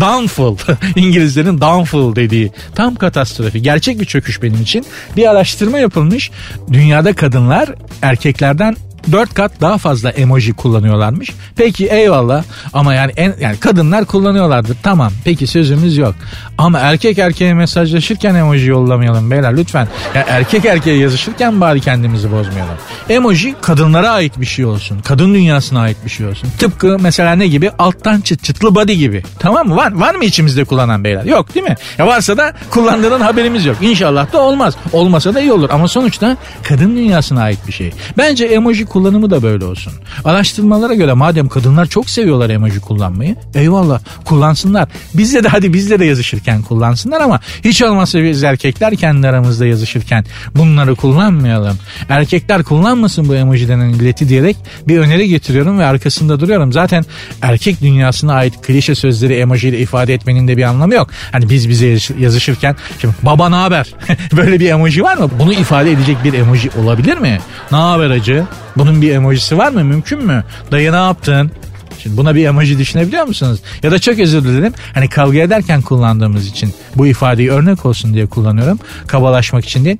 downfall. 0.00 0.56
İngilizlerin 0.96 1.60
downfall 1.60 2.16
dediği. 2.16 2.52
Tam 2.74 2.94
katastrofi. 2.94 3.62
Gerçek 3.62 4.00
bir 4.00 4.04
çöküş 4.04 4.42
benim 4.42 4.62
için. 4.62 4.86
Bir 5.16 5.30
araştırma 5.30 5.78
yapılmış. 5.78 6.30
Dünyada 6.72 7.12
kadınlar 7.12 7.68
erkeklerden 8.02 8.76
4 9.12 9.34
kat 9.34 9.52
daha 9.60 9.78
fazla 9.78 10.10
emoji 10.10 10.52
kullanıyorlarmış. 10.52 11.30
Peki 11.56 11.86
eyvallah 11.86 12.44
ama 12.72 12.94
yani 12.94 13.12
en, 13.16 13.34
yani 13.40 13.56
kadınlar 13.56 14.04
kullanıyorlardır. 14.04 14.76
Tamam. 14.82 15.12
Peki 15.24 15.46
sözümüz 15.46 15.96
yok. 15.96 16.14
Ama 16.58 16.78
erkek 16.78 17.18
erkeğe 17.18 17.54
mesajlaşırken 17.54 18.34
emoji 18.34 18.66
yollamayalım 18.66 19.30
beyler 19.30 19.56
lütfen. 19.56 19.88
Yani 20.14 20.24
erkek 20.28 20.64
erkeğe 20.64 20.98
yazışırken 20.98 21.60
bari 21.60 21.80
kendimizi 21.80 22.32
bozmayalım. 22.32 22.74
Emoji 23.08 23.54
kadınlara 23.60 24.10
ait 24.10 24.40
bir 24.40 24.46
şey 24.46 24.64
olsun. 24.64 24.98
Kadın 25.04 25.34
dünyasına 25.34 25.80
ait 25.80 25.96
bir 26.04 26.10
şey 26.10 26.26
olsun. 26.26 26.48
Tıpkı 26.58 26.96
mesela 27.00 27.32
ne 27.32 27.46
gibi? 27.46 27.70
Alttan 27.78 28.20
çıt 28.20 28.44
çıtlı 28.44 28.74
body 28.74 28.92
gibi. 28.92 29.22
Tamam 29.38 29.68
mı? 29.68 29.76
Var, 29.76 29.92
var 29.92 30.14
mı 30.14 30.24
içimizde 30.24 30.64
kullanan 30.64 31.04
beyler? 31.04 31.24
Yok 31.24 31.54
değil 31.54 31.66
mi? 31.66 31.74
Ya 31.98 32.06
varsa 32.06 32.36
da 32.36 32.52
kullandığının 32.70 33.20
haberimiz 33.20 33.64
yok. 33.64 33.76
İnşallah 33.80 34.32
da 34.32 34.40
olmaz. 34.40 34.74
Olmasa 34.92 35.34
da 35.34 35.40
iyi 35.40 35.52
olur. 35.52 35.70
Ama 35.72 35.88
sonuçta 35.88 36.36
kadın 36.62 36.96
dünyasına 36.96 37.42
ait 37.42 37.58
bir 37.66 37.72
şey. 37.72 37.92
Bence 38.18 38.44
emoji 38.44 38.86
kullanımı 38.94 39.30
da 39.30 39.42
böyle 39.42 39.64
olsun. 39.64 39.92
Araştırmalara 40.24 40.94
göre 40.94 41.12
madem 41.12 41.48
kadınlar 41.48 41.86
çok 41.86 42.10
seviyorlar 42.10 42.50
emoji 42.50 42.80
kullanmayı 42.80 43.36
eyvallah 43.54 44.00
kullansınlar. 44.24 44.88
Bizle 45.14 45.44
de 45.44 45.48
hadi 45.48 45.72
bizle 45.72 45.98
de 45.98 46.04
yazışırken 46.04 46.62
kullansınlar 46.62 47.20
ama 47.20 47.40
hiç 47.64 47.82
olmazsa 47.82 48.22
biz 48.22 48.44
erkekler 48.44 48.96
kendi 48.96 49.28
aramızda 49.28 49.66
yazışırken 49.66 50.24
bunları 50.56 50.94
kullanmayalım. 50.94 51.78
Erkekler 52.08 52.62
kullanmasın 52.62 53.28
bu 53.28 53.34
emoji 53.34 53.68
denen 53.68 53.88
illeti 53.88 54.28
diyerek 54.28 54.56
bir 54.88 54.98
öneri 54.98 55.28
getiriyorum 55.28 55.78
ve 55.78 55.84
arkasında 55.84 56.40
duruyorum. 56.40 56.72
Zaten 56.72 57.04
erkek 57.42 57.80
dünyasına 57.80 58.34
ait 58.34 58.62
klişe 58.62 58.94
sözleri 58.94 59.34
emojiyle 59.34 59.78
ifade 59.78 60.14
etmenin 60.14 60.48
de 60.48 60.56
bir 60.56 60.62
anlamı 60.62 60.94
yok. 60.94 61.10
Hani 61.32 61.50
biz 61.50 61.68
bize 61.68 61.98
yazışırken 62.18 62.76
şimdi 62.98 63.14
baba 63.22 63.48
ne 63.48 63.56
haber? 63.56 63.94
Böyle 64.36 64.60
bir 64.60 64.70
emoji 64.70 65.02
var 65.02 65.16
mı? 65.16 65.30
Bunu 65.38 65.52
ifade 65.52 65.92
edecek 65.92 66.16
bir 66.24 66.32
emoji 66.32 66.70
olabilir 66.82 67.16
mi? 67.16 67.38
Ne 67.72 67.76
haber 67.76 68.10
acı? 68.10 68.44
Bunun 68.76 69.02
bir 69.02 69.12
emojisi 69.12 69.58
var 69.58 69.68
mı? 69.68 69.84
Mümkün 69.84 70.24
mü? 70.24 70.44
Dayı 70.70 70.92
ne 70.92 70.96
yaptın? 70.96 71.50
Şimdi 71.98 72.16
buna 72.16 72.34
bir 72.34 72.46
emoji 72.46 72.78
düşünebiliyor 72.78 73.26
musunuz? 73.26 73.60
Ya 73.82 73.90
da 73.90 73.98
çok 73.98 74.18
özür 74.18 74.44
dilerim. 74.44 74.74
Hani 74.94 75.08
kavga 75.08 75.38
ederken 75.38 75.82
kullandığımız 75.82 76.46
için 76.46 76.74
bu 76.96 77.06
ifadeyi 77.06 77.50
örnek 77.50 77.86
olsun 77.86 78.14
diye 78.14 78.26
kullanıyorum. 78.26 78.78
Kabalaşmak 79.06 79.64
için 79.64 79.84
değil. 79.84 79.98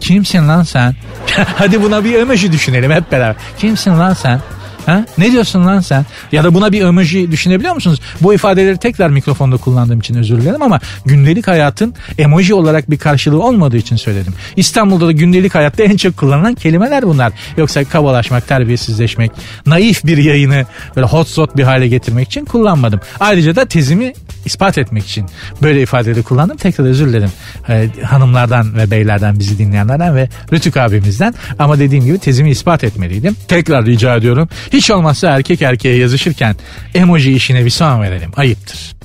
Kimsin 0.00 0.48
lan 0.48 0.62
sen? 0.62 0.94
Hadi 1.56 1.82
buna 1.82 2.04
bir 2.04 2.14
emoji 2.14 2.52
düşünelim 2.52 2.90
hep 2.90 3.12
beraber. 3.12 3.36
Kimsin 3.58 3.90
lan 3.90 4.14
sen? 4.14 4.40
Ha? 4.88 5.04
Ne 5.18 5.32
diyorsun 5.32 5.66
lan 5.66 5.80
sen? 5.80 6.06
Ya 6.32 6.44
da 6.44 6.54
buna 6.54 6.72
bir 6.72 6.82
emoji 6.82 7.30
düşünebiliyor 7.30 7.74
musunuz? 7.74 8.00
Bu 8.20 8.34
ifadeleri 8.34 8.78
tekrar 8.78 9.10
mikrofonda 9.10 9.56
kullandığım 9.56 10.00
için 10.00 10.14
özür 10.14 10.40
dilerim 10.40 10.62
ama 10.62 10.80
gündelik 11.06 11.48
hayatın 11.48 11.94
emoji 12.18 12.54
olarak 12.54 12.90
bir 12.90 12.98
karşılığı 12.98 13.42
olmadığı 13.42 13.76
için 13.76 13.96
söyledim. 13.96 14.34
İstanbul'da 14.56 15.06
da 15.06 15.12
gündelik 15.12 15.54
hayatta 15.54 15.82
en 15.82 15.96
çok 15.96 16.16
kullanılan 16.16 16.54
kelimeler 16.54 17.02
bunlar. 17.02 17.32
Yoksa 17.56 17.84
kabalaşmak, 17.84 18.48
terbiyesizleşmek, 18.48 19.30
naif 19.66 20.04
bir 20.04 20.18
yayını 20.18 20.66
böyle 20.96 21.06
hot 21.06 21.56
bir 21.56 21.62
hale 21.62 21.88
getirmek 21.88 22.26
için 22.26 22.44
kullanmadım. 22.44 23.00
Ayrıca 23.20 23.56
da 23.56 23.64
tezimi 23.64 24.12
ispat 24.48 24.78
etmek 24.78 25.06
için 25.06 25.26
böyle 25.62 25.82
ifadeleri 25.82 26.22
kullandım. 26.22 26.56
Tekrar 26.56 26.84
özür 26.84 27.08
dilerim 27.08 27.30
ee, 27.68 27.88
hanımlardan 28.04 28.76
ve 28.76 28.90
beylerden 28.90 29.38
bizi 29.38 29.58
dinleyenlerden 29.58 30.16
ve 30.16 30.28
Rütük 30.52 30.76
abimizden. 30.76 31.34
Ama 31.58 31.78
dediğim 31.78 32.04
gibi 32.04 32.18
tezimi 32.18 32.50
ispat 32.50 32.84
etmeliydim. 32.84 33.36
Tekrar 33.48 33.86
rica 33.86 34.16
ediyorum. 34.16 34.48
Hiç 34.72 34.90
olmazsa 34.90 35.28
erkek 35.28 35.62
erkeğe 35.62 35.96
yazışırken 35.96 36.56
emoji 36.94 37.32
işine 37.32 37.64
bir 37.64 37.70
son 37.70 38.02
verelim. 38.02 38.30
Ayıptır. 38.36 38.98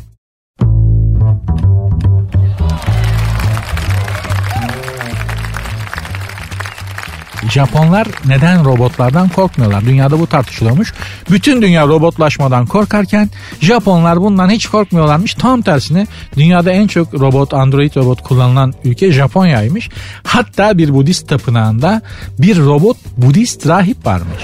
Japonlar 7.52 8.08
neden 8.26 8.66
robotlardan 8.66 9.30
korkmuyorlar? 9.30 9.86
Dünyada 9.86 10.20
bu 10.20 10.28
tartışılıyormuş. 10.28 10.94
Bütün 11.32 11.62
dünya 11.62 11.88
robotlaşmadan 11.88 12.66
korkarken 12.66 13.30
Japonlar 13.62 14.22
bundan 14.22 14.50
hiç 14.50 14.68
korkmuyorlarmış. 14.68 15.34
Tam 15.34 15.62
tersine 15.62 16.08
dünyada 16.38 16.72
en 16.72 16.88
çok 16.88 17.14
robot, 17.14 17.54
android 17.54 17.96
robot 17.96 18.22
kullanılan 18.22 18.74
ülke 18.84 19.12
Japonya'ymış. 19.12 19.89
Hatta 20.24 20.78
bir 20.78 20.94
Budist 20.94 21.30
tapınağında 21.30 22.02
bir 22.39 22.58
robot 22.58 22.98
Budist 23.18 23.68
rahip 23.68 24.06
varmış. 24.06 24.44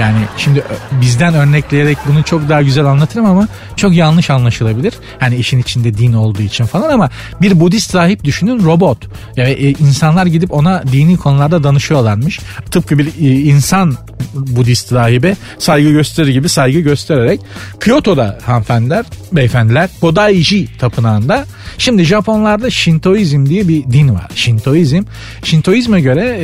Yani 0.00 0.18
şimdi 0.36 0.58
e, 0.58 1.00
bizden 1.00 1.34
örnekleyerek 1.34 1.98
bunu 2.08 2.22
çok 2.22 2.48
daha 2.48 2.62
güzel 2.62 2.84
anlatırım 2.84 3.26
ama 3.26 3.48
çok 3.76 3.94
yanlış 3.94 4.30
anlaşılabilir. 4.30 4.94
Hani 5.18 5.36
işin 5.36 5.58
içinde 5.58 5.98
din 5.98 6.12
olduğu 6.12 6.42
için 6.42 6.64
falan 6.64 6.90
ama 6.90 7.10
bir 7.40 7.60
Budist 7.60 7.94
rahip 7.94 8.24
düşünün 8.24 8.64
robot. 8.64 9.08
Yani 9.36 9.50
e, 9.50 9.68
insanlar 9.68 10.26
gidip 10.26 10.52
ona 10.52 10.82
dini 10.92 11.16
konularda 11.16 11.64
danışıyorlarmış. 11.64 12.40
Tıpkı 12.70 12.98
bir 12.98 13.06
e, 13.06 13.40
insan 13.40 13.96
Budist 14.34 14.92
rahibe 14.92 15.36
saygı 15.58 15.90
gösterir 15.90 16.28
gibi 16.28 16.48
saygı 16.48 16.80
göstererek 16.80 17.40
Kyoto'da 17.80 18.38
hanımefendiler, 18.44 19.04
beyefendiler 19.32 19.90
Kodaiji 20.00 20.78
tapınağında 20.78 21.46
şimdi 21.78 22.04
Japonlarda 22.04 22.70
Shintoizm 22.70 23.46
diye 23.46 23.68
bir 23.68 23.84
din 23.84 24.14
var. 24.14 24.30
Shintoizm, 24.34 25.02
Shintoizme 25.42 26.00
göre 26.00 26.40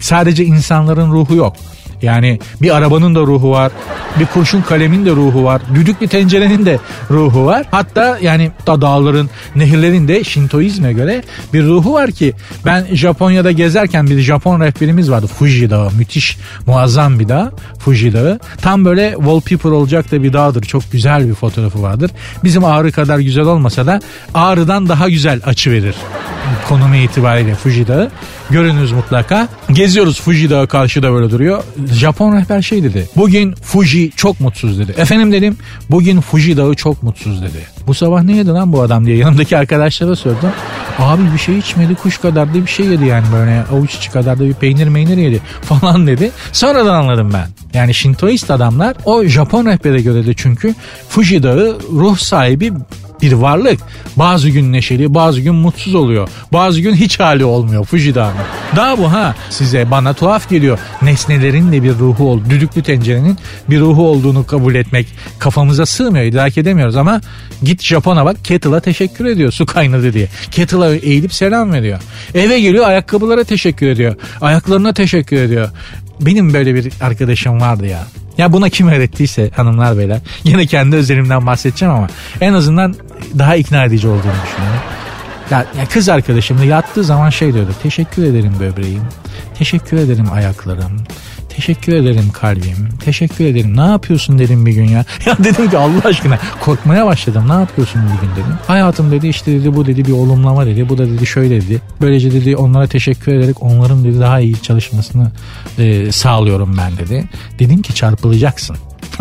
sadece 0.00 0.44
insanların 0.44 1.12
ruhu 1.12 1.34
yok. 1.34 1.56
Yani 2.02 2.38
bir 2.62 2.76
arabanın 2.76 3.14
da 3.14 3.20
ruhu 3.20 3.50
var. 3.50 3.72
Bir 4.20 4.26
kurşun 4.26 4.62
kalemin 4.62 5.06
de 5.06 5.10
ruhu 5.10 5.44
var. 5.44 5.62
Düdüklü 5.74 6.08
tencerenin 6.08 6.66
de 6.66 6.78
ruhu 7.10 7.46
var. 7.46 7.66
Hatta 7.70 8.18
yani 8.22 8.50
da 8.66 8.80
dağların, 8.80 9.30
nehirlerin 9.56 10.08
de 10.08 10.24
Şintoizme 10.24 10.92
göre 10.92 11.22
bir 11.52 11.64
ruhu 11.64 11.92
var 11.92 12.10
ki 12.10 12.32
ben 12.64 12.86
Japonya'da 12.92 13.52
gezerken 13.52 14.06
bir 14.06 14.20
Japon 14.20 14.60
rehberimiz 14.60 15.10
vardı. 15.10 15.26
Fuji 15.26 15.70
Dağı. 15.70 15.90
Müthiş, 15.98 16.38
muazzam 16.66 17.18
bir 17.18 17.28
dağ. 17.28 17.52
Fuji 17.78 18.12
Dağı. 18.12 18.38
Tam 18.62 18.84
böyle 18.84 19.14
wallpaper 19.16 19.70
olacak 19.70 20.12
da 20.12 20.22
bir 20.22 20.32
dağdır. 20.32 20.62
Çok 20.62 20.92
güzel 20.92 21.28
bir 21.28 21.34
fotoğrafı 21.34 21.82
vardır. 21.82 22.10
Bizim 22.44 22.64
Ağrı 22.64 22.92
kadar 22.92 23.18
güzel 23.18 23.44
olmasa 23.44 23.86
da 23.86 24.00
Ağrı'dan 24.34 24.88
daha 24.88 25.08
güzel 25.08 25.40
açı 25.46 25.70
verir. 25.72 25.94
konumu 26.68 26.96
itibariyle 26.96 27.54
Fuji 27.54 27.88
Dağı. 27.88 28.10
Görünüz 28.50 28.92
mutlaka. 28.92 29.48
Geziyoruz 29.72 30.20
Fuji 30.20 30.50
Dağı 30.50 30.66
karşıda 30.66 31.12
böyle 31.12 31.30
duruyor. 31.30 31.62
Japon 31.92 32.36
rehber 32.36 32.62
şey 32.62 32.82
dedi. 32.82 33.08
Bugün 33.16 33.54
Fuji 33.54 34.10
çok 34.16 34.40
mutsuz 34.40 34.78
dedi. 34.78 34.94
Efendim 34.96 35.32
dedim 35.32 35.56
bugün 35.90 36.20
Fuji 36.20 36.56
Dağı 36.56 36.74
çok 36.74 37.02
mutsuz 37.02 37.42
dedi. 37.42 37.58
Bu 37.86 37.94
sabah 37.94 38.22
ne 38.22 38.36
yedi 38.36 38.48
lan 38.50 38.72
bu 38.72 38.82
adam 38.82 39.06
diye 39.06 39.16
yanımdaki 39.16 39.56
arkadaşlara 39.56 40.16
sordum. 40.16 40.50
Abi 40.98 41.22
bir 41.34 41.38
şey 41.38 41.58
içmedi 41.58 41.94
kuş 41.94 42.18
kadar 42.18 42.48
da 42.54 42.54
bir 42.54 42.66
şey 42.66 42.86
yedi 42.86 43.04
yani 43.04 43.24
böyle 43.32 43.64
avuç 43.72 43.94
içi 43.94 44.10
kadar 44.10 44.38
da 44.38 44.44
bir 44.44 44.54
peynir 44.54 44.88
meynir 44.88 45.16
yedi 45.16 45.40
falan 45.62 46.06
dedi. 46.06 46.30
Sonradan 46.52 46.94
anladım 46.94 47.30
ben. 47.32 47.46
Yani 47.74 47.94
Shintoist 47.94 48.50
adamlar 48.50 48.96
o 49.04 49.24
Japon 49.24 49.66
rehbere 49.66 50.00
göre 50.00 50.26
de 50.26 50.34
çünkü 50.34 50.74
Fuji 51.08 51.42
Dağı 51.42 51.78
ruh 51.92 52.18
sahibi 52.18 52.72
bir 53.22 53.32
varlık. 53.32 53.80
Bazı 54.16 54.48
gün 54.48 54.72
neşeli, 54.72 55.14
bazı 55.14 55.40
gün 55.40 55.54
mutsuz 55.54 55.94
oluyor. 55.94 56.28
Bazı 56.52 56.80
gün 56.80 56.94
hiç 56.94 57.20
hali 57.20 57.44
olmuyor 57.44 57.84
Fuji 57.84 58.14
Dağı'nın. 58.14 58.34
Daha 58.76 58.98
bu 58.98 59.12
ha 59.12 59.34
size 59.50 59.90
bana 59.90 60.12
tuhaf 60.12 60.50
geliyor. 60.50 60.78
Nesnelerin 61.02 61.72
de 61.72 61.82
bir 61.82 61.94
ruhu 61.98 62.30
ol, 62.30 62.40
düdüklü 62.50 62.82
tencerenin 62.82 63.38
bir 63.70 63.80
ruhu 63.80 64.08
olduğunu 64.08 64.46
kabul 64.46 64.74
etmek 64.74 65.06
kafamıza 65.38 65.86
sığmıyor, 65.86 66.24
idrak 66.24 66.58
edemiyoruz 66.58 66.96
ama 66.96 67.20
git 67.62 67.82
Japon'a 67.82 68.24
bak 68.24 68.44
kettle'a 68.44 68.80
teşekkür 68.80 69.24
ediyor 69.24 69.52
su 69.52 69.66
kaynadı 69.66 70.12
diye. 70.12 70.28
Kettle'a 70.50 70.94
eğilip 70.94 71.34
selam 71.34 71.72
veriyor. 71.72 72.00
Eve 72.34 72.60
geliyor 72.60 72.88
ayakkabılara 72.88 73.44
teşekkür 73.44 73.86
ediyor. 73.86 74.16
Ayaklarına 74.40 74.92
teşekkür 74.92 75.36
ediyor. 75.36 75.68
Benim 76.20 76.54
böyle 76.54 76.74
bir 76.74 76.92
arkadaşım 77.00 77.60
vardı 77.60 77.86
ya. 77.86 78.06
Ya 78.38 78.52
buna 78.52 78.68
kim 78.68 78.88
öğrettiyse 78.88 79.50
hanımlar 79.56 79.98
beyler. 79.98 80.18
Yine 80.44 80.66
kendi 80.66 80.96
özelimden 80.96 81.46
bahsedeceğim 81.46 81.94
ama 81.94 82.08
en 82.40 82.52
azından 82.52 82.94
daha 83.38 83.56
ikna 83.56 83.84
edici 83.84 84.08
olduğunu 84.08 84.20
düşünüyorum. 84.20 84.80
Ya, 85.50 85.58
ya 85.78 85.86
kız 85.92 86.08
arkadaşım 86.08 86.58
da 86.58 86.64
yattığı 86.64 87.04
zaman 87.04 87.30
şey 87.30 87.54
diyordu. 87.54 87.70
Teşekkür 87.82 88.22
ederim 88.22 88.52
böbreğim. 88.60 89.02
Teşekkür 89.54 89.96
ederim 89.96 90.32
ayaklarım. 90.32 90.92
Teşekkür 91.48 91.92
ederim 91.92 92.30
kalbim. 92.32 92.88
Teşekkür 93.04 93.44
ederim. 93.44 93.76
Ne 93.76 93.80
yapıyorsun 93.80 94.38
dedim 94.38 94.66
bir 94.66 94.72
gün 94.72 94.84
ya. 94.84 95.04
Ya 95.26 95.36
dedim 95.38 95.70
ki 95.70 95.78
Allah 95.78 96.00
aşkına 96.04 96.38
korkmaya 96.60 97.06
başladım. 97.06 97.44
Ne 97.48 97.52
yapıyorsun 97.52 98.02
bir 98.02 98.26
gün 98.26 98.32
dedim. 98.32 98.58
Hayatım 98.66 99.10
dedi 99.10 99.28
işte 99.28 99.52
dedi 99.52 99.76
bu 99.76 99.86
dedi 99.86 100.04
bir 100.04 100.12
olumlama 100.12 100.66
dedi. 100.66 100.88
Bu 100.88 100.98
da 100.98 101.06
dedi 101.06 101.26
şöyle 101.26 101.60
dedi. 101.60 101.80
Böylece 102.00 102.32
dedi 102.32 102.56
onlara 102.56 102.86
teşekkür 102.86 103.32
ederek 103.32 103.62
onların 103.62 104.04
dedi 104.04 104.20
daha 104.20 104.40
iyi 104.40 104.62
çalışmasını 104.62 105.30
e, 105.78 106.12
sağlıyorum 106.12 106.76
ben 106.78 106.96
dedi. 106.96 107.24
Dedim 107.58 107.82
ki 107.82 107.94
çarpılacaksın. 107.94 108.76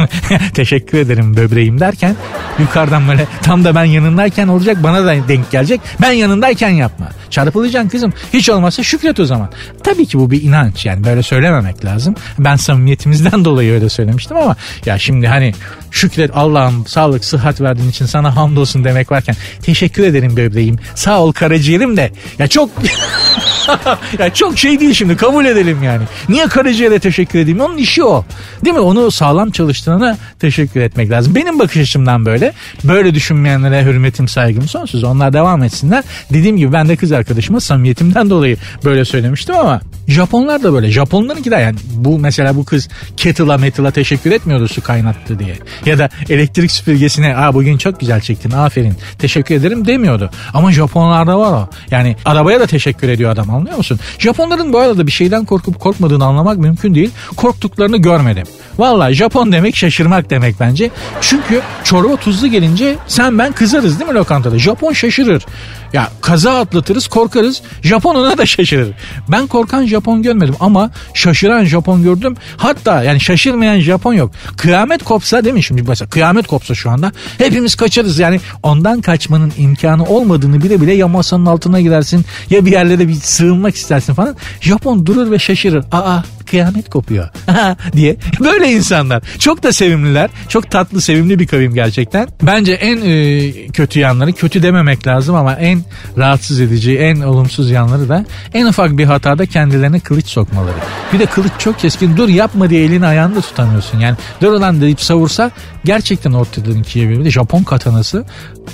teşekkür 0.53 0.97
ederim 0.97 1.37
böbreğim 1.37 1.79
derken 1.79 2.15
yukarıdan 2.59 3.07
böyle 3.07 3.27
tam 3.41 3.63
da 3.63 3.75
ben 3.75 3.83
yanındayken 3.83 4.47
olacak 4.47 4.83
bana 4.83 5.05
da 5.05 5.27
denk 5.27 5.51
gelecek. 5.51 5.81
Ben 6.01 6.11
yanındayken 6.11 6.69
yapma. 6.69 7.09
Çarpılacaksın 7.29 7.89
kızım. 7.89 8.13
Hiç 8.33 8.49
olmazsa 8.49 8.83
şükret 8.83 9.19
o 9.19 9.25
zaman. 9.25 9.49
Tabii 9.83 10.05
ki 10.05 10.19
bu 10.19 10.31
bir 10.31 10.43
inanç 10.43 10.85
yani 10.85 11.03
böyle 11.03 11.23
söylememek 11.23 11.85
lazım. 11.85 12.15
Ben 12.39 12.55
samimiyetimizden 12.55 13.45
dolayı 13.45 13.73
öyle 13.73 13.89
söylemiştim 13.89 14.37
ama 14.37 14.55
ya 14.85 14.99
şimdi 14.99 15.27
hani 15.27 15.53
şükret 15.91 16.31
Allah'ım 16.33 16.87
sağlık 16.87 17.25
sıhhat 17.25 17.61
verdiğin 17.61 17.89
için 17.89 18.05
sana 18.05 18.35
hamdolsun 18.35 18.83
demek 18.83 19.11
varken 19.11 19.35
teşekkür 19.61 20.03
ederim 20.03 20.37
böbreğim 20.37 20.79
sağ 20.95 21.19
ol 21.19 21.31
karaciğerim 21.31 21.97
de 21.97 22.11
ya 22.39 22.47
çok 22.47 22.69
ya 24.19 24.33
çok 24.33 24.57
şey 24.57 24.79
değil 24.79 24.93
şimdi 24.93 25.17
kabul 25.17 25.45
edelim 25.45 25.83
yani. 25.83 26.03
Niye 26.29 26.47
karaciğere 26.47 26.99
teşekkür 26.99 27.39
edeyim? 27.39 27.59
Onun 27.59 27.77
işi 27.77 28.03
o. 28.03 28.25
Değil 28.65 28.75
mi? 28.75 28.81
Onu 28.81 29.11
sağlam 29.11 29.51
çalıştığına 29.51 30.17
teşekkür 30.39 30.81
etmek 30.81 31.11
lazım. 31.11 31.35
Benim 31.35 31.59
bakış 31.59 31.77
açımdan 31.77 32.25
böyle. 32.25 32.53
Böyle 32.83 33.15
düşünmeyenlere 33.15 33.83
hürmetim 33.83 34.27
saygım 34.27 34.67
sonsuz. 34.67 35.03
Onlar 35.03 35.33
devam 35.33 35.63
etsinler. 35.63 36.03
Dediğim 36.33 36.57
gibi 36.57 36.73
ben 36.73 36.89
de 36.89 36.95
kız 36.95 37.11
arkadaşıma 37.11 37.59
samimiyetimden 37.59 38.29
dolayı 38.29 38.57
böyle 38.85 39.05
söylemiştim 39.05 39.55
ama 39.55 39.81
Japonlar 40.07 40.63
da 40.63 40.73
böyle. 40.73 40.91
Japonlarınki 40.91 41.51
de 41.51 41.55
yani 41.55 41.77
bu 41.93 42.19
mesela 42.19 42.55
bu 42.55 42.65
kız 42.65 42.89
kettle'a 43.17 43.57
mettle'a 43.57 43.91
teşekkür 43.91 44.31
etmiyordu 44.31 44.67
su 44.67 44.83
kaynattı 44.83 45.39
diye. 45.39 45.55
Ya 45.85 45.97
da 45.97 46.09
elektrik 46.29 46.71
süpürgesine 46.71 47.35
Aa, 47.37 47.53
bugün 47.53 47.77
çok 47.77 47.99
güzel 47.99 48.21
çektin 48.21 48.51
aferin 48.51 48.93
teşekkür 49.19 49.55
ederim 49.55 49.87
demiyordu. 49.87 50.29
Ama 50.53 50.71
Japonlarda 50.71 51.39
var 51.39 51.51
o. 51.51 51.69
Yani 51.91 52.15
arabaya 52.25 52.59
da 52.59 52.67
teşekkür 52.67 53.09
ediyor 53.09 53.31
adam 53.31 53.49
anlıyor 53.59 53.77
musun? 53.77 53.99
Japonların 54.19 54.73
bu 54.73 54.79
arada 54.79 55.07
bir 55.07 55.11
şeyden 55.11 55.45
korkup 55.45 55.79
korkmadığını 55.79 56.25
anlamak 56.25 56.57
mümkün 56.57 56.95
değil. 56.95 57.11
Korktuklarını 57.35 57.97
görmedim. 57.97 58.47
Valla 58.77 59.13
Japon 59.13 59.51
demek 59.51 59.75
şaşırmak 59.75 60.29
demek 60.29 60.55
bence. 60.59 60.89
Çünkü 61.21 61.61
çorba 61.83 62.15
tuzlu 62.15 62.47
gelince 62.47 62.95
sen 63.07 63.37
ben 63.37 63.51
kızarız 63.51 63.99
değil 63.99 64.11
mi 64.11 64.15
lokantada? 64.17 64.59
Japon 64.59 64.93
şaşırır. 64.93 65.45
Ya 65.93 66.09
kaza 66.21 66.59
atlatırız 66.59 67.07
korkarız. 67.07 67.61
Japon 67.81 68.15
ona 68.15 68.37
da 68.37 68.45
şaşırır. 68.45 68.93
Ben 69.27 69.47
korkan 69.47 69.85
Japon 69.85 70.23
görmedim 70.23 70.55
ama 70.59 70.91
şaşıran 71.13 71.65
Japon 71.65 72.03
gördüm. 72.03 72.35
Hatta 72.57 73.03
yani 73.03 73.19
şaşırmayan 73.19 73.79
Japon 73.79 74.13
yok. 74.13 74.31
Kıyamet 74.57 75.03
kopsa 75.03 75.43
değil 75.43 75.55
mi 75.55 75.63
şimdi 75.63 75.83
mesela 75.87 76.09
kıyamet 76.09 76.47
kopsa 76.47 76.75
şu 76.75 76.89
anda 76.89 77.11
hepimiz 77.37 77.75
kaçarız 77.75 78.19
yani 78.19 78.39
ondan 78.63 79.01
kaçmanın 79.01 79.53
imkanı 79.57 80.05
olmadığını 80.05 80.63
bile 80.63 80.81
bile 80.81 80.93
ya 80.93 81.07
masanın 81.07 81.45
altına 81.45 81.81
gidersin 81.81 82.25
ya 82.49 82.65
bir 82.65 82.71
yerlere 82.71 83.07
bir 83.07 83.13
sığınmak 83.13 83.75
istersin 83.75 84.13
falan. 84.13 84.35
Japon 84.61 85.05
durur 85.05 85.31
ve 85.31 85.39
şaşırır. 85.39 85.85
Aa 85.91 86.21
kıyamet 86.49 86.89
kopuyor 86.89 87.29
diye. 87.93 88.15
Böyle 88.39 88.71
insanlar. 88.71 89.23
Çok 89.39 89.63
da 89.63 89.73
sevimliler. 89.73 90.29
Çok 90.47 90.71
tatlı 90.71 91.01
sevimli 91.01 91.39
bir 91.39 91.47
kavim 91.47 91.73
gerçekten. 91.73 92.27
Bence 92.41 92.73
en 92.73 93.01
e, 93.05 93.67
kötü 93.67 93.99
yanları 93.99 94.33
kötü 94.33 94.63
dememek 94.63 95.07
lazım 95.07 95.35
ama 95.35 95.53
en 95.53 95.78
rahatsız 96.17 96.59
edici 96.59 96.97
en 96.97 97.21
olumsuz 97.21 97.71
yanları 97.71 98.09
da 98.09 98.25
en 98.53 98.65
ufak 98.65 98.97
bir 98.97 99.05
hatada 99.05 99.45
kendilerine 99.45 99.99
kılıç 99.99 100.27
sokmaları. 100.27 100.77
Bir 101.13 101.19
de 101.19 101.25
kılıç 101.25 101.51
çok 101.59 101.79
keskin 101.79 102.17
dur 102.17 102.29
yapma 102.29 102.69
diye 102.69 102.85
elini 102.85 103.05
ayağını 103.05 103.35
da 103.35 103.41
tutamıyorsun. 103.41 103.99
Yani 103.99 104.17
dur 104.41 104.53
ulan 104.53 104.81
deyip 104.81 105.01
savursa 105.01 105.51
gerçekten 105.85 106.31
ortadan 106.31 106.77
ikiye 106.77 107.09
bir. 107.09 107.31
Japon 107.31 107.63
katanası 107.63 108.25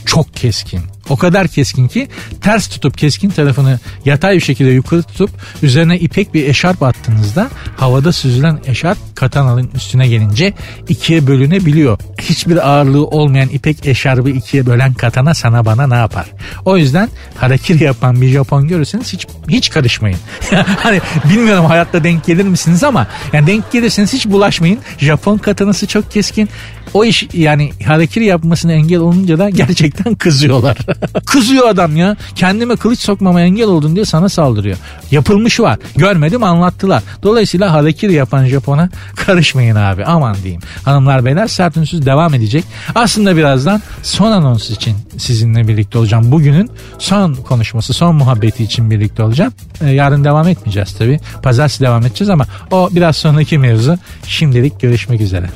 çok 0.06 0.36
keskin. 0.36 0.95
O 1.10 1.18
kadar 1.18 1.48
keskin 1.48 1.88
ki 1.88 2.08
ters 2.42 2.68
tutup 2.68 2.98
keskin 2.98 3.30
tarafını 3.30 3.80
yatay 4.06 4.36
bir 4.36 4.42
şekilde 4.42 4.70
yukarı 4.70 5.04
tutup 5.04 5.30
üzerine 5.64 6.00
ipek 6.00 6.34
bir 6.34 6.48
eşarp 6.48 6.84
attığınızda 6.84 7.50
havada 7.78 8.12
süzülen 8.12 8.60
eşarp 8.66 8.98
katananın 9.16 9.70
üstüne 9.76 10.08
gelince 10.08 10.54
ikiye 10.90 11.28
bölünebiliyor. 11.28 12.00
Hiçbir 12.22 12.70
ağırlığı 12.70 13.06
olmayan 13.06 13.50
ipek 13.50 13.86
eşarbı 13.86 14.30
ikiye 14.30 14.66
bölen 14.66 14.94
katana 14.94 15.34
sana 15.34 15.66
bana 15.66 15.88
ne 15.88 15.96
yapar? 15.96 16.26
O 16.66 16.78
yüzden 16.78 17.10
harakiri 17.38 17.84
yapan 17.84 18.22
bir 18.22 18.28
Japon 18.28 18.68
görürseniz 18.68 19.14
hiç 19.14 19.28
hiç 19.50 19.70
karışmayın. 19.70 20.18
hani 20.84 21.02
bilmiyorum 21.30 21.66
hayatta 21.66 22.04
denk 22.04 22.26
gelir 22.26 22.44
misiniz 22.44 22.84
ama 22.84 23.08
yani 23.34 23.48
denk 23.48 23.72
gelirseniz 23.72 24.14
hiç 24.14 24.26
bulaşmayın. 24.26 24.80
Japon 24.98 25.38
katanası 25.38 25.88
çok 25.88 26.12
keskin. 26.12 26.50
O 26.96 27.06
iş 27.06 27.28
yani 27.34 27.72
harekiri 27.86 28.26
yapmasına 28.26 28.72
engel 28.72 29.00
olunca 29.00 29.40
da 29.40 29.50
gerçekten 29.50 30.16
kızıyorlar. 30.26 30.78
Kızıyor 31.26 31.68
adam 31.68 31.98
ya. 31.98 32.18
Kendime 32.36 32.76
kılıç 32.76 33.00
sokmama 33.00 33.42
engel 33.42 33.68
oldun 33.68 33.96
diye 33.96 34.06
sana 34.06 34.30
saldırıyor. 34.30 34.78
Yapılmış 35.12 35.60
var. 35.60 35.80
Görmedim 35.96 36.44
anlattılar. 36.44 37.04
Dolayısıyla 37.24 37.74
harekiri 37.74 38.14
yapan 38.14 38.46
Japon'a 38.46 38.90
karışmayın 39.16 39.76
abi. 39.76 40.06
Aman 40.06 40.36
diyeyim. 40.44 40.62
Hanımlar 40.86 41.26
beyler 41.26 41.48
sert 41.48 41.78
ünsüz 41.78 42.06
devam 42.06 42.34
edecek. 42.34 42.64
Aslında 42.96 43.38
birazdan 43.38 43.82
son 44.04 44.32
anons 44.32 44.70
için 44.70 44.96
sizinle 45.18 45.68
birlikte 45.68 45.98
olacağım. 45.98 46.32
Bugünün 46.32 46.70
son 47.00 47.34
konuşması, 47.34 47.94
son 47.94 48.16
muhabbeti 48.16 48.64
için 48.64 48.92
birlikte 48.92 49.24
olacağım. 49.24 49.54
Ee, 49.82 49.90
yarın 49.90 50.24
devam 50.24 50.48
etmeyeceğiz 50.48 50.96
tabii. 50.98 51.20
Pazartesi 51.44 51.84
devam 51.84 52.06
edeceğiz 52.06 52.30
ama 52.30 52.46
o 52.72 52.90
biraz 52.92 53.16
sonraki 53.16 53.58
mevzu. 53.58 53.98
Şimdilik 54.28 54.80
görüşmek 54.82 55.22
üzere. 55.22 55.50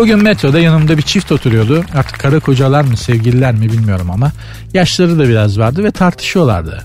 Bugün 0.00 0.22
metroda 0.22 0.60
yanımda 0.60 0.96
bir 0.98 1.02
çift 1.02 1.32
oturuyordu. 1.32 1.84
Artık 1.94 2.20
karı 2.20 2.40
kocalar 2.40 2.82
mı 2.82 2.96
sevgililer 2.96 3.54
mi 3.54 3.72
bilmiyorum 3.72 4.10
ama 4.10 4.32
yaşları 4.74 5.18
da 5.18 5.28
biraz 5.28 5.58
vardı 5.58 5.84
ve 5.84 5.90
tartışıyorlardı. 5.90 6.82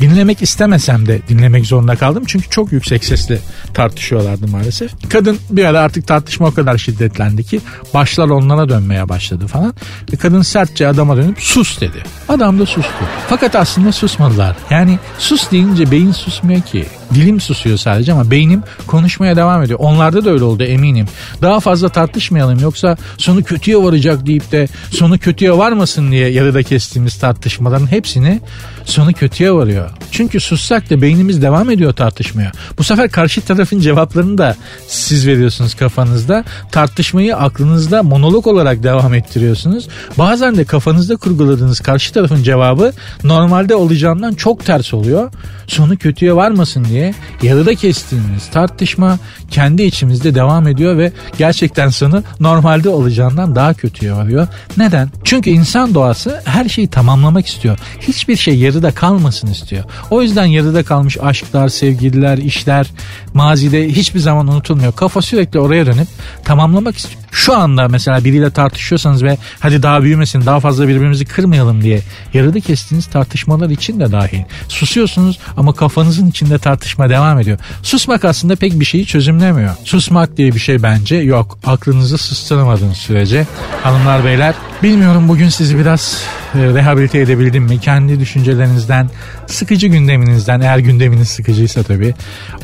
Dinlemek 0.00 0.42
istemesem 0.42 1.06
de 1.06 1.20
dinlemek 1.28 1.66
zorunda 1.66 1.96
kaldım. 1.96 2.24
Çünkü 2.26 2.50
çok 2.50 2.72
yüksek 2.72 3.04
sesle 3.04 3.38
tartışıyorlardı 3.74 4.48
maalesef. 4.48 5.10
Kadın 5.10 5.38
bir 5.50 5.64
ara 5.64 5.80
artık 5.80 6.06
tartışma 6.06 6.46
o 6.46 6.54
kadar 6.54 6.78
şiddetlendi 6.78 7.44
ki 7.44 7.60
başlar 7.94 8.28
onlara 8.28 8.68
dönmeye 8.68 9.08
başladı 9.08 9.46
falan. 9.46 9.74
Ve 10.12 10.16
kadın 10.16 10.42
sertçe 10.42 10.88
adama 10.88 11.16
dönüp 11.16 11.40
sus 11.40 11.80
dedi. 11.80 12.02
Adam 12.28 12.58
da 12.58 12.66
sustu. 12.66 13.04
Fakat 13.28 13.56
aslında 13.56 13.92
susmadılar. 13.92 14.56
Yani 14.70 14.98
sus 15.18 15.50
deyince 15.50 15.90
beyin 15.90 16.12
susmuyor 16.12 16.60
ki. 16.60 16.86
Dilim 17.14 17.40
susuyor 17.40 17.78
sadece 17.78 18.12
ama 18.12 18.30
beynim 18.30 18.62
konuşmaya 18.86 19.36
devam 19.36 19.62
ediyor. 19.62 19.78
Onlarda 19.82 20.24
da 20.24 20.30
öyle 20.30 20.44
oldu 20.44 20.62
eminim. 20.62 21.06
Daha 21.42 21.60
fazla 21.60 21.88
tartışmayalım 21.88 22.60
yoksa 22.60 22.96
sonu 23.18 23.44
kötüye 23.44 23.76
varacak 23.76 24.26
deyip 24.26 24.52
de 24.52 24.68
sonu 24.90 25.18
kötüye 25.18 25.58
varmasın 25.58 26.10
diye 26.10 26.28
yarıda 26.28 26.62
kestiğimiz 26.62 27.14
tartışmaların 27.18 27.90
hepsini 27.90 28.40
sonu 28.84 29.12
kötüye 29.12 29.52
varıyor. 29.52 29.90
Çünkü 30.10 30.40
sussak 30.40 30.90
da 30.90 31.02
beynimiz 31.02 31.42
devam 31.42 31.70
ediyor 31.70 31.92
tartışmaya. 31.92 32.52
Bu 32.78 32.84
sefer 32.84 33.10
karşı 33.10 33.40
tarafın 33.40 33.80
cevaplarını 33.80 34.38
da 34.38 34.56
siz 34.88 35.26
veriyorsunuz 35.26 35.74
kafanızda. 35.74 36.44
Tartışmayı 36.72 37.36
aklınızda 37.36 38.02
monolog 38.02 38.46
olarak 38.46 38.82
devam 38.82 39.14
ettiriyorsunuz. 39.14 39.88
Bazen 40.18 40.56
de 40.56 40.64
kafanızda 40.64 41.16
kurguladığınız 41.16 41.80
karşı 41.80 42.12
tarafın 42.12 42.42
cevabı 42.42 42.92
normalde 43.24 43.74
olacağından 43.74 44.34
çok 44.34 44.64
ters 44.64 44.94
oluyor. 44.94 45.32
Sonu 45.66 45.96
kötüye 45.96 46.36
varmasın 46.36 46.84
diye 46.84 47.14
yarıda 47.42 47.74
kestiğimiz 47.74 48.50
tartışma 48.52 49.18
kendi 49.50 49.82
içimizde 49.82 50.34
devam 50.34 50.68
ediyor 50.68 50.98
ve 50.98 51.12
gerçekten 51.38 51.88
sonu 51.88 52.22
normalde 52.40 52.88
olacağından 52.88 53.54
daha 53.54 53.74
kötüye 53.74 54.12
varıyor. 54.12 54.48
Neden? 54.76 55.10
Çünkü 55.24 55.50
insan 55.50 55.94
doğası 55.94 56.40
her 56.44 56.68
şeyi 56.68 56.88
tamamlamak 56.88 57.46
istiyor. 57.46 57.78
Hiçbir 58.00 58.36
şey 58.36 58.58
yarıda 58.74 58.90
kalmasın 58.90 59.48
istiyor. 59.48 59.84
O 60.10 60.22
yüzden 60.22 60.44
yarıda 60.44 60.82
kalmış 60.82 61.18
aşklar, 61.22 61.68
sevgililer, 61.68 62.38
işler 62.38 62.86
mazide 63.34 63.88
hiçbir 63.88 64.20
zaman 64.20 64.48
unutulmuyor. 64.48 64.92
Kafa 64.92 65.22
sürekli 65.22 65.60
oraya 65.60 65.86
dönüp 65.86 66.08
tamamlamak 66.44 66.96
istiyor. 66.96 67.24
Şu 67.32 67.56
anda 67.56 67.88
mesela 67.88 68.24
biriyle 68.24 68.50
tartışıyorsanız 68.50 69.22
ve 69.22 69.38
hadi 69.60 69.82
daha 69.82 70.02
büyümesin 70.02 70.46
daha 70.46 70.60
fazla 70.60 70.88
birbirimizi 70.88 71.24
kırmayalım 71.24 71.82
diye 71.82 72.00
yarıda 72.34 72.60
kestiğiniz 72.60 73.06
tartışmalar 73.06 73.70
için 73.70 74.00
de 74.00 74.12
dahil. 74.12 74.42
Susuyorsunuz 74.68 75.38
ama 75.56 75.72
kafanızın 75.72 76.26
içinde 76.26 76.58
tartışma 76.58 77.10
devam 77.10 77.40
ediyor. 77.40 77.58
Susmak 77.82 78.24
aslında 78.24 78.56
pek 78.56 78.80
bir 78.80 78.84
şeyi 78.84 79.06
çözümlemiyor. 79.06 79.74
Susmak 79.84 80.36
diye 80.36 80.54
bir 80.54 80.60
şey 80.60 80.82
bence 80.82 81.16
yok. 81.16 81.58
Aklınızı 81.66 82.18
susturamadığınız 82.18 82.96
sürece. 82.96 83.46
Hanımlar 83.82 84.24
beyler 84.24 84.54
bilmiyorum 84.84 85.28
bugün 85.28 85.48
sizi 85.48 85.78
biraz 85.78 86.24
e, 86.54 86.58
rehabilite 86.58 87.18
edebildim 87.18 87.62
mi? 87.62 87.80
Kendi 87.80 88.20
düşüncelerinizden, 88.20 89.10
sıkıcı 89.46 89.86
gündeminizden 89.86 90.60
eğer 90.60 90.78
gündeminiz 90.78 91.28
sıkıcıysa 91.28 91.82
tabii. 91.82 92.14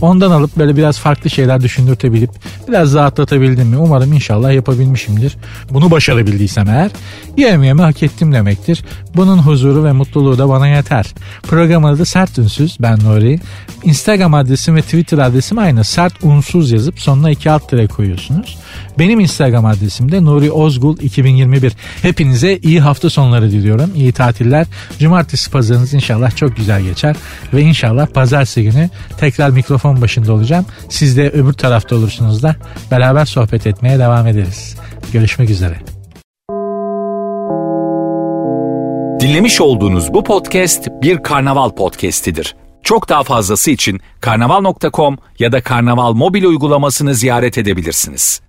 Ondan 0.00 0.30
alıp 0.30 0.56
böyle 0.56 0.76
biraz 0.76 0.98
farklı 0.98 1.30
şeyler 1.30 1.60
düşündürtebilip 1.60 2.30
biraz 2.68 2.94
rahatlatabildim 2.94 3.68
mi? 3.68 3.76
Umarım 3.76 4.12
inşallah 4.12 4.52
yapabilmişimdir. 4.52 5.36
Bunu 5.70 5.90
başarabildiysem 5.90 6.68
eğer 6.68 6.90
yemeyemi 7.36 7.82
hak 7.82 8.02
ettim 8.02 8.32
demektir. 8.32 8.84
Bunun 9.16 9.38
huzuru 9.38 9.84
ve 9.84 9.92
mutluluğu 9.92 10.38
da 10.38 10.48
bana 10.48 10.68
yeter. 10.68 11.06
Program 11.42 11.84
adı 11.84 12.04
Sert 12.04 12.38
Ünsüz. 12.38 12.76
Ben 12.80 12.98
Nuri. 12.98 13.40
Instagram 13.84 14.34
adresim 14.34 14.76
ve 14.76 14.82
Twitter 14.82 15.18
adresim 15.18 15.58
aynı. 15.58 15.84
Sert 15.84 16.12
Unsuz 16.22 16.70
yazıp 16.70 17.00
sonuna 17.00 17.30
iki 17.30 17.50
alt 17.50 17.68
tere 17.68 17.86
koyuyorsunuz. 17.86 18.58
Benim 18.98 19.20
Instagram 19.20 19.66
adresim 19.66 20.12
de 20.12 20.24
Nuri 20.24 20.50
Ozgul 20.50 20.98
2021. 20.98 21.72
Hepinize 22.02 22.56
iyi 22.56 22.80
hafta 22.80 23.10
sonları 23.10 23.50
diliyorum. 23.50 23.90
İyi 23.94 24.12
tatiller. 24.12 24.66
Cumartesi 24.98 25.50
pazarınız 25.50 25.94
inşallah 25.94 26.36
çok 26.36 26.56
güzel 26.70 26.82
geçer. 26.82 27.16
Ve 27.52 27.62
inşallah 27.62 28.06
pazartesi 28.06 28.62
günü 28.62 28.90
tekrar 29.18 29.50
mikrofon 29.50 30.00
başında 30.00 30.32
olacağım. 30.32 30.66
Siz 30.88 31.16
de 31.16 31.30
öbür 31.30 31.52
tarafta 31.52 31.96
olursunuz 31.96 32.42
da 32.42 32.56
beraber 32.90 33.24
sohbet 33.24 33.66
etmeye 33.66 33.98
devam 33.98 34.26
ederiz. 34.26 34.76
Görüşmek 35.12 35.50
üzere. 35.50 35.78
Dinlemiş 39.20 39.60
olduğunuz 39.60 40.14
bu 40.14 40.24
podcast 40.24 40.88
bir 41.02 41.22
karnaval 41.22 41.70
podcastidir. 41.70 42.56
Çok 42.82 43.08
daha 43.08 43.22
fazlası 43.22 43.70
için 43.70 44.00
karnaval.com 44.20 45.18
ya 45.38 45.52
da 45.52 45.60
karnaval 45.62 46.12
mobil 46.12 46.44
uygulamasını 46.44 47.14
ziyaret 47.14 47.58
edebilirsiniz. 47.58 48.40